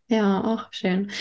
Ja, 0.08 0.44
auch 0.44 0.68
schön. 0.72 1.12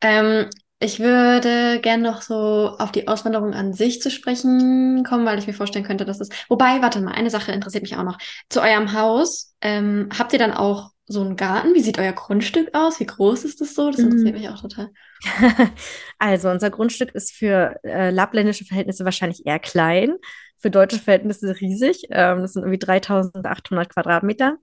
Ähm, 0.00 0.48
ich 0.78 1.00
würde 1.00 1.80
gerne 1.80 2.02
noch 2.02 2.20
so 2.22 2.76
auf 2.78 2.92
die 2.92 3.08
Auswanderung 3.08 3.54
an 3.54 3.72
sich 3.72 4.02
zu 4.02 4.10
sprechen 4.10 5.04
kommen, 5.04 5.24
weil 5.24 5.38
ich 5.38 5.46
mir 5.46 5.54
vorstellen 5.54 5.84
könnte, 5.86 6.04
dass 6.04 6.20
es. 6.20 6.28
Wobei, 6.48 6.82
warte 6.82 7.00
mal, 7.00 7.12
eine 7.14 7.30
Sache 7.30 7.52
interessiert 7.52 7.82
mich 7.82 7.96
auch 7.96 8.02
noch. 8.04 8.18
Zu 8.50 8.60
eurem 8.60 8.92
Haus, 8.92 9.54
ähm, 9.62 10.08
habt 10.16 10.32
ihr 10.34 10.38
dann 10.38 10.52
auch 10.52 10.90
so 11.06 11.22
einen 11.22 11.36
Garten? 11.36 11.74
Wie 11.74 11.80
sieht 11.80 11.98
euer 11.98 12.12
Grundstück 12.12 12.74
aus? 12.74 13.00
Wie 13.00 13.06
groß 13.06 13.44
ist 13.44 13.60
das 13.60 13.74
so? 13.74 13.90
Das 13.90 14.02
interessiert 14.02 14.34
Mhm. 14.34 14.40
mich 14.40 14.48
auch 14.48 14.60
total. 14.60 14.90
Also, 16.18 16.48
unser 16.50 16.70
Grundstück 16.70 17.14
ist 17.14 17.32
für 17.32 17.78
äh, 17.84 18.10
lappländische 18.10 18.64
Verhältnisse 18.64 19.04
wahrscheinlich 19.04 19.46
eher 19.46 19.58
klein, 19.58 20.14
für 20.58 20.70
deutsche 20.70 20.98
Verhältnisse 20.98 21.58
riesig. 21.60 22.06
Ähm, 22.10 22.40
das 22.40 22.52
sind 22.54 22.62
irgendwie 22.62 22.78
3800 22.78 23.90
Quadratmeter. 23.90 24.56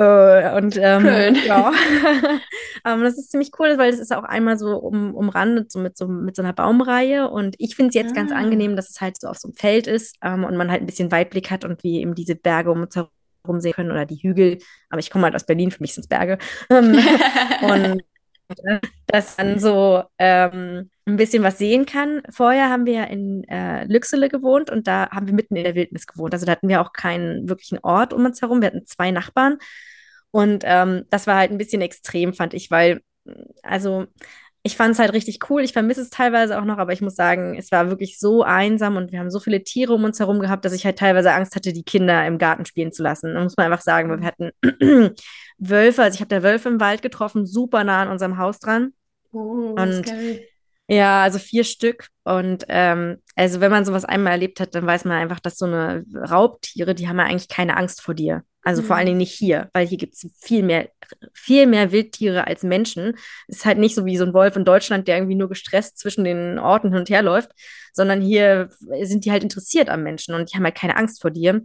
Äh, 0.00 0.56
und 0.56 0.78
ähm, 0.78 1.34
ja, 1.46 1.72
ähm, 2.86 3.02
das 3.02 3.18
ist 3.18 3.30
ziemlich 3.30 3.50
cool, 3.58 3.76
weil 3.76 3.92
es 3.92 3.98
ist 3.98 4.14
auch 4.14 4.24
einmal 4.24 4.58
so 4.58 4.76
um, 4.78 5.14
umrandet 5.14 5.70
so 5.70 5.78
mit, 5.78 5.98
so 5.98 6.08
mit 6.08 6.36
so 6.36 6.42
einer 6.42 6.54
Baumreihe. 6.54 7.28
Und 7.28 7.54
ich 7.58 7.76
finde 7.76 7.90
es 7.90 7.94
jetzt 7.94 8.14
ganz 8.14 8.32
Ah. 8.32 8.36
angenehm, 8.36 8.76
dass 8.76 8.88
es 8.88 9.00
halt 9.00 9.20
so 9.20 9.28
auf 9.28 9.36
so 9.38 9.48
einem 9.48 9.56
Feld 9.56 9.86
ist 9.86 10.16
ähm, 10.22 10.44
und 10.44 10.56
man 10.56 10.70
halt 10.70 10.82
ein 10.82 10.86
bisschen 10.86 11.12
Weitblick 11.12 11.50
hat 11.50 11.64
und 11.64 11.84
wir 11.84 12.00
eben 12.00 12.14
diese 12.14 12.34
Berge 12.34 12.70
um 12.70 12.82
uns 12.82 12.96
herum 12.96 13.60
sehen 13.60 13.72
können 13.72 13.90
oder 13.90 14.06
die 14.06 14.22
Hügel. 14.22 14.58
Aber 14.88 15.00
ich 15.00 15.10
komme 15.10 15.24
halt 15.24 15.34
aus 15.34 15.44
Berlin, 15.44 15.70
für 15.70 15.82
mich 15.82 15.94
sind 15.94 16.04
es 16.04 16.08
Berge. 16.08 16.38
Ähm, 16.70 16.98
und 17.62 18.02
äh, 18.64 18.80
dass 19.06 19.36
man 19.38 19.58
so 19.58 20.02
ähm, 20.18 20.90
ein 21.06 21.16
bisschen 21.16 21.42
was 21.42 21.58
sehen 21.58 21.86
kann. 21.86 22.22
Vorher 22.30 22.70
haben 22.70 22.86
wir 22.86 22.92
ja 22.94 23.04
in 23.04 23.44
äh, 23.48 23.84
Lüxele 23.84 24.28
gewohnt 24.28 24.70
und 24.70 24.86
da 24.86 25.10
haben 25.10 25.26
wir 25.26 25.34
mitten 25.34 25.56
in 25.56 25.64
der 25.64 25.74
Wildnis 25.74 26.06
gewohnt. 26.06 26.32
Also 26.32 26.46
da 26.46 26.52
hatten 26.52 26.68
wir 26.68 26.80
auch 26.80 26.92
keinen 26.92 27.48
wirklichen 27.48 27.78
Ort 27.82 28.12
um 28.12 28.24
uns 28.24 28.40
herum. 28.40 28.60
Wir 28.62 28.68
hatten 28.68 28.86
zwei 28.86 29.10
Nachbarn 29.10 29.58
und 30.30 30.62
ähm, 30.66 31.04
das 31.10 31.26
war 31.26 31.36
halt 31.36 31.50
ein 31.50 31.58
bisschen 31.58 31.82
extrem, 31.82 32.32
fand 32.34 32.54
ich, 32.54 32.70
weil, 32.70 33.00
also 33.62 34.06
ich 34.62 34.76
fand 34.76 34.92
es 34.92 34.98
halt 34.98 35.14
richtig 35.14 35.50
cool. 35.50 35.62
Ich 35.62 35.72
vermisse 35.72 36.02
es 36.02 36.10
teilweise 36.10 36.60
auch 36.60 36.64
noch, 36.64 36.76
aber 36.78 36.92
ich 36.92 37.00
muss 37.00 37.16
sagen, 37.16 37.56
es 37.56 37.72
war 37.72 37.88
wirklich 37.88 38.18
so 38.18 38.42
einsam 38.42 38.96
und 38.96 39.10
wir 39.10 39.18
haben 39.18 39.30
so 39.30 39.40
viele 39.40 39.64
Tiere 39.64 39.94
um 39.94 40.04
uns 40.04 40.20
herum 40.20 40.38
gehabt, 40.38 40.64
dass 40.66 40.74
ich 40.74 40.84
halt 40.84 40.98
teilweise 40.98 41.32
Angst 41.32 41.56
hatte, 41.56 41.72
die 41.72 41.82
Kinder 41.82 42.26
im 42.26 42.36
Garten 42.38 42.66
spielen 42.66 42.92
zu 42.92 43.02
lassen. 43.02 43.34
Da 43.34 43.42
muss 43.42 43.56
man 43.56 43.66
einfach 43.72 43.82
sagen, 43.82 44.10
weil 44.10 44.20
wir 44.20 44.26
hatten 44.26 44.50
Wölfe, 45.58 46.02
also 46.02 46.14
ich 46.16 46.20
habe 46.20 46.28
da 46.28 46.42
Wölfe 46.42 46.68
im 46.68 46.80
Wald 46.80 47.00
getroffen, 47.02 47.46
super 47.46 47.84
nah 47.84 48.02
an 48.02 48.08
unserem 48.08 48.36
Haus 48.36 48.58
dran. 48.58 48.92
Oh, 49.32 49.76
Und 49.76 49.92
scary. 49.92 50.49
Ja, 50.90 51.22
also 51.22 51.38
vier 51.38 51.64
Stück. 51.64 52.08
Und 52.24 52.64
ähm, 52.68 53.18
also 53.36 53.60
wenn 53.60 53.70
man 53.70 53.84
sowas 53.84 54.04
einmal 54.04 54.32
erlebt 54.32 54.60
hat, 54.60 54.74
dann 54.74 54.86
weiß 54.86 55.04
man 55.04 55.18
einfach, 55.18 55.40
dass 55.40 55.56
so 55.58 55.66
eine 55.66 56.04
Raubtiere, 56.14 56.94
die 56.94 57.08
haben 57.08 57.18
ja 57.18 57.24
eigentlich 57.24 57.48
keine 57.48 57.76
Angst 57.76 58.02
vor 58.02 58.14
dir. 58.14 58.42
Also 58.62 58.82
vor 58.82 58.96
allen 58.96 59.04
Mhm. 59.04 59.06
Dingen 59.06 59.18
nicht 59.18 59.32
hier, 59.32 59.70
weil 59.72 59.86
hier 59.86 59.96
gibt 59.96 60.14
es 60.14 60.28
viel 60.38 60.62
mehr, 60.62 60.90
viel 61.32 61.66
mehr 61.66 61.92
Wildtiere 61.92 62.46
als 62.46 62.62
Menschen. 62.62 63.14
Es 63.48 63.58
ist 63.58 63.64
halt 63.64 63.78
nicht 63.78 63.94
so 63.94 64.04
wie 64.04 64.18
so 64.18 64.24
ein 64.26 64.34
Wolf 64.34 64.54
in 64.56 64.66
Deutschland, 64.66 65.08
der 65.08 65.16
irgendwie 65.16 65.34
nur 65.36 65.48
gestresst 65.48 65.98
zwischen 65.98 66.24
den 66.24 66.58
Orten 66.58 66.88
hin 66.90 66.98
und 66.98 67.08
her 67.08 67.22
läuft, 67.22 67.52
sondern 67.94 68.20
hier 68.20 68.68
sind 69.02 69.24
die 69.24 69.32
halt 69.32 69.44
interessiert 69.44 69.88
am 69.88 70.02
Menschen 70.02 70.34
und 70.34 70.52
die 70.52 70.56
haben 70.56 70.64
halt 70.64 70.76
keine 70.76 70.96
Angst 70.96 71.22
vor 71.22 71.30
dir. 71.30 71.62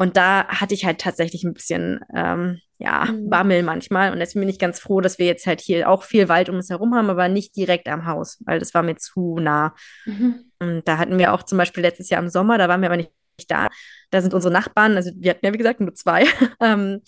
Und 0.00 0.16
da 0.16 0.48
hatte 0.48 0.72
ich 0.72 0.86
halt 0.86 0.98
tatsächlich 0.98 1.44
ein 1.44 1.52
bisschen, 1.52 2.00
ähm, 2.14 2.58
ja, 2.78 3.04
Mhm. 3.04 3.28
Bammel 3.28 3.62
manchmal. 3.62 4.12
Und 4.12 4.18
deswegen 4.18 4.40
bin 4.40 4.48
ich 4.48 4.58
ganz 4.58 4.80
froh, 4.80 5.02
dass 5.02 5.18
wir 5.18 5.26
jetzt 5.26 5.46
halt 5.46 5.60
hier 5.60 5.90
auch 5.90 6.04
viel 6.04 6.30
Wald 6.30 6.48
um 6.48 6.56
uns 6.56 6.70
herum 6.70 6.94
haben, 6.94 7.10
aber 7.10 7.28
nicht 7.28 7.54
direkt 7.54 7.86
am 7.86 8.06
Haus, 8.06 8.38
weil 8.46 8.58
das 8.58 8.72
war 8.72 8.82
mir 8.82 8.96
zu 8.96 9.38
nah. 9.38 9.74
Mhm. 10.06 10.52
Und 10.58 10.88
da 10.88 10.96
hatten 10.96 11.18
wir 11.18 11.34
auch 11.34 11.42
zum 11.42 11.58
Beispiel 11.58 11.82
letztes 11.82 12.08
Jahr 12.08 12.22
im 12.22 12.30
Sommer, 12.30 12.56
da 12.56 12.66
waren 12.66 12.80
wir 12.80 12.88
aber 12.88 12.96
nicht 12.96 13.12
da. 13.48 13.68
Da 14.10 14.22
sind 14.22 14.32
unsere 14.32 14.54
Nachbarn, 14.54 14.96
also 14.96 15.10
wir 15.16 15.32
hatten 15.32 15.44
ja 15.44 15.52
wie 15.52 15.58
gesagt 15.58 15.80
nur 15.80 15.94
zwei. 15.94 16.24
ähm, 16.62 17.02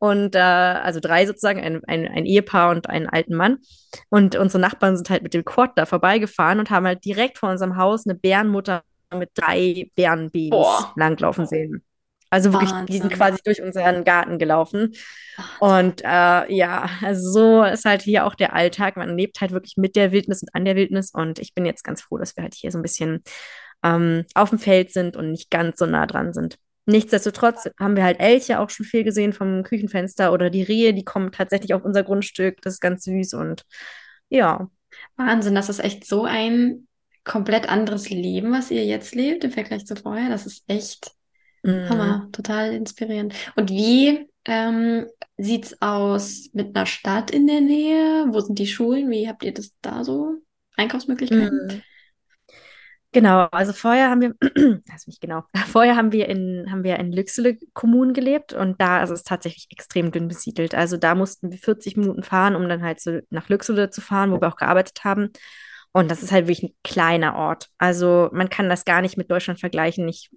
und 0.00 0.34
äh, 0.34 0.40
also 0.40 0.98
drei 0.98 1.26
sozusagen, 1.26 1.60
ein, 1.60 1.80
ein, 1.86 2.08
ein 2.08 2.26
Ehepaar 2.26 2.72
und 2.72 2.90
einen 2.90 3.08
alten 3.08 3.36
Mann. 3.36 3.58
Und 4.08 4.34
unsere 4.34 4.60
Nachbarn 4.60 4.96
sind 4.96 5.10
halt 5.10 5.22
mit 5.22 5.32
dem 5.32 5.44
Quad 5.44 5.78
da 5.78 5.86
vorbeigefahren 5.86 6.58
und 6.58 6.70
haben 6.70 6.86
halt 6.86 7.04
direkt 7.04 7.38
vor 7.38 7.50
unserem 7.50 7.76
Haus 7.76 8.04
eine 8.04 8.16
Bärenmutter 8.16 8.82
mit 9.14 9.30
drei 9.34 9.92
Bärenbabys 9.94 10.88
langlaufen 10.96 11.46
sehen. 11.46 11.84
Also 12.32 12.50
wirklich, 12.50 12.72
die 12.88 12.94
sind 12.94 13.02
Wahnsinn. 13.02 13.18
quasi 13.18 13.38
durch 13.44 13.60
unseren 13.60 14.04
Garten 14.04 14.38
gelaufen. 14.38 14.94
Wahnsinn. 15.36 15.58
Und 15.60 16.00
äh, 16.02 16.54
ja, 16.54 16.88
also 17.02 17.30
so 17.30 17.62
ist 17.62 17.84
halt 17.84 18.00
hier 18.00 18.24
auch 18.24 18.34
der 18.34 18.54
Alltag. 18.54 18.96
Man 18.96 19.18
lebt 19.18 19.42
halt 19.42 19.50
wirklich 19.52 19.76
mit 19.76 19.96
der 19.96 20.12
Wildnis 20.12 20.40
und 20.40 20.48
an 20.54 20.64
der 20.64 20.74
Wildnis. 20.74 21.10
Und 21.12 21.38
ich 21.38 21.52
bin 21.52 21.66
jetzt 21.66 21.84
ganz 21.84 22.00
froh, 22.00 22.16
dass 22.16 22.34
wir 22.34 22.42
halt 22.42 22.54
hier 22.54 22.70
so 22.70 22.78
ein 22.78 22.82
bisschen 22.82 23.22
ähm, 23.84 24.24
auf 24.34 24.48
dem 24.48 24.58
Feld 24.58 24.94
sind 24.94 25.14
und 25.14 25.30
nicht 25.30 25.50
ganz 25.50 25.78
so 25.78 25.84
nah 25.84 26.06
dran 26.06 26.32
sind. 26.32 26.56
Nichtsdestotrotz 26.86 27.68
haben 27.78 27.96
wir 27.96 28.04
halt 28.04 28.18
Elche 28.18 28.60
auch 28.60 28.70
schon 28.70 28.86
viel 28.86 29.04
gesehen 29.04 29.34
vom 29.34 29.62
Küchenfenster 29.62 30.32
oder 30.32 30.48
die 30.48 30.62
Rehe, 30.62 30.94
die 30.94 31.04
kommen 31.04 31.32
tatsächlich 31.32 31.74
auf 31.74 31.84
unser 31.84 32.02
Grundstück. 32.02 32.62
Das 32.62 32.74
ist 32.74 32.80
ganz 32.80 33.04
süß 33.04 33.34
und 33.34 33.64
ja. 34.30 34.70
Wahnsinn, 35.16 35.54
das 35.54 35.68
ist 35.68 35.80
echt 35.80 36.06
so 36.06 36.24
ein 36.24 36.88
komplett 37.24 37.68
anderes 37.68 38.08
Leben, 38.08 38.52
was 38.52 38.70
ihr 38.70 38.86
jetzt 38.86 39.14
lebt 39.14 39.44
im 39.44 39.52
Vergleich 39.52 39.84
zu 39.84 39.96
vorher. 39.96 40.30
Das 40.30 40.46
ist 40.46 40.64
echt 40.66 41.12
Mm. 41.62 41.88
Hammer, 41.88 42.28
total 42.32 42.72
inspirierend. 42.72 43.34
Und 43.56 43.70
wie 43.70 44.28
ähm, 44.44 45.06
sieht's 45.36 45.80
aus 45.80 46.50
mit 46.52 46.76
einer 46.76 46.86
Stadt 46.86 47.30
in 47.30 47.46
der 47.46 47.60
Nähe? 47.60 48.26
Wo 48.30 48.40
sind 48.40 48.58
die 48.58 48.66
Schulen? 48.66 49.10
Wie 49.10 49.28
habt 49.28 49.44
ihr 49.44 49.54
das 49.54 49.72
da 49.80 50.04
so? 50.04 50.36
Einkaufsmöglichkeiten? 50.76 51.66
Mm. 51.66 51.82
Genau, 53.14 53.46
also 53.52 53.74
vorher 53.74 54.08
haben 54.08 54.22
wir, 54.22 54.34
also 54.90 55.04
nicht 55.06 55.20
genau, 55.20 55.44
vorher 55.66 55.96
haben 55.96 56.12
wir 56.12 56.28
in, 56.30 56.66
haben 56.70 56.82
wir 56.82 56.98
in 56.98 57.12
Lüxele 57.12 57.58
Kommunen 57.74 58.14
gelebt 58.14 58.54
und 58.54 58.80
da 58.80 59.02
ist 59.02 59.10
es 59.10 59.22
tatsächlich 59.22 59.66
extrem 59.70 60.10
dünn 60.10 60.28
besiedelt. 60.28 60.74
Also 60.74 60.96
da 60.96 61.14
mussten 61.14 61.52
wir 61.52 61.58
40 61.58 61.98
Minuten 61.98 62.22
fahren, 62.22 62.56
um 62.56 62.68
dann 62.68 62.82
halt 62.82 63.00
so 63.00 63.20
nach 63.28 63.50
Lüxele 63.50 63.90
zu 63.90 64.00
fahren, 64.00 64.32
wo 64.32 64.40
wir 64.40 64.48
auch 64.48 64.56
gearbeitet 64.56 65.04
haben. 65.04 65.30
Und 65.92 66.10
das 66.10 66.22
ist 66.22 66.32
halt 66.32 66.46
wirklich 66.46 66.62
ein 66.62 66.74
kleiner 66.82 67.36
Ort. 67.36 67.68
Also 67.76 68.30
man 68.32 68.48
kann 68.48 68.70
das 68.70 68.86
gar 68.86 69.02
nicht 69.02 69.18
mit 69.18 69.30
Deutschland 69.30 69.60
vergleichen. 69.60 70.08
Ich 70.08 70.30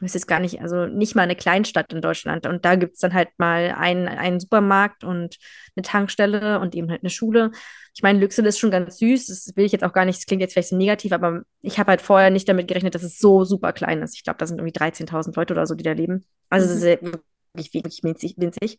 weiß 0.00 0.14
jetzt 0.14 0.26
gar 0.26 0.40
nicht, 0.40 0.60
also 0.60 0.86
nicht 0.86 1.14
mal 1.14 1.22
eine 1.22 1.36
Kleinstadt 1.36 1.92
in 1.92 2.00
Deutschland. 2.00 2.46
Und 2.46 2.64
da 2.64 2.74
gibt 2.74 2.94
es 2.94 3.00
dann 3.00 3.14
halt 3.14 3.28
mal 3.38 3.74
einen, 3.76 4.08
einen 4.08 4.40
Supermarkt 4.40 5.04
und 5.04 5.36
eine 5.76 5.82
Tankstelle 5.82 6.58
und 6.60 6.74
eben 6.74 6.90
halt 6.90 7.02
eine 7.02 7.10
Schule. 7.10 7.50
Ich 7.94 8.02
meine, 8.02 8.18
Lüxel 8.18 8.46
ist 8.46 8.58
schon 8.58 8.70
ganz 8.70 8.98
süß. 8.98 9.26
Das 9.26 9.52
will 9.56 9.64
ich 9.64 9.72
jetzt 9.72 9.84
auch 9.84 9.92
gar 9.92 10.04
nicht, 10.04 10.18
das 10.18 10.26
klingt 10.26 10.40
jetzt 10.40 10.54
vielleicht 10.54 10.70
so 10.70 10.76
negativ, 10.76 11.12
aber 11.12 11.42
ich 11.60 11.78
habe 11.78 11.90
halt 11.90 12.00
vorher 12.00 12.30
nicht 12.30 12.48
damit 12.48 12.68
gerechnet, 12.68 12.94
dass 12.94 13.02
es 13.02 13.18
so 13.18 13.44
super 13.44 13.72
klein 13.72 14.02
ist. 14.02 14.14
Ich 14.14 14.24
glaube, 14.24 14.38
da 14.38 14.46
sind 14.46 14.58
irgendwie 14.58 14.78
13.000 14.78 15.36
Leute 15.36 15.52
oder 15.54 15.66
so, 15.66 15.74
die 15.74 15.84
da 15.84 15.92
leben. 15.92 16.24
Also 16.48 16.66
es 16.66 16.76
ist 16.76 16.84
ja 16.84 17.00
wirklich, 17.02 17.74
wirklich 17.74 18.02
winzig. 18.02 18.34
winzig. 18.38 18.78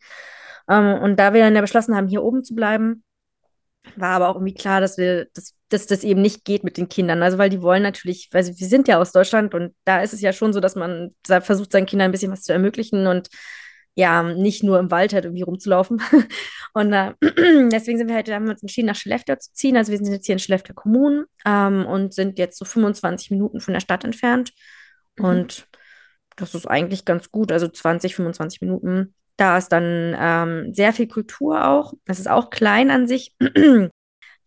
Ähm, 0.70 1.02
und 1.02 1.18
da 1.20 1.34
wir 1.34 1.42
dann 1.42 1.56
ja 1.56 1.62
beschlossen 1.62 1.96
haben, 1.96 2.08
hier 2.08 2.24
oben 2.24 2.44
zu 2.44 2.56
bleiben, 2.56 3.04
war 3.96 4.12
aber 4.12 4.30
auch 4.30 4.36
irgendwie 4.36 4.54
klar, 4.54 4.82
dass 4.82 4.98
wir, 4.98 5.26
dass, 5.34 5.56
dass 5.72 5.88
das 5.88 6.04
eben 6.04 6.22
nicht 6.22 6.44
geht 6.46 6.64
mit 6.64 6.78
den 6.78 6.90
Kindern. 6.90 7.24
Also 7.24 7.38
weil 7.38 7.50
die 7.50 7.62
wollen 7.62 7.84
natürlich, 7.84 8.30
weil 8.32 8.46
wir 8.46 8.68
sind 8.68 8.88
ja 8.88 9.00
aus 9.00 9.12
Deutschland 9.12 9.54
und 9.54 9.74
da 9.86 10.02
ist 10.02 10.14
es 10.14 10.22
ja 10.22 10.34
schon 10.34 10.54
so, 10.54 10.60
dass 10.60 10.76
man 10.76 11.16
versucht, 11.26 11.72
seinen 11.72 11.86
Kindern 11.86 12.10
ein 12.10 12.12
bisschen 12.12 12.32
was 12.32 12.44
zu 12.44 12.52
ermöglichen 12.54 13.08
und 13.08 13.30
ja, 13.96 14.24
nicht 14.24 14.64
nur 14.64 14.80
im 14.80 14.90
Wald 14.92 15.14
halt 15.14 15.26
irgendwie 15.26 15.44
rumzulaufen. 15.44 16.02
Und 16.74 16.94
äh, 16.94 17.14
deswegen 17.70 17.98
sind 17.98 18.08
wir 18.08 18.16
halt, 18.16 18.32
haben 18.32 18.46
wir 18.46 18.52
uns 18.52 18.64
entschieden, 18.64 18.88
nach 18.88 18.96
Skellefteå 18.96 19.36
zu 19.36 19.52
ziehen. 19.52 19.76
Also 19.76 19.92
wir 19.92 19.98
sind 19.98 20.14
jetzt 20.14 20.26
hier 20.26 20.34
in 20.34 20.40
Skellefteå 20.40 20.74
Kommunen 20.74 21.26
ähm, 21.46 21.86
und 21.86 22.14
sind 22.14 22.40
jetzt 22.40 22.58
so 22.58 22.64
25 22.64 23.32
Minuten 23.32 23.60
von 23.60 23.74
der 23.74 23.82
Stadt 23.82 24.06
entfernt. 24.06 24.54
Mhm. 25.18 25.26
Und 25.26 25.68
das 26.38 26.56
ist 26.56 26.68
eigentlich 26.68 27.04
ganz 27.04 27.32
gut, 27.32 27.52
also 27.52 27.68
20, 27.68 28.16
25 28.16 28.62
Minuten. 28.62 29.14
Da 29.36 29.58
ist 29.58 29.70
dann 29.70 30.16
ähm, 30.18 30.74
sehr 30.74 30.94
viel 30.94 31.08
Kultur 31.08 31.68
auch. 31.68 31.94
Das 32.06 32.20
ist 32.20 32.30
auch 32.30 32.50
klein 32.50 32.92
an 32.92 33.08
sich. 33.08 33.36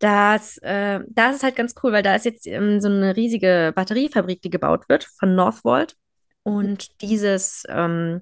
Das, 0.04 0.58
äh, 0.58 1.00
das 1.08 1.36
ist 1.36 1.42
halt 1.44 1.56
ganz 1.56 1.74
cool, 1.82 1.92
weil 1.92 2.02
da 2.02 2.14
ist 2.14 2.26
jetzt 2.26 2.46
ähm, 2.46 2.78
so 2.78 2.88
eine 2.88 3.16
riesige 3.16 3.72
Batteriefabrik, 3.74 4.42
die 4.42 4.50
gebaut 4.50 4.86
wird 4.90 5.04
von 5.04 5.34
Northvolt. 5.34 5.96
Und 6.42 7.00
dieses 7.00 7.62
ähm, 7.70 8.20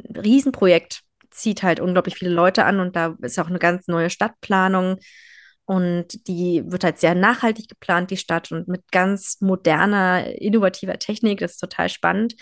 Riesenprojekt 0.00 1.02
zieht 1.30 1.62
halt 1.62 1.78
unglaublich 1.78 2.16
viele 2.16 2.32
Leute 2.32 2.64
an 2.64 2.80
und 2.80 2.96
da 2.96 3.14
ist 3.22 3.38
auch 3.38 3.46
eine 3.46 3.60
ganz 3.60 3.86
neue 3.86 4.10
Stadtplanung. 4.10 4.96
Und 5.64 6.26
die 6.26 6.64
wird 6.66 6.82
halt 6.82 6.98
sehr 6.98 7.14
nachhaltig 7.14 7.68
geplant, 7.68 8.10
die 8.10 8.16
Stadt, 8.16 8.50
und 8.50 8.66
mit 8.66 8.90
ganz 8.90 9.40
moderner, 9.40 10.26
innovativer 10.40 10.98
Technik. 10.98 11.38
Das 11.38 11.52
ist 11.52 11.58
total 11.58 11.88
spannend. 11.88 12.34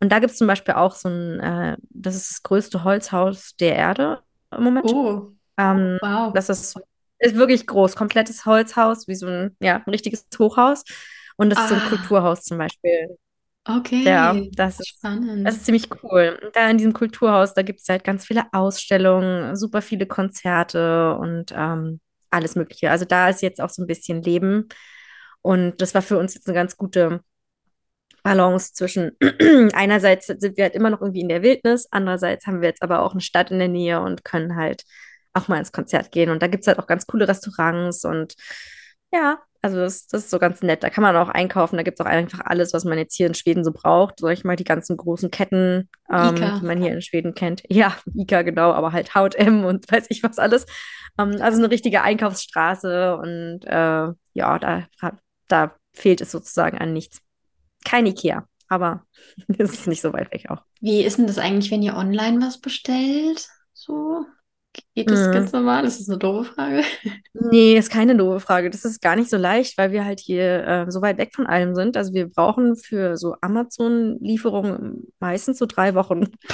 Und 0.00 0.12
da 0.12 0.18
gibt 0.18 0.32
es 0.32 0.38
zum 0.38 0.48
Beispiel 0.48 0.74
auch 0.74 0.94
so 0.96 1.08
ein, 1.08 1.40
äh, 1.40 1.76
das 1.88 2.14
ist 2.14 2.30
das 2.30 2.42
größte 2.42 2.84
Holzhaus 2.84 3.56
der 3.56 3.74
Erde 3.74 4.20
im 4.54 4.64
Moment. 4.64 4.84
Oh, 4.84 5.32
ähm, 5.56 5.96
wow. 6.02 6.30
Das 6.34 6.50
ist, 6.50 6.78
ist 7.18 7.36
wirklich 7.36 7.66
groß, 7.66 7.96
komplettes 7.96 8.46
Holzhaus, 8.46 9.08
wie 9.08 9.14
so 9.14 9.26
ein, 9.26 9.56
ja, 9.60 9.76
ein 9.76 9.90
richtiges 9.90 10.26
Hochhaus. 10.38 10.84
Und 11.36 11.50
das 11.50 11.58
ah. 11.58 11.62
ist 11.62 11.68
so 11.68 11.74
ein 11.76 11.82
ah. 11.82 11.88
Kulturhaus 11.88 12.42
zum 12.42 12.58
Beispiel. 12.58 13.16
Okay, 13.64 14.02
ja, 14.02 14.34
das 14.52 14.80
ist, 14.80 14.88
spannend. 14.88 15.46
Das 15.46 15.56
ist 15.56 15.66
ziemlich 15.66 15.88
cool. 16.02 16.38
Da 16.54 16.70
in 16.70 16.78
diesem 16.78 16.94
Kulturhaus, 16.94 17.52
da 17.52 17.60
gibt 17.60 17.80
es 17.80 17.88
halt 17.88 18.02
ganz 18.02 18.24
viele 18.24 18.44
Ausstellungen, 18.52 19.56
super 19.56 19.82
viele 19.82 20.06
Konzerte 20.06 21.16
und 21.16 21.52
ähm, 21.54 22.00
alles 22.30 22.56
Mögliche. 22.56 22.90
Also 22.90 23.04
da 23.04 23.28
ist 23.28 23.42
jetzt 23.42 23.60
auch 23.60 23.68
so 23.68 23.82
ein 23.82 23.86
bisschen 23.86 24.22
Leben. 24.22 24.68
Und 25.42 25.82
das 25.82 25.94
war 25.94 26.00
für 26.00 26.18
uns 26.18 26.34
jetzt 26.34 26.46
eine 26.46 26.54
ganz 26.54 26.78
gute 26.78 27.20
Balance 28.22 28.72
zwischen 28.74 29.12
einerseits 29.72 30.26
sind 30.26 30.56
wir 30.56 30.64
halt 30.64 30.74
immer 30.74 30.90
noch 30.90 31.00
irgendwie 31.00 31.20
in 31.20 31.28
der 31.28 31.42
Wildnis, 31.42 31.88
andererseits 31.90 32.46
haben 32.46 32.60
wir 32.60 32.68
jetzt 32.68 32.82
aber 32.82 33.02
auch 33.02 33.12
eine 33.12 33.20
Stadt 33.20 33.50
in 33.50 33.58
der 33.58 33.68
Nähe 33.68 34.00
und 34.00 34.24
können 34.24 34.56
halt 34.56 34.84
auch 35.34 35.48
mal 35.48 35.58
ins 35.58 35.72
Konzert 35.72 36.12
gehen. 36.12 36.30
Und 36.30 36.42
da 36.42 36.46
gibt 36.46 36.62
es 36.62 36.68
halt 36.68 36.78
auch 36.78 36.86
ganz 36.86 37.06
coole 37.06 37.28
Restaurants 37.28 38.04
und 38.04 38.34
ja, 39.12 39.38
also 39.60 39.78
das, 39.78 40.06
das 40.06 40.24
ist 40.24 40.30
so 40.30 40.38
ganz 40.38 40.62
nett. 40.62 40.82
Da 40.82 40.90
kann 40.90 41.02
man 41.02 41.16
auch 41.16 41.28
einkaufen. 41.28 41.76
Da 41.76 41.82
gibt 41.82 41.98
es 41.98 42.04
auch 42.04 42.08
einfach 42.08 42.40
alles, 42.44 42.72
was 42.72 42.84
man 42.84 42.98
jetzt 42.98 43.16
hier 43.16 43.26
in 43.26 43.34
Schweden 43.34 43.64
so 43.64 43.72
braucht. 43.72 44.20
Sag 44.20 44.32
ich 44.32 44.44
mal, 44.44 44.56
die 44.56 44.64
ganzen 44.64 44.96
großen 44.96 45.30
Ketten, 45.30 45.88
ähm, 46.12 46.34
die 46.36 46.66
man 46.66 46.80
hier 46.80 46.92
in 46.92 47.02
Schweden 47.02 47.34
kennt. 47.34 47.62
Ja, 47.68 47.96
Ika, 48.14 48.42
genau, 48.42 48.72
aber 48.72 48.92
halt 48.92 49.14
Haut-M 49.14 49.64
und 49.64 49.90
weiß 49.90 50.06
ich 50.10 50.22
was 50.22 50.38
alles. 50.38 50.66
Ähm, 51.18 51.38
also 51.40 51.58
eine 51.58 51.70
richtige 51.70 52.02
Einkaufsstraße 52.02 53.16
und 53.16 53.64
äh, 53.64 54.12
ja, 54.34 54.58
da, 54.58 54.86
da 55.48 55.74
fehlt 55.92 56.20
es 56.20 56.30
sozusagen 56.30 56.78
an 56.78 56.92
nichts. 56.92 57.20
Kein 57.84 58.06
Ikea, 58.06 58.46
aber 58.68 59.04
es 59.58 59.72
ist 59.72 59.86
nicht 59.88 60.02
so 60.02 60.12
weit 60.12 60.32
weg 60.32 60.46
auch. 60.50 60.62
Wie 60.80 61.02
ist 61.02 61.18
denn 61.18 61.26
das 61.26 61.38
eigentlich, 61.38 61.72
wenn 61.72 61.82
ihr 61.82 61.96
online 61.96 62.40
was 62.40 62.60
bestellt? 62.60 63.48
So? 63.72 64.24
Geht 64.94 65.10
das 65.10 65.28
mhm. 65.28 65.32
ganz 65.32 65.52
normal? 65.52 65.82
Das 65.82 66.00
ist 66.00 66.08
eine 66.08 66.18
doofe 66.18 66.52
Frage. 66.52 66.82
Nee, 67.32 67.76
ist 67.76 67.90
keine 67.90 68.16
doofe 68.16 68.40
Frage. 68.40 68.68
Das 68.68 68.84
ist 68.84 69.00
gar 69.00 69.14
nicht 69.16 69.30
so 69.30 69.36
leicht, 69.36 69.78
weil 69.78 69.92
wir 69.92 70.04
halt 70.04 70.20
hier 70.20 70.66
äh, 70.66 70.90
so 70.90 71.02
weit 71.02 71.18
weg 71.18 71.34
von 71.34 71.46
allem 71.46 71.74
sind. 71.74 71.96
Also 71.96 72.12
wir 72.12 72.28
brauchen 72.28 72.76
für 72.76 73.16
so 73.16 73.36
Amazon-Lieferungen 73.40 75.12
meistens 75.20 75.58
so 75.58 75.66
drei 75.66 75.94
Wochen. 75.94 76.20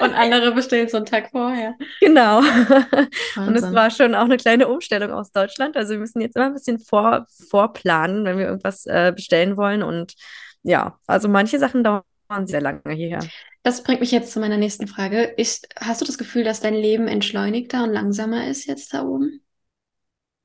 Und 0.00 0.14
andere 0.14 0.52
bestellen 0.52 0.88
so 0.88 0.96
einen 0.96 1.06
Tag 1.06 1.30
vorher. 1.30 1.74
Genau. 2.00 2.40
Wahnsinn. 2.40 3.46
Und 3.46 3.56
es 3.56 3.72
war 3.72 3.90
schon 3.90 4.14
auch 4.14 4.24
eine 4.24 4.36
kleine 4.36 4.68
Umstellung 4.68 5.12
aus 5.12 5.30
Deutschland. 5.30 5.76
Also 5.76 5.92
wir 5.92 5.98
müssen 6.00 6.20
jetzt 6.20 6.36
immer 6.36 6.46
ein 6.46 6.54
bisschen 6.54 6.78
vor, 6.78 7.26
vorplanen, 7.48 8.24
wenn 8.24 8.38
wir 8.38 8.46
irgendwas 8.46 8.86
äh, 8.86 9.12
bestellen 9.14 9.56
wollen. 9.56 9.82
Und 9.82 10.14
ja, 10.62 10.98
also 11.06 11.28
manche 11.28 11.58
Sachen 11.58 11.84
dauern 11.84 12.02
sehr 12.44 12.60
lange 12.60 12.80
hierher. 12.92 13.20
Das 13.62 13.82
bringt 13.82 14.00
mich 14.00 14.12
jetzt 14.12 14.32
zu 14.32 14.40
meiner 14.40 14.56
nächsten 14.56 14.86
Frage. 14.86 15.22
Ist, 15.22 15.68
hast 15.76 16.00
du 16.00 16.04
das 16.04 16.18
Gefühl, 16.18 16.44
dass 16.44 16.60
dein 16.60 16.74
Leben 16.74 17.08
entschleunigter 17.08 17.84
und 17.84 17.92
langsamer 17.92 18.46
ist 18.46 18.66
jetzt 18.66 18.94
da 18.94 19.04
oben? 19.04 19.42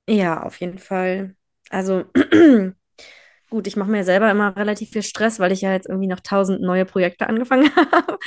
Ja, 0.07 0.43
auf 0.43 0.59
jeden 0.59 0.79
Fall. 0.79 1.35
Also 1.69 2.03
gut, 3.49 3.67
ich 3.67 3.75
mache 3.75 3.89
mir 3.91 4.03
selber 4.03 4.29
immer 4.31 4.55
relativ 4.57 4.89
viel 4.89 5.03
Stress, 5.03 5.39
weil 5.39 5.51
ich 5.51 5.61
ja 5.61 5.71
jetzt 5.71 5.87
irgendwie 5.87 6.07
noch 6.07 6.19
tausend 6.19 6.61
neue 6.61 6.85
Projekte 6.85 7.27
angefangen 7.27 7.69
habe. 7.75 8.17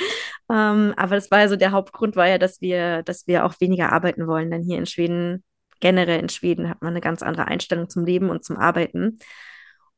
ähm, 0.49 0.93
aber 0.97 1.15
das 1.15 1.29
war 1.31 1.39
ja 1.41 1.47
so 1.47 1.55
der 1.55 1.71
Hauptgrund, 1.71 2.15
war 2.15 2.27
ja, 2.27 2.37
dass 2.37 2.61
wir, 2.61 3.03
dass 3.03 3.27
wir 3.27 3.45
auch 3.45 3.59
weniger 3.59 3.91
arbeiten 3.91 4.27
wollen. 4.27 4.51
Denn 4.51 4.63
hier 4.63 4.77
in 4.77 4.85
Schweden, 4.85 5.43
generell 5.79 6.19
in 6.19 6.29
Schweden, 6.29 6.69
hat 6.69 6.81
man 6.81 6.91
eine 6.91 7.01
ganz 7.01 7.21
andere 7.21 7.47
Einstellung 7.47 7.89
zum 7.89 8.05
Leben 8.05 8.29
und 8.29 8.43
zum 8.43 8.57
Arbeiten. 8.57 9.19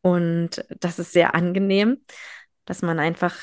Und 0.01 0.65
das 0.79 0.99
ist 0.99 1.11
sehr 1.13 1.35
angenehm, 1.35 1.97
dass 2.69 2.83
man 2.83 2.99
einfach, 2.99 3.35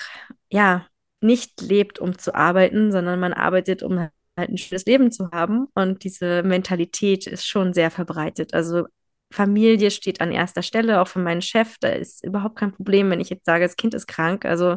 ja, 0.50 0.86
nicht 1.20 1.60
lebt, 1.60 1.98
um 1.98 2.16
zu 2.16 2.34
arbeiten, 2.34 2.92
sondern 2.92 3.18
man 3.18 3.32
arbeitet, 3.32 3.82
um 3.82 3.98
halt 3.98 4.12
ein 4.36 4.56
schönes 4.56 4.84
Leben 4.86 5.10
zu 5.10 5.30
haben. 5.32 5.66
Und 5.74 6.04
diese 6.04 6.44
Mentalität 6.44 7.26
ist 7.26 7.44
schon 7.44 7.74
sehr 7.74 7.90
verbreitet. 7.90 8.54
Also 8.54 8.86
Familie 9.32 9.90
steht 9.90 10.20
an 10.20 10.30
erster 10.30 10.62
Stelle, 10.62 11.00
auch 11.00 11.08
für 11.08 11.18
meinen 11.18 11.42
Chef. 11.42 11.76
Da 11.80 11.88
ist 11.88 12.24
überhaupt 12.24 12.54
kein 12.54 12.72
Problem, 12.72 13.10
wenn 13.10 13.18
ich 13.20 13.30
jetzt 13.30 13.46
sage, 13.46 13.64
das 13.64 13.74
Kind 13.74 13.94
ist 13.94 14.06
krank. 14.06 14.44
Also 14.44 14.76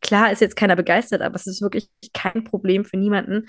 klar 0.00 0.32
ist 0.32 0.40
jetzt 0.40 0.56
keiner 0.56 0.76
begeistert, 0.76 1.20
aber 1.20 1.34
es 1.34 1.46
ist 1.46 1.60
wirklich 1.60 1.88
kein 2.14 2.44
Problem 2.44 2.86
für 2.86 2.96
niemanden. 2.96 3.46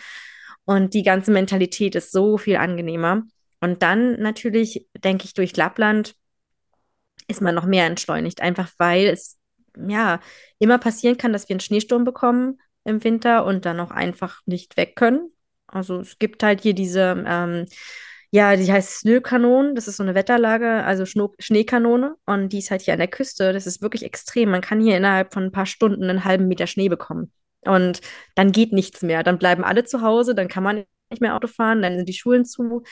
Und 0.65 0.93
die 0.93 1.03
ganze 1.03 1.31
Mentalität 1.31 1.95
ist 1.95 2.11
so 2.11 2.37
viel 2.37 2.57
angenehmer. 2.57 3.23
Und 3.61 3.81
dann 3.81 4.19
natürlich, 4.19 4.89
denke 5.05 5.23
ich, 5.23 5.33
durch 5.35 5.55
Lappland 5.55 6.15
ist 7.29 7.39
man 7.39 7.55
noch 7.55 7.65
mehr 7.65 7.85
entschleunigt, 7.85 8.41
einfach 8.41 8.69
weil 8.77 9.07
es 9.07 9.39
ja, 9.77 10.19
immer 10.59 10.77
passieren 10.77 11.17
kann, 11.17 11.33
dass 11.33 11.49
wir 11.49 11.53
einen 11.55 11.59
Schneesturm 11.59 12.03
bekommen 12.03 12.59
im 12.83 13.03
Winter 13.03 13.45
und 13.45 13.65
dann 13.65 13.79
auch 13.79 13.91
einfach 13.91 14.41
nicht 14.45 14.77
weg 14.77 14.95
können. 14.95 15.31
Also 15.67 15.99
es 15.99 16.19
gibt 16.19 16.43
halt 16.43 16.61
hier 16.61 16.73
diese, 16.73 17.23
ähm, 17.25 17.65
ja, 18.31 18.55
die 18.55 18.71
heißt 18.71 18.99
Snökanon, 18.99 19.75
das 19.75 19.87
ist 19.87 19.97
so 19.97 20.03
eine 20.03 20.15
Wetterlage, 20.15 20.83
also 20.83 21.05
Schno 21.05 21.33
Schneekanone 21.39 22.15
und 22.25 22.49
die 22.49 22.59
ist 22.59 22.71
halt 22.71 22.81
hier 22.81 22.93
an 22.93 22.99
der 22.99 23.07
Küste. 23.07 23.53
Das 23.53 23.67
ist 23.67 23.81
wirklich 23.81 24.03
extrem. 24.03 24.49
Man 24.49 24.61
kann 24.61 24.81
hier 24.81 24.97
innerhalb 24.97 25.33
von 25.33 25.43
ein 25.43 25.51
paar 25.51 25.65
Stunden 25.65 26.09
einen 26.09 26.25
halben 26.25 26.47
Meter 26.47 26.67
Schnee 26.67 26.89
bekommen. 26.89 27.31
Und 27.61 28.01
dann 28.35 28.51
geht 28.51 28.73
nichts 28.73 29.01
mehr. 29.03 29.23
Dann 29.23 29.37
bleiben 29.37 29.63
alle 29.63 29.83
zu 29.85 30.01
Hause, 30.01 30.35
dann 30.35 30.47
kann 30.47 30.63
man 30.63 30.83
nicht 31.09 31.21
mehr 31.21 31.35
Auto 31.35 31.47
fahren, 31.47 31.81
dann 31.81 31.95
sind 31.97 32.09
die 32.09 32.13
Schulen 32.13 32.45
zu. 32.45 32.83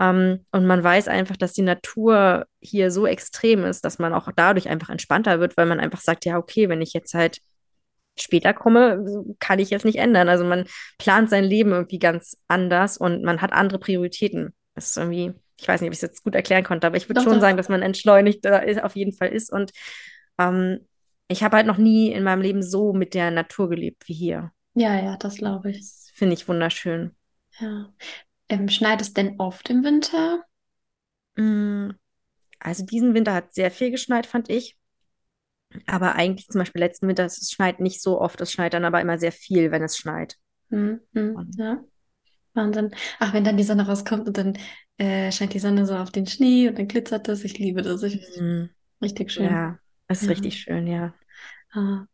Ähm, 0.00 0.46
und 0.50 0.66
man 0.66 0.82
weiß 0.82 1.08
einfach, 1.08 1.36
dass 1.36 1.52
die 1.52 1.62
Natur 1.62 2.46
hier 2.60 2.90
so 2.90 3.06
extrem 3.06 3.64
ist, 3.64 3.84
dass 3.84 3.98
man 3.98 4.14
auch 4.14 4.28
dadurch 4.34 4.68
einfach 4.68 4.88
entspannter 4.88 5.40
wird, 5.40 5.56
weil 5.58 5.66
man 5.66 5.78
einfach 5.78 6.00
sagt, 6.00 6.24
ja, 6.24 6.38
okay, 6.38 6.70
wenn 6.70 6.80
ich 6.80 6.94
jetzt 6.94 7.12
halt 7.12 7.40
später 8.18 8.54
komme, 8.54 9.04
kann 9.38 9.58
ich 9.58 9.70
jetzt 9.70 9.84
nicht 9.84 9.98
ändern. 9.98 10.28
Also 10.28 10.44
man 10.44 10.64
plant 10.98 11.28
sein 11.28 11.44
Leben 11.44 11.72
irgendwie 11.72 11.98
ganz 11.98 12.38
anders 12.48 12.96
und 12.96 13.22
man 13.22 13.42
hat 13.42 13.52
andere 13.52 13.78
Prioritäten. 13.78 14.54
Das 14.74 14.90
ist 14.90 14.96
irgendwie, 14.96 15.34
ich 15.58 15.68
weiß 15.68 15.80
nicht, 15.80 15.88
ob 15.88 15.92
ich 15.92 15.98
es 15.98 16.02
jetzt 16.02 16.24
gut 16.24 16.34
erklären 16.34 16.64
konnte, 16.64 16.86
aber 16.86 16.96
ich 16.96 17.08
würde 17.08 17.20
schon 17.20 17.34
doch. 17.34 17.40
sagen, 17.40 17.58
dass 17.58 17.68
man 17.68 17.82
entschleunigter 17.82 18.66
ist, 18.66 18.82
auf 18.82 18.96
jeden 18.96 19.12
Fall 19.12 19.28
ist. 19.28 19.52
Und 19.52 19.70
ähm, 20.38 20.80
ich 21.28 21.42
habe 21.42 21.56
halt 21.56 21.66
noch 21.66 21.78
nie 21.78 22.10
in 22.10 22.24
meinem 22.24 22.42
Leben 22.42 22.62
so 22.62 22.94
mit 22.94 23.12
der 23.12 23.30
Natur 23.30 23.68
gelebt 23.68 24.08
wie 24.08 24.14
hier. 24.14 24.50
Ja, 24.74 24.98
ja, 24.98 25.16
das 25.16 25.36
glaube 25.36 25.70
ich. 25.70 25.84
Finde 26.14 26.34
ich 26.34 26.48
wunderschön. 26.48 27.12
Ja. 27.58 27.92
Ähm, 28.50 28.68
schneit 28.68 29.00
es 29.00 29.14
denn 29.14 29.36
oft 29.38 29.70
im 29.70 29.84
Winter? 29.84 30.44
Mm, 31.36 31.90
also 32.58 32.84
diesen 32.84 33.14
Winter 33.14 33.32
hat 33.32 33.54
sehr 33.54 33.70
viel 33.70 33.90
geschneit, 33.90 34.26
fand 34.26 34.50
ich. 34.50 34.76
Aber 35.86 36.16
eigentlich 36.16 36.48
zum 36.48 36.58
Beispiel 36.58 36.80
letzten 36.80 37.06
Winter, 37.06 37.24
es 37.24 37.50
schneit 37.50 37.80
nicht 37.80 38.02
so 38.02 38.20
oft, 38.20 38.40
es 38.40 38.52
schneit 38.52 38.74
dann 38.74 38.84
aber 38.84 39.00
immer 39.00 39.18
sehr 39.18 39.32
viel, 39.32 39.70
wenn 39.70 39.82
es 39.82 39.96
schneit. 39.96 40.36
Hm, 40.70 41.00
hm, 41.14 41.50
ja, 41.56 41.80
Wahnsinn. 42.54 42.90
Ach, 43.20 43.32
wenn 43.32 43.44
dann 43.44 43.56
die 43.56 43.62
Sonne 43.62 43.86
rauskommt 43.86 44.26
und 44.26 44.36
dann 44.36 44.58
äh, 44.98 45.30
scheint 45.30 45.54
die 45.54 45.60
Sonne 45.60 45.86
so 45.86 45.96
auf 45.96 46.10
den 46.10 46.26
Schnee 46.26 46.68
und 46.68 46.76
dann 46.76 46.88
glitzert 46.88 47.28
das. 47.28 47.44
Ich 47.44 47.56
liebe 47.58 47.82
das. 47.82 48.02
Ich, 48.02 48.20
hm. 48.36 48.68
Richtig 49.00 49.30
schön. 49.32 49.44
Ja, 49.44 49.78
das 50.08 50.22
ist 50.22 50.28
ja. 50.28 50.34
richtig 50.34 50.58
schön, 50.58 50.86
ja. 50.86 51.14
Ah. 51.72 52.04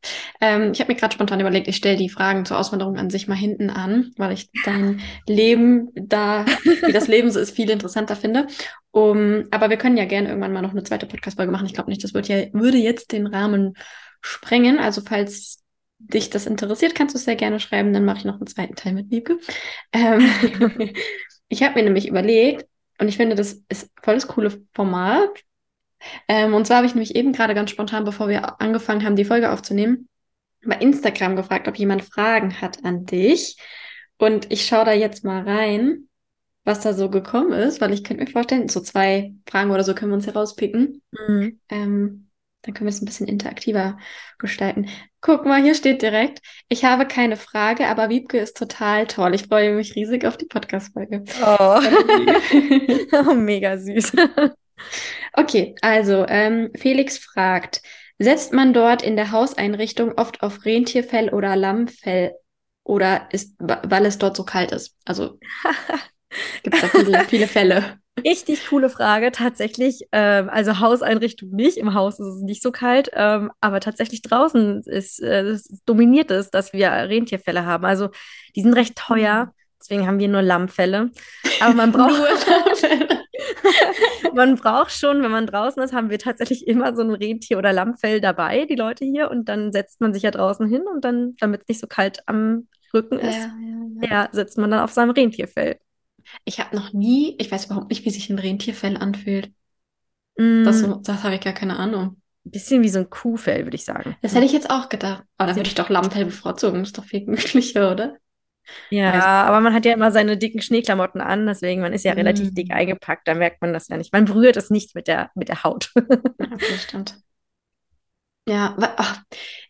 Ähm, 0.41 0.73
ich 0.73 0.81
habe 0.81 0.93
mir 0.93 0.99
gerade 0.99 1.15
spontan 1.15 1.41
überlegt, 1.41 1.67
ich 1.67 1.77
stelle 1.77 1.97
die 1.97 2.11
Fragen 2.11 2.45
zur 2.45 2.59
Auswanderung 2.59 2.99
an 2.99 3.09
sich 3.09 3.27
mal 3.27 3.37
hinten 3.37 3.71
an, 3.71 4.13
weil 4.19 4.33
ich 4.33 4.51
dein 4.65 5.01
Leben 5.27 5.91
da, 5.95 6.45
wie 6.65 6.93
das 6.93 7.09
Leben 7.09 7.31
so 7.31 7.41
ist, 7.41 7.57
viel 7.57 7.71
interessanter 7.71 8.17
finde. 8.17 8.47
Um, 8.91 9.45
aber 9.51 9.71
wir 9.71 9.79
können 9.79 9.97
ja 9.97 10.05
gerne 10.05 10.29
irgendwann 10.29 10.53
mal 10.53 10.63
noch 10.63 10.73
eine 10.73 10.83
zweite 10.83 11.07
Podcast-Folge 11.07 11.53
machen. 11.53 11.67
Ich 11.67 11.75
glaube 11.75 11.91
nicht, 11.91 12.05
das 12.05 12.13
wird 12.13 12.29
ja, 12.29 12.53
würde 12.53 12.79
jetzt 12.79 13.13
den 13.13 13.27
Rahmen 13.27 13.75
sprengen. 14.21 14.79
Also 14.79 15.01
falls 15.01 15.63
dich 15.99 16.29
das 16.29 16.47
interessiert, 16.47 16.95
kannst 16.95 17.15
du 17.15 17.19
es 17.19 17.25
sehr 17.25 17.37
gerne 17.37 17.59
schreiben. 17.59 17.95
Dann 17.95 18.05
mache 18.05 18.19
ich 18.19 18.25
noch 18.25 18.37
einen 18.37 18.47
zweiten 18.47 18.75
Teil 18.75 18.93
mit 18.93 19.11
Liebke. 19.11 19.39
Ähm, 19.93 20.29
ich 21.49 21.63
habe 21.63 21.77
mir 21.77 21.85
nämlich 21.85 22.09
überlegt, 22.09 22.67
und 22.99 23.09
ich 23.09 23.17
finde, 23.17 23.37
das 23.37 23.63
ist 23.69 23.91
voll 24.03 24.15
das 24.15 24.27
coole 24.27 24.51
Format, 24.75 25.31
ähm, 26.29 26.55
und 26.55 26.67
zwar 26.67 26.79
habe 26.79 26.87
ich 26.87 26.95
nämlich 26.95 27.15
eben 27.15 27.33
gerade 27.33 27.55
ganz 27.55 27.71
spontan, 27.71 28.05
bevor 28.05 28.29
wir 28.29 28.61
angefangen 28.61 29.05
haben, 29.05 29.17
die 29.17 29.25
Folge 29.25 29.51
aufzunehmen, 29.51 30.09
bei 30.65 30.77
Instagram 30.77 31.37
gefragt, 31.37 31.69
ob 31.69 31.77
jemand 31.77 32.03
Fragen 32.03 32.61
hat 32.61 32.85
an 32.85 33.07
dich. 33.07 33.57
Und 34.19 34.51
ich 34.51 34.67
schaue 34.67 34.85
da 34.85 34.93
jetzt 34.93 35.25
mal 35.25 35.43
rein, 35.43 36.09
was 36.65 36.81
da 36.81 36.93
so 36.93 37.11
gekommen 37.11 37.53
ist, 37.53 37.81
weil 37.81 37.93
ich 37.93 38.03
könnte 38.03 38.25
mir 38.25 38.31
vorstellen, 38.31 38.69
so 38.69 38.81
zwei 38.81 39.35
Fragen 39.49 39.71
oder 39.71 39.85
so 39.85 39.95
können 39.95 40.11
wir 40.11 40.17
uns 40.17 40.27
herauspicken. 40.27 41.03
Mhm. 41.13 41.61
Ähm, 41.69 42.29
dann 42.63 42.75
können 42.75 42.87
wir 42.87 42.93
es 42.93 43.01
ein 43.01 43.07
bisschen 43.07 43.29
interaktiver 43.29 43.99
gestalten. 44.39 44.89
Guck 45.21 45.47
mal, 45.47 45.63
hier 45.63 45.77
steht 45.77 46.03
direkt, 46.03 46.41
ich 46.69 46.85
habe 46.85 47.07
keine 47.07 47.37
Frage, 47.37 47.87
aber 47.87 48.09
Wiebke 48.09 48.39
ist 48.39 48.57
total 48.57 49.07
toll. 49.07 49.35
Ich 49.35 49.45
freue 49.45 49.75
mich 49.75 49.95
riesig 49.95 50.27
auf 50.27 50.37
die 50.37 50.47
Podcast-Folge. 50.47 51.23
Oh. 51.45 51.81
oh, 53.31 53.35
mega 53.35 53.79
süß. 53.79 54.13
Okay, 55.33 55.75
also 55.83 56.27
ähm, 56.29 56.71
Felix 56.77 57.19
fragt, 57.19 57.83
setzt 58.19 58.53
man 58.53 58.73
dort 58.73 59.03
in 59.03 59.17
der 59.17 59.31
Hauseinrichtung 59.33 60.13
oft 60.13 60.43
auf 60.43 60.65
Rentierfell 60.65 61.31
oder 61.31 61.57
Lammfell 61.57 62.35
oder 62.85 63.29
ist, 63.33 63.57
weil 63.59 64.07
es 64.07 64.19
dort 64.19 64.37
so 64.37 64.45
kalt 64.45 64.73
ist? 64.73 64.97
Also 65.05 65.39
gibt 66.63 66.77
es 66.77 66.83
da 66.83 66.89
viele, 66.89 67.25
viele 67.25 67.47
Fälle. 67.47 67.99
Richtig 68.25 68.69
coole 68.69 68.89
Frage, 68.89 69.31
tatsächlich. 69.31 70.01
Ähm, 70.11 70.49
also 70.49 70.81
Hauseinrichtung 70.81 71.51
nicht, 71.51 71.77
im 71.77 71.93
Haus 71.93 72.19
ist 72.19 72.27
es 72.27 72.43
nicht 72.43 72.63
so 72.63 72.73
kalt, 72.73 73.11
ähm, 73.13 73.51
aber 73.61 73.81
tatsächlich 73.81 74.23
draußen 74.23 74.83
ist, 74.85 75.21
äh, 75.21 75.59
dominiert 75.85 76.31
es, 76.31 76.51
dass 76.51 76.73
wir 76.73 76.91
Rentierfälle 76.91 77.67
haben. 77.67 77.85
Also 77.85 78.09
die 78.55 78.63
sind 78.63 78.73
recht 78.73 78.97
teuer, 78.97 79.53
deswegen 79.81 80.07
haben 80.07 80.19
wir 80.19 80.29
nur 80.29 80.43
Lammfälle. 80.43 81.11
Aber 81.61 81.75
man 81.75 81.93
braucht 81.93 82.47
man 84.35 84.57
braucht 84.57 84.93
schon, 84.93 85.23
wenn 85.23 85.31
man 85.31 85.47
draußen 85.47 85.83
ist, 85.83 85.93
haben 85.93 86.11
wir 86.11 86.19
tatsächlich 86.19 86.67
immer 86.67 86.95
so 86.95 87.03
ein 87.03 87.11
Rentier- 87.11 87.59
oder 87.59 87.73
Lammfell 87.73 88.21
dabei, 88.21 88.67
die 88.67 88.77
Leute 88.77 89.05
hier, 89.05 89.31
und 89.31 89.49
dann 89.49 89.73
setzt 89.73 90.01
man 90.01 90.13
sich 90.13 90.23
ja 90.23 90.31
draußen 90.31 90.69
hin 90.69 90.83
und 90.93 91.05
dann, 91.05 91.35
damit 91.39 91.63
es 91.63 91.69
nicht 91.69 91.81
so 91.81 91.87
kalt 91.87 92.21
am 92.27 92.69
Rücken 92.95 93.19
ist, 93.19 93.37
ja, 93.37 93.55
ja, 94.03 94.09
ja. 94.09 94.29
setzt 94.33 94.59
man 94.59 94.71
dann 94.71 94.81
auf 94.81 94.93
seinem 94.93 95.11
Rentierfell. 95.11 95.79
Ich 96.45 96.61
habe 96.61 96.75
noch 96.75 96.93
nie, 96.93 97.37
ich 97.39 97.51
weiß 97.51 97.67
überhaupt 97.67 97.91
nicht, 97.91 98.05
wie 98.05 98.11
sich 98.11 98.31
ein 98.31 98.39
Rentierfell 98.39 98.97
anfühlt. 98.97 99.53
Mm. 100.37 100.65
Das, 100.65 100.85
das 101.03 101.23
habe 101.23 101.35
ich 101.35 101.41
gar 101.41 101.53
keine 101.53 101.77
Ahnung. 101.77 102.21
Ein 102.45 102.51
bisschen 102.51 102.83
wie 102.83 102.89
so 102.89 103.01
ein 103.01 103.11
Kuhfell, 103.11 103.65
würde 103.65 103.77
ich 103.77 103.85
sagen. 103.85 104.17
Das 104.23 104.35
hätte 104.35 104.45
ich 104.45 104.53
jetzt 104.53 104.71
auch 104.71 104.89
gedacht. 104.89 105.25
Aber 105.37 105.49
dann 105.49 105.57
würde 105.57 105.69
ich 105.69 105.75
doch 105.75 105.89
Lammfell 105.89 106.25
bevorzugen. 106.25 106.81
Das 106.81 106.89
ist 106.89 106.99
doch 106.99 107.05
viel 107.05 107.25
gemütlicher, 107.25 107.93
oder? 107.93 108.17
Ja, 108.91 109.11
also, 109.13 109.27
aber 109.27 109.61
man 109.61 109.75
hat 109.75 109.85
ja 109.85 109.93
immer 109.93 110.11
seine 110.11 110.37
dicken 110.37 110.63
Schneeklamotten 110.63 111.21
an, 111.21 111.47
deswegen 111.47 111.81
man 111.81 111.93
ist 111.93 112.05
ja 112.05 112.13
relativ 112.13 112.53
dick 112.55 112.73
eingepackt, 112.73 113.27
da 113.27 113.35
merkt 113.35 113.61
man 113.61 113.73
das 113.73 113.89
ja 113.89 113.97
nicht. 113.97 114.13
Man 114.13 114.25
berührt 114.25 114.57
es 114.57 114.71
nicht 114.71 114.95
mit 114.95 115.09
der, 115.09 115.31
mit 115.35 115.49
der 115.49 115.65
Haut. 115.65 115.93
okay, 115.97 116.79
stimmt. 116.79 117.19
Ja, 118.49 118.77
ach, 118.79 119.23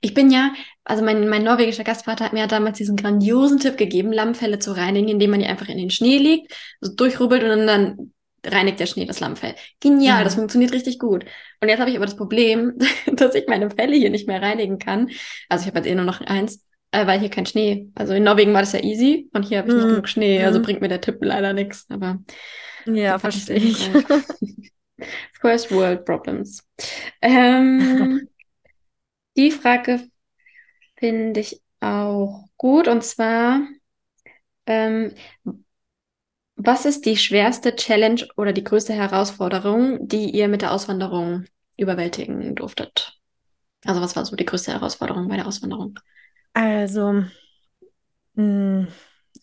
ich 0.02 0.12
bin 0.12 0.30
ja, 0.30 0.52
also 0.84 1.02
mein, 1.02 1.28
mein 1.28 1.44
norwegischer 1.44 1.84
Gastvater 1.84 2.26
hat 2.26 2.34
mir 2.34 2.40
ja 2.40 2.46
damals 2.46 2.76
diesen 2.76 2.96
grandiosen 2.96 3.58
Tipp 3.58 3.78
gegeben, 3.78 4.12
Lammfelle 4.12 4.58
zu 4.58 4.76
reinigen, 4.76 5.08
indem 5.08 5.30
man 5.30 5.40
die 5.40 5.46
einfach 5.46 5.68
in 5.68 5.78
den 5.78 5.90
Schnee 5.90 6.18
legt, 6.18 6.52
so 6.82 6.94
durchrubbelt 6.94 7.42
und 7.42 7.66
dann, 7.66 8.12
reinigt 8.46 8.80
der 8.80 8.86
Schnee 8.86 9.06
das 9.06 9.20
Lammfell. 9.20 9.54
Genial, 9.80 10.20
mhm. 10.20 10.24
das 10.24 10.34
funktioniert 10.34 10.72
richtig 10.72 10.98
gut. 10.98 11.24
Und 11.60 11.68
jetzt 11.68 11.80
habe 11.80 11.90
ich 11.90 11.96
aber 11.96 12.06
das 12.06 12.16
Problem, 12.16 12.74
dass 13.12 13.34
ich 13.34 13.46
meine 13.48 13.70
Felle 13.70 13.96
hier 13.96 14.10
nicht 14.10 14.28
mehr 14.28 14.42
reinigen 14.42 14.78
kann. 14.78 15.10
Also 15.48 15.62
ich 15.62 15.68
habe 15.68 15.78
jetzt 15.78 15.88
eh 15.88 15.94
nur 15.94 16.04
noch 16.04 16.20
eins, 16.20 16.64
äh, 16.96 17.06
weil 17.06 17.20
hier 17.20 17.30
kein 17.30 17.46
Schnee. 17.46 17.90
Also 17.94 18.14
in 18.14 18.24
Norwegen 18.24 18.54
war 18.54 18.62
das 18.62 18.72
ja 18.72 18.82
easy 18.82 19.28
und 19.32 19.44
hier 19.44 19.58
habe 19.58 19.68
ich 19.68 19.74
nicht 19.74 19.86
genug 19.86 20.08
Schnee, 20.08 20.42
also 20.42 20.58
mhm. 20.58 20.62
bringt 20.62 20.80
mir 20.80 20.88
der 20.88 21.00
Tipp 21.00 21.18
leider 21.20 21.52
nichts. 21.52 21.86
Aber 21.88 22.20
ja, 22.86 23.18
verstehe 23.18 23.56
ich. 23.56 23.90
First 25.40 25.70
World 25.70 26.04
Problems. 26.04 26.64
Ähm, 27.20 28.28
Die 29.36 29.50
Frage 29.50 30.00
finde 30.98 31.40
ich 31.40 31.60
auch 31.80 32.48
gut 32.56 32.88
und 32.88 33.04
zwar, 33.04 33.60
ähm, 34.64 35.12
was 36.56 36.86
ist 36.86 37.04
die 37.04 37.18
schwerste 37.18 37.76
Challenge 37.76 38.26
oder 38.38 38.54
die 38.54 38.64
größte 38.64 38.94
Herausforderung, 38.94 40.08
die 40.08 40.30
ihr 40.30 40.48
mit 40.48 40.62
der 40.62 40.72
Auswanderung 40.72 41.44
überwältigen 41.76 42.54
durftet? 42.54 43.20
Also 43.84 44.00
was 44.00 44.16
war 44.16 44.24
so 44.24 44.36
die 44.36 44.46
größte 44.46 44.72
Herausforderung 44.72 45.28
bei 45.28 45.36
der 45.36 45.46
Auswanderung? 45.46 45.98
Also, 46.56 47.12
mh, 47.12 47.26
hm, 48.36 48.88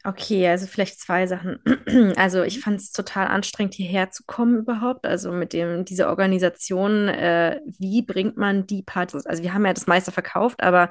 Okay, 0.05 0.49
also 0.49 0.68
vielleicht 0.68 0.99
zwei 0.99 1.28
Sachen. 1.28 1.59
Also 2.18 2.43
ich 2.43 2.59
fand 2.59 2.80
es 2.82 2.91
total 2.91 3.28
anstrengend, 3.28 3.74
hierher 3.74 4.09
zu 4.11 4.24
kommen 4.26 4.57
überhaupt. 4.57 5.05
Also 5.05 5.32
mit 5.32 5.53
dem, 5.53 5.86
diese 5.86 6.09
Organisation, 6.09 7.07
äh, 7.07 7.61
wie 7.80 8.01
bringt 8.01 8.36
man 8.36 8.68
die 8.68 8.84
Partys? 8.84 9.26
Also 9.26 9.43
wir 9.43 9.53
haben 9.53 9.66
ja 9.66 9.74
das 9.74 9.88
meiste 9.88 10.11
verkauft, 10.11 10.61
aber 10.61 10.89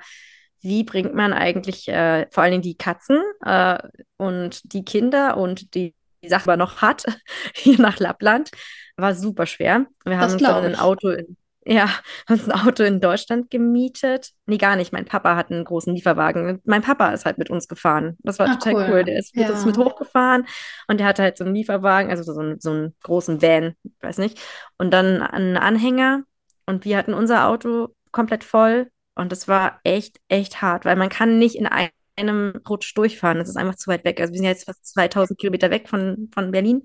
wie 0.60 0.84
bringt 0.84 1.14
man 1.14 1.32
eigentlich 1.34 1.88
äh, 1.88 2.26
vor 2.30 2.42
allen 2.42 2.52
Dingen 2.52 2.62
die 2.62 2.76
Katzen 2.76 3.20
äh, 3.44 3.78
und 4.16 4.72
die 4.72 4.84
Kinder 4.84 5.36
und 5.36 5.74
die, 5.74 5.94
die 6.22 6.28
Sache 6.28 6.44
aber 6.44 6.56
noch 6.56 6.80
hat, 6.80 7.04
hier 7.54 7.78
nach 7.78 7.98
Lappland? 7.98 8.50
War 8.96 9.14
super 9.14 9.44
schwer. 9.46 9.86
Wir 10.04 10.18
haben 10.18 10.32
uns 10.32 10.42
dann 10.42 10.64
ein 10.64 10.78
Auto 10.78 11.10
in, 11.10 11.36
ja, 11.64 11.86
haben 12.28 12.40
uns 12.40 12.48
ein 12.48 12.66
Auto 12.66 12.82
in 12.82 13.00
Deutschland 13.00 13.50
gemietet. 13.50 14.32
Nee, 14.46 14.58
gar 14.58 14.76
nicht. 14.76 14.92
Mein 14.92 15.04
Papa 15.04 15.36
hat 15.36 15.50
einen 15.50 15.64
großen 15.64 15.94
Lieferwagen. 15.94 16.60
Mein 16.64 16.82
Papa 16.82 17.10
ist 17.12 17.24
halt 17.24 17.38
mit 17.38 17.50
uns 17.50 17.68
gefahren. 17.68 18.16
Das 18.20 18.38
war 18.38 18.48
ah, 18.48 18.54
total 18.56 18.74
cool. 18.74 18.86
cool. 18.90 19.04
Der 19.04 19.18
ist 19.18 19.36
mit 19.36 19.46
ja. 19.46 19.52
uns 19.52 19.64
mit 19.64 19.78
hochgefahren 19.78 20.46
und 20.88 20.98
der 20.98 21.06
hatte 21.06 21.22
halt 21.22 21.38
so 21.38 21.44
einen 21.44 21.54
Lieferwagen, 21.54 22.10
also 22.10 22.22
so 22.22 22.40
einen, 22.40 22.60
so 22.60 22.70
einen 22.70 22.94
großen 23.02 23.42
Van, 23.42 23.74
weiß 24.00 24.18
nicht. 24.18 24.40
Und 24.78 24.90
dann 24.92 25.22
einen 25.22 25.56
Anhänger 25.56 26.24
und 26.66 26.84
wir 26.84 26.96
hatten 26.96 27.14
unser 27.14 27.46
Auto 27.46 27.94
komplett 28.10 28.44
voll 28.44 28.90
und 29.14 29.30
das 29.30 29.46
war 29.46 29.80
echt, 29.84 30.18
echt 30.28 30.62
hart, 30.62 30.84
weil 30.84 30.96
man 30.96 31.08
kann 31.08 31.38
nicht 31.38 31.54
in 31.54 31.66
einem 31.66 32.56
Rutsch 32.68 32.96
durchfahren. 32.96 33.38
Das 33.38 33.48
ist 33.48 33.56
einfach 33.56 33.76
zu 33.76 33.90
weit 33.90 34.04
weg. 34.04 34.20
Also 34.20 34.32
wir 34.32 34.38
sind 34.38 34.46
jetzt 34.46 34.64
fast 34.64 34.84
2000 34.86 35.38
Kilometer 35.38 35.70
weg 35.70 35.88
von, 35.88 36.28
von 36.34 36.50
Berlin 36.50 36.82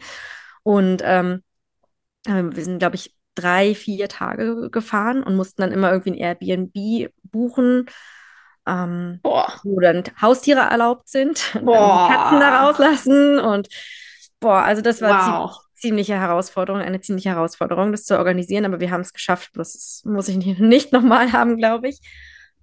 und 0.63 1.01
ähm, 1.03 1.41
wir 2.25 2.63
sind, 2.63 2.79
glaube 2.79 2.95
ich, 2.95 3.16
drei, 3.37 3.75
vier 3.75 4.09
Tage 4.09 4.69
gefahren 4.69 5.23
und 5.23 5.35
mussten 5.35 5.61
dann 5.61 5.71
immer 5.71 5.91
irgendwie 5.91 6.11
ein 6.11 6.37
Airbnb 6.39 7.11
buchen, 7.23 7.85
ähm, 8.67 9.19
wo 9.23 9.79
dann 9.79 10.03
Haustiere 10.21 10.61
erlaubt 10.61 11.09
sind 11.09 11.51
und 11.55 11.67
die 11.67 12.13
Katzen 12.13 12.39
da 12.39 12.65
rauslassen. 12.65 13.39
Und 13.39 13.69
boah, 14.39 14.63
also 14.63 14.81
das 14.81 15.01
war 15.01 15.11
wow. 15.11 15.23
ziemlich, 15.23 15.67
ziemliche 15.75 16.19
Herausforderung, 16.19 16.81
eine 16.81 17.01
ziemliche 17.01 17.29
Herausforderung, 17.29 17.91
das 17.91 18.03
zu 18.03 18.17
organisieren, 18.17 18.65
aber 18.65 18.79
wir 18.79 18.91
haben 18.91 19.01
es 19.01 19.13
geschafft. 19.13 19.51
Das 19.53 20.01
muss 20.05 20.27
ich 20.27 20.37
nicht, 20.37 20.59
nicht 20.59 20.91
nochmal 20.91 21.31
haben, 21.31 21.57
glaube 21.57 21.89
ich. 21.89 21.99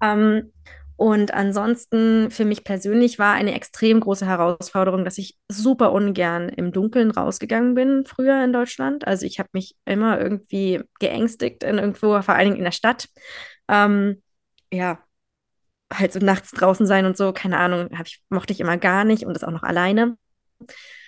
Ähm, 0.03 0.53
und 0.97 1.35
ansonsten 1.35 2.31
für 2.31 2.45
mich 2.45 2.63
persönlich 2.63 3.19
war 3.19 3.35
eine 3.35 3.55
extrem 3.55 4.01
große 4.01 4.27
Herausforderung, 4.27 5.05
dass 5.05 5.19
ich 5.19 5.37
super 5.49 5.93
ungern 5.93 6.49
im 6.49 6.73
Dunkeln 6.73 7.11
rausgegangen 7.11 7.75
bin 7.75 8.05
früher 8.07 8.45
in 8.45 8.53
Deutschland. 8.53 9.07
Also 9.07 9.27
ich 9.27 9.39
habe 9.41 9.49
mich 9.53 9.77
immer 9.85 10.21
irgendwie 10.21 10.83
geängstigt 11.01 11.65
in 11.65 11.79
irgendwo, 11.79 12.21
vor 12.23 12.35
allen 12.35 12.47
Dingen 12.47 12.59
in 12.59 12.65
der 12.65 12.71
Stadt. 12.71 13.09
Ähm, 13.69 14.23
ja, 14.73 15.01
halt 15.93 16.13
so 16.13 16.21
nachts 16.21 16.53
draußen 16.53 16.87
sein 16.87 17.07
und 17.07 17.17
so, 17.17 17.33
keine 17.33 17.59
Ahnung, 17.59 17.89
ich, 18.05 18.23
mochte 18.29 18.53
ich 18.53 18.61
immer 18.61 18.77
gar 18.77 19.05
nicht 19.05 19.25
und 19.25 19.35
das 19.35 19.45
auch 19.45 19.51
noch 19.51 19.63
alleine. 19.65 20.17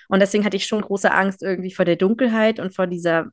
Und 0.08 0.20
deswegen 0.20 0.44
hatte 0.44 0.56
ich 0.56 0.66
schon 0.66 0.82
große 0.82 1.12
Angst 1.12 1.42
irgendwie 1.42 1.72
vor 1.72 1.84
der 1.84 1.96
Dunkelheit 1.96 2.60
und 2.60 2.74
vor 2.74 2.86
dieser 2.86 3.26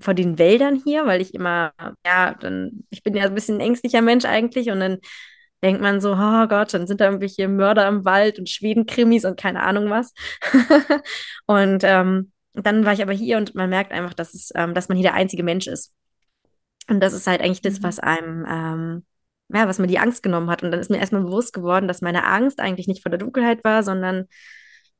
vor 0.00 0.14
den 0.14 0.38
Wäldern 0.38 0.80
hier, 0.82 1.06
weil 1.06 1.20
ich 1.20 1.34
immer, 1.34 1.72
ja, 2.06 2.34
dann, 2.34 2.84
ich 2.88 3.02
bin 3.02 3.14
ja 3.14 3.24
ein 3.24 3.34
bisschen 3.34 3.56
ein 3.56 3.60
ängstlicher 3.60 4.00
Mensch 4.00 4.24
eigentlich 4.24 4.70
und 4.70 4.80
dann 4.80 4.98
denkt 5.62 5.80
man 5.80 6.00
so, 6.00 6.12
oh 6.14 6.46
Gott, 6.48 6.74
dann 6.74 6.86
sind 6.86 7.00
da 7.00 7.06
irgendwelche 7.06 7.48
Mörder 7.48 7.86
im 7.88 8.04
Wald 8.04 8.38
und 8.38 8.48
Schwedenkrimis 8.48 9.24
und 9.24 9.38
keine 9.38 9.62
Ahnung 9.62 9.90
was. 9.90 10.12
und 11.46 11.82
ähm, 11.84 12.32
dann 12.54 12.84
war 12.84 12.92
ich 12.92 13.02
aber 13.02 13.12
hier 13.12 13.38
und 13.38 13.54
man 13.54 13.70
merkt 13.70 13.92
einfach, 13.92 14.14
dass, 14.14 14.34
es, 14.34 14.50
ähm, 14.54 14.74
dass 14.74 14.88
man 14.88 14.96
hier 14.96 15.08
der 15.08 15.14
einzige 15.14 15.42
Mensch 15.42 15.66
ist. 15.66 15.94
Und 16.88 17.00
das 17.00 17.12
ist 17.12 17.26
halt 17.26 17.40
eigentlich 17.40 17.62
das, 17.62 17.80
mhm. 17.80 17.84
was 17.84 17.98
einem, 17.98 18.46
ähm, 18.48 19.06
ja, 19.48 19.68
was 19.68 19.78
mir 19.78 19.86
die 19.86 19.98
Angst 19.98 20.22
genommen 20.22 20.50
hat. 20.50 20.62
Und 20.62 20.70
dann 20.70 20.80
ist 20.80 20.90
mir 20.90 20.98
erstmal 20.98 21.22
bewusst 21.22 21.52
geworden, 21.52 21.88
dass 21.88 22.00
meine 22.00 22.24
Angst 22.24 22.60
eigentlich 22.60 22.88
nicht 22.88 23.02
vor 23.02 23.10
der 23.10 23.18
Dunkelheit 23.18 23.62
war, 23.64 23.82
sondern 23.82 24.26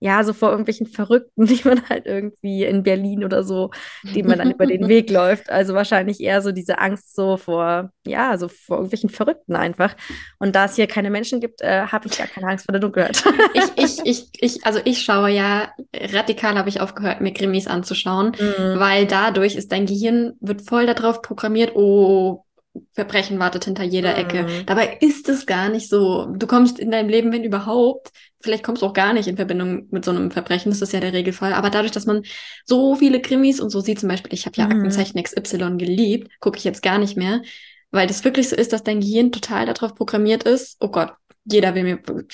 ja, 0.02 0.24
so 0.24 0.32
vor 0.32 0.50
irgendwelchen 0.50 0.88
Verrückten, 0.88 1.46
die 1.46 1.60
man 1.64 1.88
halt 1.88 2.06
irgendwie 2.06 2.64
in 2.64 2.82
Berlin 2.82 3.24
oder 3.24 3.44
so, 3.44 3.70
die 4.02 4.24
man 4.24 4.38
dann 4.38 4.50
über 4.50 4.66
den 4.66 4.88
Weg 4.88 5.08
läuft. 5.10 5.48
Also 5.48 5.74
wahrscheinlich 5.74 6.20
eher 6.20 6.42
so 6.42 6.50
diese 6.50 6.78
Angst 6.78 7.14
so 7.14 7.36
vor, 7.36 7.92
ja, 8.04 8.36
so 8.36 8.48
vor 8.48 8.78
irgendwelchen 8.78 9.10
Verrückten 9.10 9.54
einfach. 9.54 9.94
Und 10.40 10.56
da 10.56 10.64
es 10.64 10.74
hier 10.74 10.88
keine 10.88 11.08
Menschen 11.08 11.40
gibt, 11.40 11.60
äh, 11.60 11.86
habe 11.86 12.08
ich 12.08 12.18
gar 12.18 12.26
keine 12.26 12.48
Angst 12.48 12.66
vor 12.66 12.72
der 12.72 12.80
Dunkelheit. 12.80 13.22
ich, 13.54 13.64
ich, 13.76 13.98
ich, 14.04 14.28
ich, 14.40 14.66
also 14.66 14.80
ich 14.84 15.02
schaue 15.02 15.30
ja, 15.30 15.70
radikal 15.94 16.58
habe 16.58 16.68
ich 16.68 16.80
aufgehört, 16.80 17.20
mir 17.20 17.32
Krimis 17.32 17.68
anzuschauen, 17.68 18.32
mhm. 18.38 18.80
weil 18.80 19.06
dadurch 19.06 19.54
ist 19.54 19.70
dein 19.70 19.86
Gehirn, 19.86 20.32
wird 20.40 20.62
voll 20.62 20.86
darauf 20.86 21.22
programmiert, 21.22 21.76
oh, 21.76 22.44
Verbrechen 22.92 23.38
wartet 23.38 23.66
hinter 23.66 23.82
jeder 23.84 24.16
Ecke. 24.16 24.44
Mhm. 24.44 24.66
Dabei 24.66 24.96
ist 25.00 25.28
es 25.28 25.46
gar 25.46 25.68
nicht 25.68 25.88
so. 25.88 26.26
Du 26.26 26.46
kommst 26.46 26.78
in 26.78 26.90
deinem 26.90 27.08
Leben, 27.08 27.32
wenn 27.32 27.44
überhaupt, 27.44 28.10
vielleicht 28.40 28.64
kommst 28.64 28.82
du 28.82 28.86
auch 28.86 28.94
gar 28.94 29.12
nicht 29.12 29.28
in 29.28 29.36
Verbindung 29.36 29.88
mit 29.90 30.04
so 30.04 30.10
einem 30.10 30.30
Verbrechen, 30.30 30.70
das 30.70 30.80
ist 30.82 30.92
ja 30.92 31.00
der 31.00 31.12
Regelfall. 31.12 31.52
Aber 31.52 31.70
dadurch, 31.70 31.92
dass 31.92 32.06
man 32.06 32.22
so 32.64 32.94
viele 32.94 33.20
Krimis 33.20 33.60
und 33.60 33.70
so 33.70 33.80
sieht, 33.80 34.00
zum 34.00 34.08
Beispiel, 34.08 34.32
ich 34.32 34.46
habe 34.46 34.56
ja 34.56 34.66
mhm. 34.66 34.72
Aktenzeichen 34.72 35.22
XY 35.22 35.76
geliebt, 35.76 36.30
gucke 36.40 36.58
ich 36.58 36.64
jetzt 36.64 36.82
gar 36.82 36.98
nicht 36.98 37.16
mehr. 37.16 37.42
weil 37.90 38.06
das 38.06 38.24
wirklich 38.24 38.48
so 38.48 38.56
ist, 38.56 38.72
dass 38.72 38.82
dein 38.82 39.00
Gehirn 39.00 39.32
total 39.32 39.66
darauf 39.66 39.94
programmiert 39.94 40.44
ist, 40.44 40.78
oh 40.80 40.88
Gott, 40.88 41.12
jeder 41.44 41.74
will 41.74 41.84
mir, 41.84 41.96
mhm. 41.96 42.26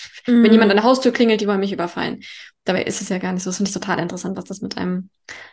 wenn 0.45 0.53
jemand 0.53 0.71
an 0.71 0.77
der 0.77 0.85
Haustür 0.85 1.13
klingelt, 1.13 1.41
die 1.41 1.49
wollen 1.49 1.61
mich 1.61 1.73
überfallen. 1.73 2.23
Dabei 2.69 2.83
ist 2.83 3.01
es 3.01 3.09
ja 3.09 3.17
gar 3.17 3.33
nicht 3.33 3.43
so. 3.43 3.49
Das 3.49 3.57
finde 3.57 3.71
ich 3.71 3.75
total 3.75 3.99
interessant, 3.99 4.37
was 4.37 4.45
das 4.45 4.61
mit 4.61 4.77
einem 4.77 5.09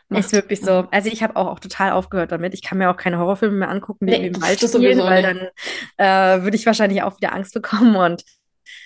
macht. 0.10 0.26
Ist 0.26 0.34
wirklich 0.34 0.60
so. 0.60 0.86
Also 0.92 1.10
ich 1.10 1.24
habe 1.24 1.38
auch, 1.38 1.48
auch 1.48 1.60
total 1.62 1.94
aufgehört 1.94 2.34
damit. 2.34 2.54
Ich 2.54 2.62
kann 2.62 2.78
mir 2.78 2.90
auch 2.90 2.98
keine 2.98 3.20
Horrorfilme 3.20 3.56
mehr 3.56 3.70
angucken, 3.70 4.08
die 4.08 4.18
nee, 4.18 4.28
im 4.28 4.42
Wald 4.42 4.60
spielen, 4.60 5.00
weil 5.00 5.24
dann 5.24 5.48
äh, 5.96 6.44
würde 6.44 6.58
ich 6.58 6.66
wahrscheinlich 6.66 7.04
auch 7.04 7.16
wieder 7.16 7.32
Angst 7.32 7.54
bekommen. 7.54 7.96
Und 7.96 8.26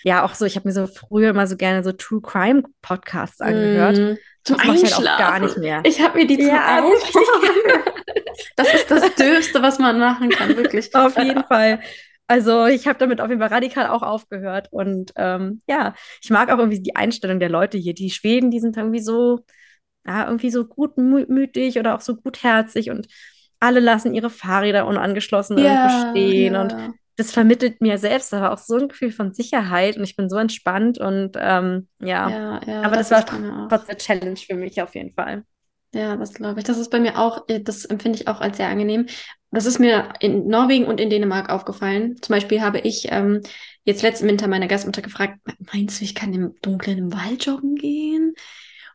ja, 0.04 0.24
auch 0.24 0.36
so, 0.36 0.46
ich 0.46 0.56
habe 0.58 0.68
mir 0.68 0.74
so 0.74 0.86
früher 0.86 1.32
immer 1.32 1.48
so 1.48 1.58
gerne 1.58 1.84
so 1.84 1.92
True 1.92 2.22
Crime 2.22 2.62
Podcasts 2.84 3.42
angehört. 3.42 3.98
Mm, 3.98 4.18
zum 4.44 4.58
das 4.58 4.70
Einschlafen. 4.70 5.08
Halt 5.08 5.10
auch 5.10 5.18
gar 5.18 5.40
nicht 5.40 5.58
mehr. 5.58 5.82
Ich 5.86 6.00
habe 6.00 6.20
mir 6.20 6.28
die 6.28 6.38
zum 6.38 6.50
ja, 6.50 6.84
Das 8.56 8.74
ist 8.76 8.92
das 8.92 9.16
Dürfste, 9.16 9.64
was 9.64 9.80
man 9.80 9.98
machen 9.98 10.30
kann, 10.30 10.56
wirklich. 10.56 10.94
Auf 10.94 11.18
jeden 11.18 11.44
Fall. 11.48 11.80
Also 12.30 12.68
ich 12.68 12.88
habe 12.88 13.00
damit 13.00 13.22
auf 13.22 13.30
jeden 13.30 13.42
Fall 13.42 13.50
radikal 13.50 13.88
auch 13.88 14.04
aufgehört. 14.04 14.68
Und 14.72 15.12
ähm, 15.16 15.62
ja, 15.68 15.96
ich 16.22 16.30
mag 16.30 16.52
auch 16.52 16.60
irgendwie 16.60 16.80
die 16.80 16.96
Einstellung 16.96 17.40
der 17.40 17.50
Leute 17.50 17.80
hier. 17.80 17.96
Die 17.96 18.12
Schweden, 18.12 18.52
die 18.52 18.60
sind 18.60 18.78
irgendwie 18.78 19.02
so, 19.02 19.40
ja, 20.06 20.28
irgendwie 20.28 20.52
so 20.52 20.66
gutmütig 20.66 21.80
oder 21.80 21.96
auch 21.96 22.02
so 22.02 22.16
gutherzig 22.16 22.92
und 22.92 23.08
alle 23.60 23.80
lassen 23.80 24.14
ihre 24.14 24.30
Fahrräder 24.30 24.86
unangeschlossen 24.86 25.58
ja, 25.58 26.12
stehen. 26.12 26.54
Ja. 26.54 26.62
Und 26.62 26.76
das 27.16 27.32
vermittelt 27.32 27.82
mir 27.82 27.98
selbst 27.98 28.32
aber 28.32 28.54
auch 28.54 28.60
so 28.60 28.76
ein 28.76 28.90
Gefühl 28.90 29.12
von 29.12 29.34
Sicherheit 29.34 29.98
und 29.98 30.04
ich 30.04 30.16
bin 30.16 30.30
so 30.30 30.38
entspannt 30.38 31.00
und 31.00 31.32
ähm, 31.36 31.88
ja. 32.00 32.30
ja, 32.30 32.62
ja. 32.66 32.82
Aber 32.84 32.96
das, 32.96 33.10
das 33.10 33.28
war 33.34 33.68
trotzdem 33.70 33.90
eine 33.90 33.98
Challenge 33.98 34.38
für 34.38 34.56
mich 34.56 34.80
auf 34.84 34.94
jeden 34.94 35.12
Fall. 35.12 35.44
Ja, 35.96 36.16
das 36.16 36.36
glaube 36.36 36.60
ich. 36.60 36.66
Das 36.66 36.78
ist 36.78 36.92
bei 36.92 37.00
mir 37.00 37.18
auch, 37.18 37.50
äh, 37.50 37.60
das 37.60 37.86
empfinde 37.86 38.20
ich 38.20 38.28
auch 38.28 38.40
als 38.40 38.58
sehr 38.58 38.68
angenehm. 38.68 39.08
Das 39.52 39.66
ist 39.66 39.80
mir 39.80 40.10
in 40.20 40.48
Norwegen 40.48 40.86
und 40.86 41.00
in 41.00 41.10
Dänemark 41.10 41.50
aufgefallen. 41.50 42.18
Zum 42.22 42.34
Beispiel 42.34 42.62
habe 42.62 42.80
ich 42.80 43.08
ähm, 43.10 43.42
jetzt 43.84 44.04
letzten 44.04 44.28
Winter 44.28 44.48
meine 44.48 44.68
Gastmutter 44.68 45.02
gefragt, 45.02 45.40
meinst 45.74 46.00
du, 46.00 46.06
ich 46.06 46.14
kann 46.14 46.34
im 46.34 46.54
Dunkeln 46.62 46.98
im 46.98 47.14
Wald 47.14 47.46
joggen 47.46 47.76
gehen? 47.76 48.34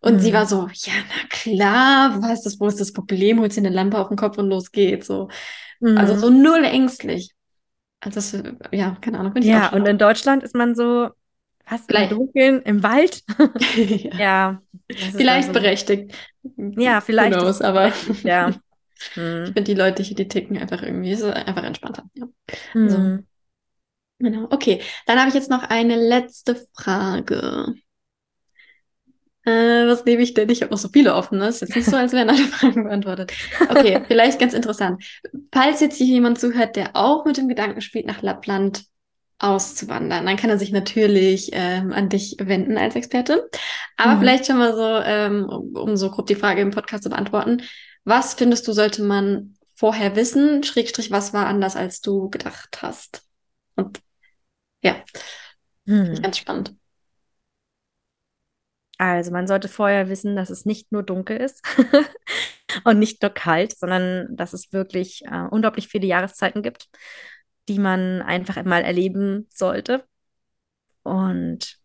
Und 0.00 0.14
mhm. 0.14 0.18
sie 0.20 0.32
war 0.32 0.46
so, 0.46 0.68
ja, 0.72 0.92
na 1.08 1.28
klar, 1.28 2.22
was 2.22 2.38
ist 2.38 2.46
das, 2.46 2.60
wo 2.60 2.66
ist 2.66 2.80
das 2.80 2.92
Problem? 2.92 3.40
Holst 3.40 3.56
dir 3.56 3.62
eine 3.62 3.70
Lampe 3.70 3.98
auf 3.98 4.08
den 4.08 4.16
Kopf 4.16 4.38
und 4.38 4.48
los 4.48 4.70
geht's. 4.70 5.06
So. 5.08 5.28
Also 5.80 5.92
mhm. 5.92 5.98
Also 5.98 6.16
so 6.16 6.30
null 6.30 6.64
ängstlich. 6.64 7.34
Also 8.00 8.14
das, 8.16 8.54
ja, 8.70 8.96
keine 9.00 9.18
Ahnung. 9.18 9.34
Ja, 9.40 9.72
und 9.72 9.88
in 9.88 9.98
Deutschland 9.98 10.42
ist 10.42 10.54
man 10.54 10.74
so, 10.74 11.08
was, 11.66 11.86
im 11.88 12.08
Dunkeln, 12.10 12.62
im 12.62 12.82
Wald? 12.82 13.22
ja. 14.12 14.18
ja 14.18 14.60
vielleicht 14.88 15.52
berechtigt. 15.52 16.14
Ja, 16.56 17.00
vielleicht. 17.00 17.38
Knows, 17.38 17.62
aber 17.62 17.92
ja. 18.22 18.52
Hm. 19.14 19.44
Ich 19.44 19.52
finde 19.52 19.64
die 19.64 19.74
Leute 19.74 20.02
hier, 20.02 20.16
die 20.16 20.28
ticken 20.28 20.58
einfach 20.58 20.82
irgendwie, 20.82 21.12
ist 21.12 21.24
einfach 21.24 21.64
entspannter. 21.64 22.04
Ja. 22.14 22.26
Hm. 22.72 22.88
So. 22.88 23.18
Genau. 24.18 24.48
Okay, 24.50 24.80
dann 25.06 25.18
habe 25.18 25.28
ich 25.28 25.34
jetzt 25.34 25.50
noch 25.50 25.64
eine 25.64 25.96
letzte 25.96 26.56
Frage. 26.72 27.74
Äh, 29.44 29.86
was 29.86 30.04
nehme 30.04 30.22
ich 30.22 30.32
denn? 30.32 30.48
Ich 30.48 30.62
habe 30.62 30.72
noch 30.72 30.78
so 30.78 30.88
viele 30.88 31.14
offen. 31.14 31.38
Ne? 31.38 31.48
Ist 31.48 31.60
jetzt 31.60 31.76
nicht 31.76 31.84
so, 31.84 31.96
als 31.96 32.12
wären 32.12 32.30
alle 32.30 32.38
Fragen 32.44 32.84
beantwortet. 32.84 33.32
Okay, 33.68 34.02
vielleicht 34.08 34.38
ganz 34.38 34.54
interessant. 34.54 35.04
Falls 35.52 35.80
jetzt 35.80 35.98
hier 35.98 36.06
jemand 36.06 36.38
zuhört, 36.40 36.76
der 36.76 36.90
auch 36.94 37.26
mit 37.26 37.36
dem 37.36 37.48
Gedanken 37.48 37.80
spielt, 37.80 38.06
nach 38.06 38.22
Lappland 38.22 38.84
auszuwandern, 39.38 40.24
dann 40.24 40.36
kann 40.36 40.48
er 40.48 40.58
sich 40.58 40.70
natürlich 40.70 41.50
ähm, 41.52 41.92
an 41.92 42.08
dich 42.08 42.36
wenden 42.38 42.78
als 42.78 42.94
Experte. 42.94 43.50
Aber 43.98 44.14
mhm. 44.14 44.20
vielleicht 44.20 44.46
schon 44.46 44.58
mal 44.58 44.74
so, 44.74 45.00
ähm, 45.04 45.44
um, 45.46 45.76
um 45.76 45.96
so 45.96 46.10
grob 46.10 46.26
die 46.26 46.36
Frage 46.36 46.62
im 46.62 46.70
Podcast 46.70 47.02
zu 47.02 47.10
beantworten. 47.10 47.62
Was 48.04 48.34
findest 48.34 48.68
du, 48.68 48.72
sollte 48.72 49.02
man 49.02 49.56
vorher 49.74 50.14
wissen? 50.16 50.62
Schrägstrich, 50.62 51.10
was 51.10 51.32
war 51.32 51.46
anders, 51.46 51.76
als 51.76 52.00
du 52.00 52.30
gedacht 52.30 52.82
hast? 52.82 53.22
Und 53.76 54.00
ja, 54.82 55.02
hm. 55.86 56.20
ganz 56.22 56.38
spannend. 56.38 56.76
Also 58.98 59.32
man 59.32 59.46
sollte 59.46 59.68
vorher 59.68 60.08
wissen, 60.08 60.36
dass 60.36 60.50
es 60.50 60.64
nicht 60.66 60.92
nur 60.92 61.02
dunkel 61.02 61.38
ist 61.38 61.66
und 62.84 62.98
nicht 62.98 63.22
nur 63.22 63.30
kalt, 63.32 63.76
sondern 63.76 64.36
dass 64.36 64.52
es 64.52 64.72
wirklich 64.72 65.24
äh, 65.24 65.48
unglaublich 65.50 65.88
viele 65.88 66.06
Jahreszeiten 66.06 66.62
gibt, 66.62 66.88
die 67.68 67.78
man 67.78 68.22
einfach 68.22 68.62
mal 68.64 68.82
erleben 68.82 69.48
sollte. 69.50 70.06
Und 71.02 71.78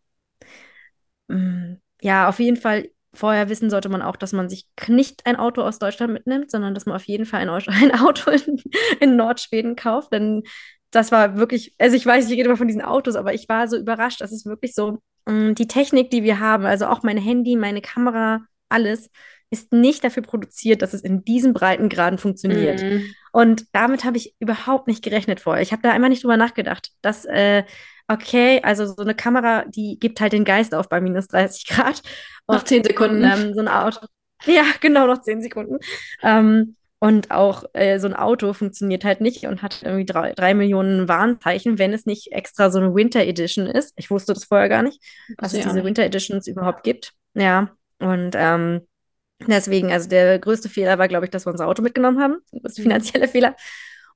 mh, 1.27 1.37
mm, 1.37 1.81
ja, 2.01 2.29
auf 2.29 2.39
jeden 2.39 2.57
Fall 2.57 2.89
vorher 3.13 3.49
wissen 3.49 3.69
sollte 3.69 3.89
man 3.89 4.01
auch, 4.01 4.15
dass 4.15 4.33
man 4.33 4.49
sich 4.49 4.67
nicht 4.87 5.25
ein 5.25 5.35
Auto 5.35 5.61
aus 5.61 5.79
Deutschland 5.79 6.13
mitnimmt, 6.13 6.51
sondern 6.51 6.73
dass 6.73 6.85
man 6.85 6.95
auf 6.95 7.05
jeden 7.05 7.25
Fall 7.25 7.41
ein, 7.67 7.99
Auto 7.99 8.31
in, 8.31 8.61
in 8.99 9.15
Nordschweden 9.15 9.75
kauft. 9.75 10.13
Denn 10.13 10.43
das 10.91 11.11
war 11.11 11.37
wirklich, 11.37 11.73
also 11.77 11.95
ich 11.95 12.05
weiß, 12.05 12.25
ich 12.25 12.37
rede 12.37 12.45
immer 12.45 12.57
von 12.57 12.67
diesen 12.67 12.81
Autos, 12.81 13.15
aber 13.15 13.33
ich 13.33 13.47
war 13.49 13.67
so 13.67 13.77
überrascht, 13.77 14.21
dass 14.21 14.31
es 14.31 14.45
wirklich 14.45 14.73
so, 14.73 14.99
mm, 15.25 15.53
die 15.53 15.67
Technik, 15.67 16.09
die 16.09 16.23
wir 16.23 16.39
haben, 16.39 16.65
also 16.65 16.87
auch 16.87 17.03
mein 17.03 17.17
Handy, 17.17 17.55
meine 17.55 17.81
Kamera, 17.81 18.41
alles, 18.69 19.09
ist 19.51 19.73
nicht 19.73 20.03
dafür 20.03 20.23
produziert, 20.23 20.81
dass 20.81 20.93
es 20.93 21.01
in 21.01 21.23
diesen 21.25 21.53
Breitengraden 21.53 22.19
funktioniert. 22.19 22.83
Mhm. 22.83 23.03
Und 23.31 23.65
damit 23.73 24.03
habe 24.05 24.17
ich 24.17 24.35
überhaupt 24.39 24.87
nicht 24.87 25.03
gerechnet 25.03 25.39
vorher. 25.39 25.63
Ich 25.63 25.71
habe 25.71 25.81
da 25.81 25.91
einmal 25.91 26.11
nicht 26.11 26.23
drüber 26.23 26.37
nachgedacht, 26.37 26.91
dass 27.01 27.25
äh, 27.25 27.63
okay, 28.09 28.59
also 28.63 28.85
so 28.85 29.01
eine 29.01 29.15
Kamera, 29.15 29.65
die 29.65 29.97
gibt 29.99 30.19
halt 30.19 30.33
den 30.33 30.43
Geist 30.43 30.73
auf 30.73 30.89
bei 30.89 30.99
minus 30.99 31.27
30 31.27 31.67
Grad. 31.67 32.01
Noch 32.47 32.63
zehn 32.63 32.83
Sekunden. 32.83 33.23
Und, 33.23 33.31
ähm, 33.31 33.53
so 33.53 33.61
ein 33.61 33.67
Auto. 33.67 33.99
Ja, 34.45 34.63
genau, 34.79 35.05
noch 35.05 35.21
zehn 35.21 35.41
Sekunden. 35.41 35.79
Ähm, 36.23 36.77
und 36.99 37.29
auch 37.29 37.65
äh, 37.73 37.99
so 37.99 38.07
ein 38.07 38.15
Auto 38.15 38.53
funktioniert 38.53 39.03
halt 39.03 39.19
nicht 39.19 39.45
und 39.45 39.61
hat 39.61 39.83
irgendwie 39.83 40.05
drei, 40.05 40.31
drei 40.31 40.53
Millionen 40.53 41.09
Warnzeichen, 41.09 41.77
wenn 41.77 41.91
es 41.91 42.05
nicht 42.05 42.31
extra 42.31 42.69
so 42.69 42.79
eine 42.79 42.95
Winter 42.95 43.19
Edition 43.19 43.67
ist. 43.67 43.93
Ich 43.97 44.09
wusste 44.09 44.33
das 44.33 44.45
vorher 44.45 44.69
gar 44.69 44.81
nicht, 44.81 45.01
dass 45.37 45.53
es 45.53 45.65
diese 45.65 45.83
Winter 45.83 46.03
Editions 46.03 46.47
überhaupt 46.47 46.83
gibt. 46.83 47.11
Ja, 47.33 47.69
und 47.99 48.31
ähm, 48.35 48.87
deswegen, 49.45 49.91
also 49.91 50.07
der 50.07 50.39
größte 50.39 50.69
Fehler 50.69 50.97
war, 50.97 51.09
glaube 51.09 51.25
ich, 51.25 51.31
dass 51.31 51.45
wir 51.45 51.51
unser 51.51 51.67
Auto 51.67 51.81
mitgenommen 51.81 52.21
haben. 52.21 52.37
Der 52.53 52.61
mhm. 52.63 52.81
finanzielle 52.81 53.27
Fehler. 53.27 53.55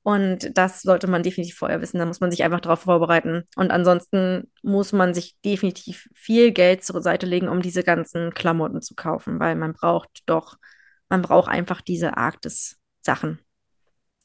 Und 0.03 0.57
das 0.57 0.81
sollte 0.81 1.07
man 1.07 1.23
definitiv 1.23 1.55
vorher 1.55 1.81
wissen. 1.81 1.97
Da 1.97 2.05
muss 2.05 2.19
man 2.19 2.29
sich 2.29 2.43
einfach 2.43 2.59
darauf 2.59 2.81
vorbereiten. 2.81 3.43
Und 3.55 3.71
ansonsten 3.71 4.51
muss 4.61 4.91
man 4.91 5.13
sich 5.13 5.37
definitiv 5.45 6.09
viel 6.13 6.51
Geld 6.51 6.83
zur 6.83 7.01
Seite 7.01 7.25
legen, 7.25 7.47
um 7.47 7.61
diese 7.61 7.83
ganzen 7.83 8.33
Klamotten 8.33 8.81
zu 8.81 8.95
kaufen, 8.95 9.39
weil 9.39 9.55
man 9.55 9.73
braucht 9.73 10.23
doch, 10.25 10.57
man 11.07 11.21
braucht 11.21 11.49
einfach 11.49 11.79
diese 11.79 12.17
Arktis-Sachen. 12.17 13.39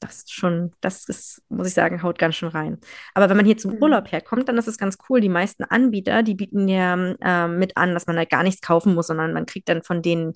Das 0.00 0.18
ist 0.18 0.32
schon, 0.32 0.72
das 0.80 1.08
ist, 1.08 1.42
muss 1.48 1.68
ich 1.68 1.74
sagen, 1.74 2.02
haut 2.02 2.18
ganz 2.18 2.34
schön 2.36 2.48
rein. 2.48 2.78
Aber 3.14 3.28
wenn 3.28 3.36
man 3.36 3.46
hier 3.46 3.56
zum 3.56 3.74
mhm. 3.74 3.82
Urlaub 3.82 4.10
herkommt, 4.10 4.48
dann 4.48 4.58
ist 4.58 4.68
es 4.68 4.78
ganz 4.78 4.96
cool. 5.08 5.20
Die 5.20 5.28
meisten 5.28 5.64
Anbieter, 5.64 6.24
die 6.24 6.34
bieten 6.34 6.68
ja 6.68 6.94
äh, 7.20 7.48
mit 7.48 7.76
an, 7.76 7.94
dass 7.94 8.06
man 8.06 8.16
da 8.16 8.24
gar 8.24 8.42
nichts 8.42 8.62
kaufen 8.62 8.94
muss, 8.94 9.08
sondern 9.08 9.32
man 9.32 9.46
kriegt 9.46 9.68
dann 9.68 9.82
von 9.82 10.02
denen 10.02 10.34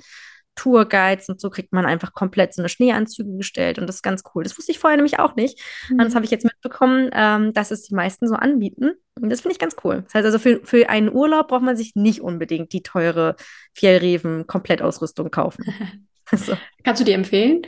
Tourguides 0.55 1.29
und 1.29 1.41
so 1.41 1.51
kriegt 1.51 1.73
man 1.73 1.87
einfach 1.87 2.13
komplett 2.13 2.53
so 2.53 2.61
eine 2.61 2.69
Schneeanzüge 2.69 3.37
gestellt 3.37 3.79
und 3.79 3.87
das 3.87 3.97
ist 3.97 4.03
ganz 4.03 4.23
cool. 4.35 4.43
Das 4.43 4.57
wusste 4.59 4.73
ich 4.73 4.79
vorher 4.79 4.97
nämlich 4.97 5.19
auch 5.19 5.35
nicht. 5.35 5.59
Mhm. 5.89 5.99
Und 5.99 6.05
das 6.05 6.15
habe 6.15 6.25
ich 6.25 6.31
jetzt 6.31 6.45
mitbekommen, 6.45 7.11
ähm, 7.13 7.53
dass 7.53 7.71
es 7.71 7.83
die 7.83 7.95
meisten 7.95 8.29
so 8.29 8.35
anbieten. 8.35 8.93
Und 9.21 9.31
das 9.31 9.41
finde 9.41 9.53
ich 9.53 9.59
ganz 9.59 9.77
cool. 9.85 10.03
Das 10.03 10.15
heißt 10.15 10.27
also, 10.27 10.39
für, 10.39 10.61
für 10.65 10.89
einen 10.89 11.13
Urlaub 11.13 11.49
braucht 11.49 11.63
man 11.63 11.77
sich 11.77 11.95
nicht 11.95 12.21
unbedingt 12.21 12.73
die 12.73 12.83
teure 12.83 13.37
Fjellreven-Komplettausrüstung 13.75 15.31
kaufen. 15.31 15.65
so. 16.33 16.57
Kannst 16.85 17.01
du 17.01 17.05
die 17.05 17.13
empfehlen? 17.13 17.63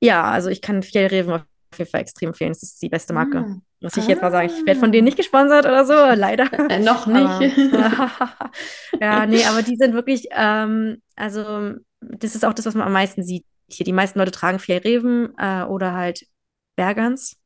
Ja, 0.00 0.24
also 0.24 0.50
ich 0.50 0.60
kann 0.62 0.82
Fjellreven 0.82 1.32
auf 1.32 1.44
jeden 1.78 1.90
Fall 1.90 2.00
extrem 2.00 2.28
empfehlen. 2.28 2.52
Das 2.52 2.62
ist 2.62 2.82
die 2.82 2.88
beste 2.88 3.12
Marke. 3.12 3.38
Ah. 3.38 3.56
Muss 3.86 3.96
ich 3.96 4.06
ah. 4.06 4.08
jetzt 4.08 4.22
mal 4.22 4.32
sagen. 4.32 4.50
Ich 4.52 4.66
werde 4.66 4.80
von 4.80 4.90
denen 4.90 5.04
nicht 5.04 5.16
gesponsert 5.16 5.64
oder 5.64 5.84
so, 5.84 5.92
leider. 6.20 6.52
Äh, 6.68 6.80
noch 6.80 7.06
nicht. 7.06 7.56
ja, 9.00 9.26
nee, 9.26 9.44
aber 9.44 9.62
die 9.62 9.76
sind 9.76 9.94
wirklich, 9.94 10.26
ähm, 10.32 11.00
also 11.14 11.74
das 12.00 12.34
ist 12.34 12.44
auch 12.44 12.52
das, 12.52 12.66
was 12.66 12.74
man 12.74 12.88
am 12.88 12.92
meisten 12.92 13.22
sieht. 13.22 13.44
Hier, 13.68 13.84
die 13.84 13.92
meisten 13.92 14.18
Leute 14.18 14.32
tragen 14.32 14.58
Fjellreven 14.58 15.34
äh, 15.38 15.62
oder 15.62 15.92
halt 15.92 16.26
Bergans. 16.74 17.36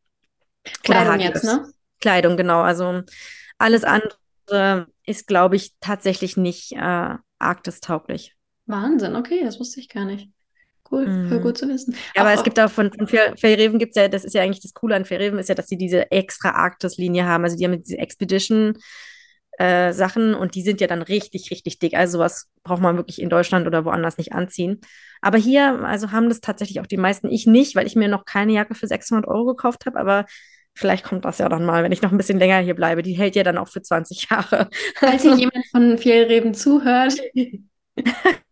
Kleidung 0.82 1.20
jetzt, 1.20 1.44
ne? 1.44 1.70
Kleidung, 2.00 2.38
genau. 2.38 2.62
Also 2.62 3.02
alles 3.58 3.84
andere 3.84 4.86
ist, 5.04 5.26
glaube 5.26 5.56
ich, 5.56 5.74
tatsächlich 5.80 6.38
nicht 6.38 6.72
äh, 6.72 7.16
arktistauglich. 7.38 8.34
Wahnsinn, 8.64 9.14
okay, 9.14 9.42
das 9.44 9.60
wusste 9.60 9.80
ich 9.80 9.90
gar 9.90 10.06
nicht. 10.06 10.30
Cool, 10.90 11.06
mhm. 11.06 11.28
voll 11.28 11.40
gut 11.40 11.58
zu 11.58 11.68
wissen. 11.68 11.94
Ja, 12.16 12.22
aber 12.22 12.32
es 12.32 12.42
gibt 12.42 12.58
auch 12.58 12.70
von, 12.70 12.92
von 12.92 13.06
Fellreven 13.06 13.78
gibt 13.78 13.96
es 13.96 14.02
ja, 14.02 14.08
das 14.08 14.24
ist 14.24 14.34
ja 14.34 14.42
eigentlich 14.42 14.62
das 14.62 14.74
Coole 14.74 14.96
an 14.96 15.04
Fellreven, 15.04 15.38
ist 15.38 15.48
ja, 15.48 15.54
dass 15.54 15.68
sie 15.68 15.76
diese 15.76 16.10
extra 16.10 16.50
Arktis-Linie 16.50 17.26
haben. 17.26 17.44
Also 17.44 17.56
die 17.56 17.64
haben 17.64 17.82
diese 17.82 17.98
Expedition 17.98 18.76
äh, 19.58 19.92
Sachen 19.92 20.34
und 20.34 20.54
die 20.54 20.62
sind 20.62 20.80
ja 20.80 20.86
dann 20.86 21.02
richtig, 21.02 21.50
richtig 21.50 21.78
dick. 21.78 21.94
Also 21.94 22.18
sowas 22.18 22.48
braucht 22.64 22.80
man 22.80 22.96
wirklich 22.96 23.20
in 23.20 23.28
Deutschland 23.28 23.66
oder 23.66 23.84
woanders 23.84 24.18
nicht 24.18 24.32
anziehen. 24.32 24.80
Aber 25.20 25.38
hier, 25.38 25.84
also 25.84 26.10
haben 26.12 26.28
das 26.28 26.40
tatsächlich 26.40 26.80
auch 26.80 26.86
die 26.86 26.96
meisten. 26.96 27.30
Ich 27.30 27.46
nicht, 27.46 27.76
weil 27.76 27.86
ich 27.86 27.94
mir 27.94 28.08
noch 28.08 28.24
keine 28.24 28.52
Jacke 28.52 28.74
für 28.74 28.86
600 28.86 29.28
Euro 29.28 29.44
gekauft 29.44 29.86
habe, 29.86 30.00
aber 30.00 30.24
vielleicht 30.74 31.04
kommt 31.04 31.24
das 31.24 31.38
ja 31.38 31.48
dann 31.48 31.64
mal, 31.64 31.84
wenn 31.84 31.92
ich 31.92 32.02
noch 32.02 32.10
ein 32.10 32.16
bisschen 32.16 32.38
länger 32.38 32.58
hier 32.60 32.74
bleibe. 32.74 33.02
Die 33.02 33.12
hält 33.12 33.36
ja 33.36 33.42
dann 33.42 33.58
auch 33.58 33.68
für 33.68 33.82
20 33.82 34.28
Jahre. 34.30 34.70
Falls 34.96 35.22
hier 35.22 35.36
jemand 35.36 35.66
von 35.70 35.98
Fjellreben 35.98 36.54
zuhört. 36.54 37.14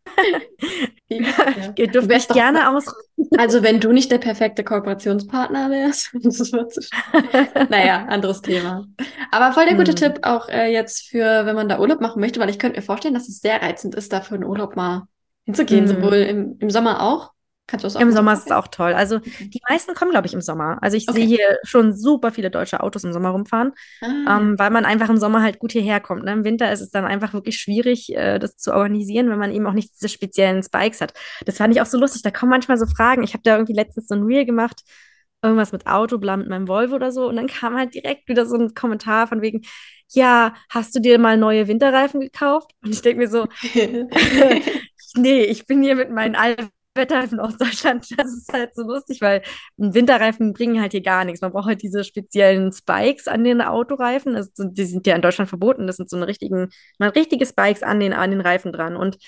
ja, 1.08 1.72
Ihr 1.76 1.86
dürft 1.88 2.08
mich 2.08 2.28
gerne 2.28 2.70
ausrufen. 2.70 3.28
Also 3.36 3.62
wenn 3.62 3.80
du 3.80 3.92
nicht 3.92 4.10
der 4.10 4.18
perfekte 4.18 4.64
Kooperationspartner 4.64 5.70
wärst, 5.70 6.14
Naja, 7.70 8.04
anderes 8.06 8.42
Thema. 8.42 8.86
Aber 9.30 9.52
voll 9.52 9.66
der 9.66 9.76
gute 9.76 9.92
hm. 9.92 9.96
Tipp 9.96 10.20
auch 10.22 10.48
äh, 10.48 10.72
jetzt 10.72 11.08
für, 11.08 11.46
wenn 11.46 11.56
man 11.56 11.68
da 11.68 11.78
Urlaub 11.78 12.00
machen 12.00 12.20
möchte, 12.20 12.40
weil 12.40 12.50
ich 12.50 12.58
könnte 12.58 12.78
mir 12.78 12.84
vorstellen, 12.84 13.14
dass 13.14 13.28
es 13.28 13.40
sehr 13.40 13.62
reizend 13.62 13.94
ist, 13.94 14.12
da 14.12 14.20
für 14.20 14.34
einen 14.34 14.44
Urlaub 14.44 14.76
mal 14.76 15.04
hinzugehen, 15.44 15.88
hm. 15.88 15.96
sowohl 15.96 16.16
im, 16.16 16.56
im 16.58 16.70
Sommer 16.70 17.02
auch 17.02 17.32
Kannst 17.68 17.84
du 17.84 17.88
auch 17.88 18.00
Im 18.00 18.12
Sommer 18.12 18.32
ist 18.32 18.46
es 18.46 18.50
auch 18.50 18.66
toll. 18.66 18.94
Also 18.94 19.16
okay. 19.16 19.50
die 19.52 19.60
meisten 19.68 19.94
kommen, 19.94 20.10
glaube 20.10 20.26
ich, 20.26 20.32
im 20.32 20.40
Sommer. 20.40 20.78
Also 20.80 20.96
ich 20.96 21.06
okay. 21.06 21.18
sehe 21.18 21.26
hier 21.26 21.58
schon 21.64 21.94
super 21.94 22.32
viele 22.32 22.50
deutsche 22.50 22.80
Autos 22.80 23.04
im 23.04 23.12
Sommer 23.12 23.28
rumfahren, 23.28 23.72
ah. 24.00 24.38
ähm, 24.38 24.58
weil 24.58 24.70
man 24.70 24.86
einfach 24.86 25.10
im 25.10 25.18
Sommer 25.18 25.42
halt 25.42 25.58
gut 25.58 25.72
hierher 25.72 26.00
kommt. 26.00 26.24
Ne? 26.24 26.32
Im 26.32 26.44
Winter 26.44 26.72
ist 26.72 26.80
es 26.80 26.90
dann 26.90 27.04
einfach 27.04 27.34
wirklich 27.34 27.58
schwierig, 27.58 28.16
äh, 28.16 28.38
das 28.38 28.56
zu 28.56 28.72
organisieren, 28.72 29.28
wenn 29.28 29.38
man 29.38 29.52
eben 29.52 29.66
auch 29.66 29.74
nicht 29.74 29.92
diese 29.94 30.08
speziellen 30.08 30.62
Spikes 30.62 31.02
hat. 31.02 31.12
Das 31.44 31.58
fand 31.58 31.74
ich 31.74 31.82
auch 31.82 31.86
so 31.86 31.98
lustig. 31.98 32.22
Da 32.22 32.30
kommen 32.30 32.48
manchmal 32.48 32.78
so 32.78 32.86
Fragen. 32.86 33.22
Ich 33.22 33.34
habe 33.34 33.42
da 33.44 33.56
irgendwie 33.56 33.74
letztens 33.74 34.08
so 34.08 34.14
ein 34.14 34.22
Reel 34.22 34.46
gemacht, 34.46 34.80
irgendwas 35.42 35.70
mit 35.70 35.86
Auto, 35.86 36.16
bla 36.16 36.38
mit 36.38 36.48
meinem 36.48 36.68
Volvo 36.68 36.94
oder 36.94 37.12
so. 37.12 37.28
Und 37.28 37.36
dann 37.36 37.48
kam 37.48 37.76
halt 37.76 37.92
direkt 37.92 38.30
wieder 38.30 38.46
so 38.46 38.56
ein 38.56 38.72
Kommentar 38.72 39.26
von 39.26 39.42
wegen, 39.42 39.60
ja, 40.08 40.54
hast 40.70 40.94
du 40.96 41.00
dir 41.00 41.18
mal 41.18 41.36
neue 41.36 41.68
Winterreifen 41.68 42.20
gekauft? 42.20 42.70
Und 42.82 42.94
ich 42.94 43.02
denke 43.02 43.18
mir 43.18 43.28
so, 43.28 43.46
nee, 45.16 45.42
ich 45.42 45.66
bin 45.66 45.82
hier 45.82 45.96
mit 45.96 46.10
meinen 46.10 46.34
alten 46.34 46.70
Wetterreifen 46.98 47.40
aus 47.40 47.56
Deutschland. 47.56 48.06
Das 48.18 48.32
ist 48.32 48.52
halt 48.52 48.74
so 48.74 48.82
lustig, 48.82 49.20
weil 49.20 49.42
Winterreifen 49.76 50.52
bringen 50.52 50.80
halt 50.80 50.92
hier 50.92 51.02
gar 51.02 51.24
nichts. 51.24 51.40
Man 51.40 51.52
braucht 51.52 51.66
halt 51.66 51.82
diese 51.82 52.04
speziellen 52.04 52.72
Spikes 52.72 53.28
an 53.28 53.44
den 53.44 53.62
Autoreifen. 53.62 54.34
Das 54.34 54.50
sind, 54.54 54.76
die 54.76 54.84
sind 54.84 55.06
ja 55.06 55.14
in 55.14 55.22
Deutschland 55.22 55.48
verboten. 55.48 55.86
Das 55.86 55.96
sind 55.96 56.10
so 56.10 56.16
eine 56.16 56.26
richtigen, 56.26 56.68
man 56.98 57.10
richtige 57.10 57.46
Spikes 57.46 57.82
an 57.82 58.00
den, 58.00 58.12
an 58.12 58.30
den 58.30 58.40
Reifen 58.40 58.72
dran. 58.72 58.96
Und 58.96 59.18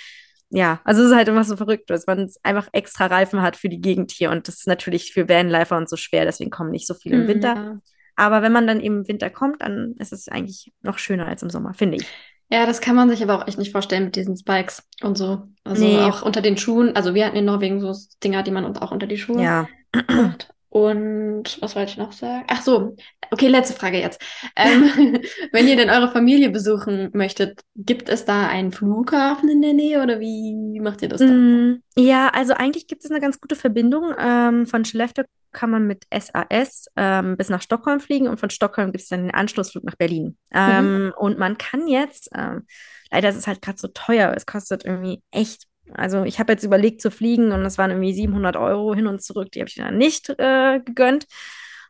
ja, 0.50 0.80
also 0.84 1.02
es 1.02 1.10
ist 1.10 1.16
halt 1.16 1.28
immer 1.28 1.44
so 1.44 1.56
verrückt, 1.56 1.88
dass 1.90 2.06
man 2.06 2.28
einfach 2.42 2.68
extra 2.72 3.06
Reifen 3.06 3.40
hat 3.40 3.56
für 3.56 3.68
die 3.68 3.80
Gegend 3.80 4.10
hier. 4.10 4.30
Und 4.30 4.48
das 4.48 4.56
ist 4.56 4.66
natürlich 4.66 5.12
für 5.12 5.28
Vanlifer 5.28 5.76
und 5.76 5.88
so 5.88 5.96
schwer, 5.96 6.24
deswegen 6.24 6.50
kommen 6.50 6.72
nicht 6.72 6.88
so 6.88 6.94
viele 6.94 7.16
im 7.16 7.22
mhm, 7.22 7.28
Winter. 7.28 7.54
Ja. 7.54 7.80
Aber 8.16 8.42
wenn 8.42 8.52
man 8.52 8.66
dann 8.66 8.80
eben 8.80 8.98
im 8.98 9.08
Winter 9.08 9.30
kommt, 9.30 9.62
dann 9.62 9.94
ist 9.98 10.12
es 10.12 10.28
eigentlich 10.28 10.72
noch 10.82 10.98
schöner 10.98 11.26
als 11.26 11.42
im 11.42 11.50
Sommer, 11.50 11.72
finde 11.72 11.98
ich. 11.98 12.06
Ja, 12.50 12.66
das 12.66 12.80
kann 12.80 12.96
man 12.96 13.08
sich 13.08 13.22
aber 13.22 13.36
auch 13.36 13.46
echt 13.46 13.58
nicht 13.58 13.72
vorstellen 13.72 14.06
mit 14.06 14.16
diesen 14.16 14.36
Spikes 14.36 14.82
und 15.02 15.16
so. 15.16 15.42
Also 15.64 15.84
nee. 15.84 15.98
auch 15.98 16.22
unter 16.22 16.42
den 16.42 16.56
Schuhen. 16.56 16.96
Also 16.96 17.14
wir 17.14 17.26
hatten 17.26 17.36
in 17.36 17.44
Norwegen 17.44 17.80
so 17.80 17.94
Dinger, 18.24 18.42
die 18.42 18.50
man 18.50 18.64
uns 18.64 18.80
auch 18.80 18.90
unter 18.90 19.06
die 19.06 19.18
Schuhe 19.18 19.42
ja. 19.42 19.68
macht. 20.08 20.52
Und 20.68 21.60
was 21.60 21.74
wollte 21.74 21.90
ich 21.90 21.98
noch 21.98 22.12
sagen? 22.12 22.44
Ach 22.48 22.62
so, 22.62 22.96
okay, 23.32 23.48
letzte 23.48 23.74
Frage 23.74 23.98
jetzt. 23.98 24.22
Ähm, 24.54 25.18
wenn 25.52 25.66
ihr 25.66 25.76
denn 25.76 25.90
eure 25.90 26.10
Familie 26.12 26.50
besuchen 26.50 27.10
möchtet, 27.12 27.60
gibt 27.74 28.08
es 28.08 28.24
da 28.24 28.46
einen 28.46 28.70
Flughafen 28.70 29.48
in 29.48 29.62
der 29.62 29.72
Nähe 29.72 30.00
oder 30.00 30.20
wie 30.20 30.78
macht 30.80 31.02
ihr 31.02 31.08
das 31.08 31.20
da? 31.20 31.26
Mm, 31.26 31.82
ja, 31.96 32.28
also 32.28 32.54
eigentlich 32.54 32.86
gibt 32.86 33.04
es 33.04 33.10
eine 33.10 33.20
ganz 33.20 33.40
gute 33.40 33.56
Verbindung. 33.56 34.14
Ähm, 34.16 34.66
von 34.66 34.84
Skellefteå 34.84 35.24
kann 35.52 35.70
man 35.70 35.86
mit 35.86 36.04
SAS 36.12 36.86
ähm, 36.96 37.36
bis 37.36 37.48
nach 37.48 37.62
Stockholm 37.62 38.00
fliegen 38.00 38.28
und 38.28 38.38
von 38.38 38.50
Stockholm 38.50 38.92
gibt 38.92 39.02
es 39.02 39.08
dann 39.08 39.22
den 39.22 39.34
Anschlussflug 39.34 39.84
nach 39.84 39.96
Berlin. 39.96 40.36
Ähm, 40.52 41.06
mhm. 41.06 41.12
Und 41.16 41.38
man 41.38 41.58
kann 41.58 41.86
jetzt, 41.88 42.30
ähm, 42.36 42.66
leider 43.10 43.28
ist 43.28 43.36
es 43.36 43.46
halt 43.46 43.62
gerade 43.62 43.78
so 43.78 43.88
teuer, 43.88 44.32
es 44.36 44.46
kostet 44.46 44.84
irgendwie 44.84 45.22
echt 45.30 45.66
also 45.94 46.22
ich 46.22 46.38
habe 46.38 46.52
jetzt 46.52 46.64
überlegt 46.64 47.00
zu 47.00 47.10
fliegen 47.10 47.52
und 47.52 47.64
das 47.64 47.78
waren 47.78 47.90
irgendwie 47.90 48.12
700 48.12 48.56
Euro 48.56 48.94
hin 48.94 49.06
und 49.06 49.22
zurück. 49.22 49.50
Die 49.52 49.60
habe 49.60 49.68
ich 49.68 49.74
dann 49.74 49.98
nicht 49.98 50.28
äh, 50.28 50.80
gegönnt. 50.80 51.26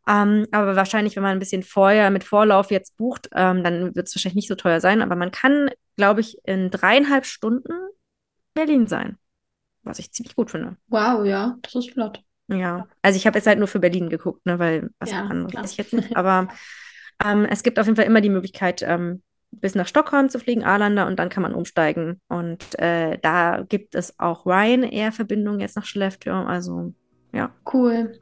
Ähm, 0.08 0.46
aber 0.50 0.76
wahrscheinlich, 0.76 1.16
wenn 1.16 1.22
man 1.22 1.32
ein 1.32 1.38
bisschen 1.38 1.62
vorher 1.62 2.10
mit 2.10 2.24
Vorlauf 2.24 2.70
jetzt 2.70 2.96
bucht, 2.96 3.28
ähm, 3.34 3.62
dann 3.62 3.94
wird 3.94 4.08
es 4.08 4.14
wahrscheinlich 4.14 4.36
nicht 4.36 4.48
so 4.48 4.54
teuer 4.54 4.80
sein. 4.80 5.02
Aber 5.02 5.16
man 5.16 5.30
kann, 5.30 5.70
glaube 5.96 6.20
ich, 6.20 6.38
in 6.44 6.70
dreieinhalb 6.70 7.26
Stunden 7.26 7.72
Berlin 8.54 8.86
sein. 8.86 9.18
Was 9.82 9.98
ich 9.98 10.12
ziemlich 10.12 10.34
gut 10.34 10.50
finde. 10.50 10.76
Wow, 10.88 11.24
ja, 11.24 11.56
das 11.62 11.74
ist 11.74 11.90
flott. 11.92 12.22
Ja, 12.52 12.86
also 13.02 13.16
ich 13.16 13.26
habe 13.26 13.38
jetzt 13.38 13.46
halt 13.46 13.58
nur 13.58 13.68
für 13.68 13.80
Berlin 13.80 14.08
geguckt, 14.08 14.44
ne, 14.44 14.58
weil 14.58 14.90
was 14.98 15.10
ja, 15.10 15.22
anderes 15.22 15.54
weiß 15.54 15.72
ich 15.72 15.76
jetzt 15.78 15.92
nicht. 15.92 16.14
Aber 16.16 16.48
ähm, 17.24 17.44
es 17.44 17.62
gibt 17.62 17.78
auf 17.78 17.86
jeden 17.86 17.96
Fall 17.96 18.06
immer 18.06 18.20
die 18.20 18.30
Möglichkeit, 18.30 18.82
ähm, 18.82 19.22
bis 19.52 19.74
nach 19.74 19.86
Stockholm 19.86 20.28
zu 20.28 20.38
fliegen, 20.38 20.64
Arlanda, 20.64 21.06
und 21.06 21.18
dann 21.18 21.28
kann 21.28 21.42
man 21.42 21.54
umsteigen. 21.54 22.20
Und 22.28 22.78
äh, 22.78 23.18
da 23.18 23.64
gibt 23.68 23.94
es 23.94 24.18
auch 24.18 24.46
Ryanair-Verbindungen 24.46 25.60
jetzt 25.60 25.76
nach 25.76 25.84
Skellefteå. 25.84 26.44
Also, 26.44 26.92
ja. 27.32 27.52
Cool. 27.72 28.18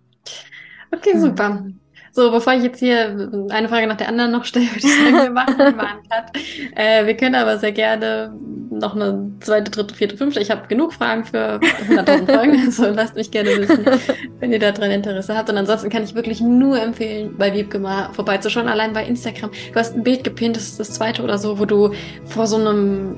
Okay, 0.90 1.14
mhm. 1.14 1.76
So, 2.12 2.30
bevor 2.30 2.54
ich 2.54 2.62
jetzt 2.62 2.78
hier 2.78 3.30
eine 3.50 3.68
Frage 3.68 3.86
nach 3.86 3.96
der 3.96 4.08
anderen 4.08 4.32
noch 4.32 4.44
stelle, 4.44 4.66
würde 4.66 4.86
ich 4.86 4.96
sagen, 4.96 5.22
wir 5.22 5.30
machen 5.30 5.60
einen 5.60 5.78
Cut. 5.78 6.36
Äh, 6.74 7.06
wir 7.06 7.16
können 7.16 7.34
aber 7.34 7.58
sehr 7.58 7.72
gerne 7.72 8.32
noch 8.70 8.94
eine 8.94 9.30
zweite, 9.40 9.70
dritte, 9.70 9.94
vierte, 9.94 10.16
fünfte. 10.16 10.40
Ich 10.40 10.50
habe 10.50 10.66
genug 10.68 10.92
Fragen 10.92 11.24
für 11.24 11.58
100.000 11.58 12.32
Fragen, 12.32 12.62
also 12.66 12.86
lasst 12.90 13.14
mich 13.14 13.30
gerne 13.30 13.50
wissen, 13.50 13.84
wenn 14.40 14.52
ihr 14.52 14.58
daran 14.58 14.90
Interesse 14.90 15.36
habt. 15.36 15.48
Und 15.50 15.56
ansonsten 15.56 15.90
kann 15.90 16.04
ich 16.04 16.14
wirklich 16.14 16.40
nur 16.40 16.80
empfehlen, 16.80 17.34
bei 17.36 17.52
Wiebke 17.52 17.78
mal 17.78 18.12
vorbeizuschauen, 18.12 18.68
allein 18.68 18.92
bei 18.92 19.04
Instagram. 19.04 19.50
Du 19.72 19.74
hast 19.74 19.94
ein 19.94 20.02
Bild 20.02 20.24
gepinnt, 20.24 20.56
das 20.56 20.64
ist 20.64 20.80
das 20.80 20.92
zweite 20.92 21.22
oder 21.22 21.38
so, 21.38 21.58
wo 21.58 21.64
du 21.64 21.92
vor 22.26 22.46
so 22.46 22.56
einem 22.56 23.16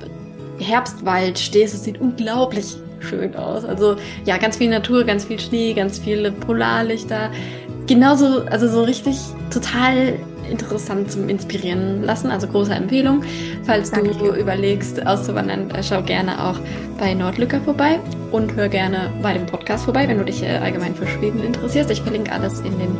Herbstwald 0.58 1.38
stehst. 1.38 1.74
Es 1.74 1.84
sieht 1.84 2.00
unglaublich 2.00 2.76
schön 3.00 3.34
aus. 3.34 3.64
Also 3.64 3.96
ja, 4.24 4.36
ganz 4.36 4.56
viel 4.56 4.70
Natur, 4.70 5.04
ganz 5.04 5.24
viel 5.24 5.40
Schnee, 5.40 5.72
ganz 5.72 5.98
viele 5.98 6.32
Polarlichter. 6.32 7.30
Genauso, 7.86 8.44
also 8.46 8.68
so 8.68 8.82
richtig 8.82 9.16
total 9.50 10.14
interessant 10.50 11.10
zum 11.10 11.28
Inspirieren 11.28 12.02
lassen. 12.02 12.30
Also 12.30 12.46
große 12.46 12.72
Empfehlung. 12.72 13.22
Falls 13.64 13.90
Danke. 13.90 14.14
du 14.14 14.34
überlegst, 14.34 15.06
auszuwandern, 15.06 15.70
äh, 15.70 15.82
schau 15.82 16.02
gerne 16.02 16.44
auch 16.44 16.58
bei 16.98 17.14
Nordlücker 17.14 17.60
vorbei 17.60 17.98
und 18.32 18.54
hör 18.56 18.68
gerne 18.68 19.10
bei 19.22 19.32
dem 19.32 19.46
Podcast 19.46 19.84
vorbei, 19.84 20.06
wenn 20.08 20.18
du 20.18 20.24
dich 20.24 20.42
äh, 20.42 20.58
allgemein 20.58 20.94
für 20.94 21.06
Schweden 21.06 21.42
interessierst. 21.42 21.90
Ich 21.90 22.02
verlinke 22.02 22.32
alles 22.32 22.60
in 22.60 22.78
den 22.78 22.96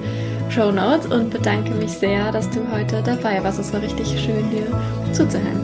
Show 0.51 0.71
Notes 0.71 1.07
und 1.07 1.31
bedanke 1.31 1.71
mich 1.75 1.93
sehr, 1.93 2.33
dass 2.33 2.49
du 2.51 2.61
heute 2.73 3.03
dabei 3.05 3.43
warst. 3.43 3.61
Es 3.61 3.73
war 3.73 3.83
richtig 3.83 4.09
schön, 4.09 4.51
dir 4.51 4.67
zuzuhören. 5.13 5.61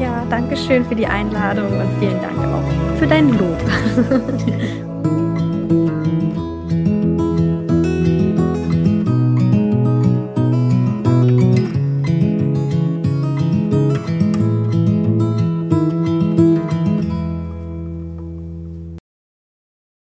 Ja, 0.00 0.24
danke 0.28 0.56
schön 0.56 0.84
für 0.84 0.94
die 0.94 1.06
Einladung 1.06 1.68
und 1.68 1.88
vielen 2.00 2.20
Dank 2.20 2.38
auch 2.38 2.98
für 2.98 3.06
dein 3.06 3.30
Lob. 3.30 3.56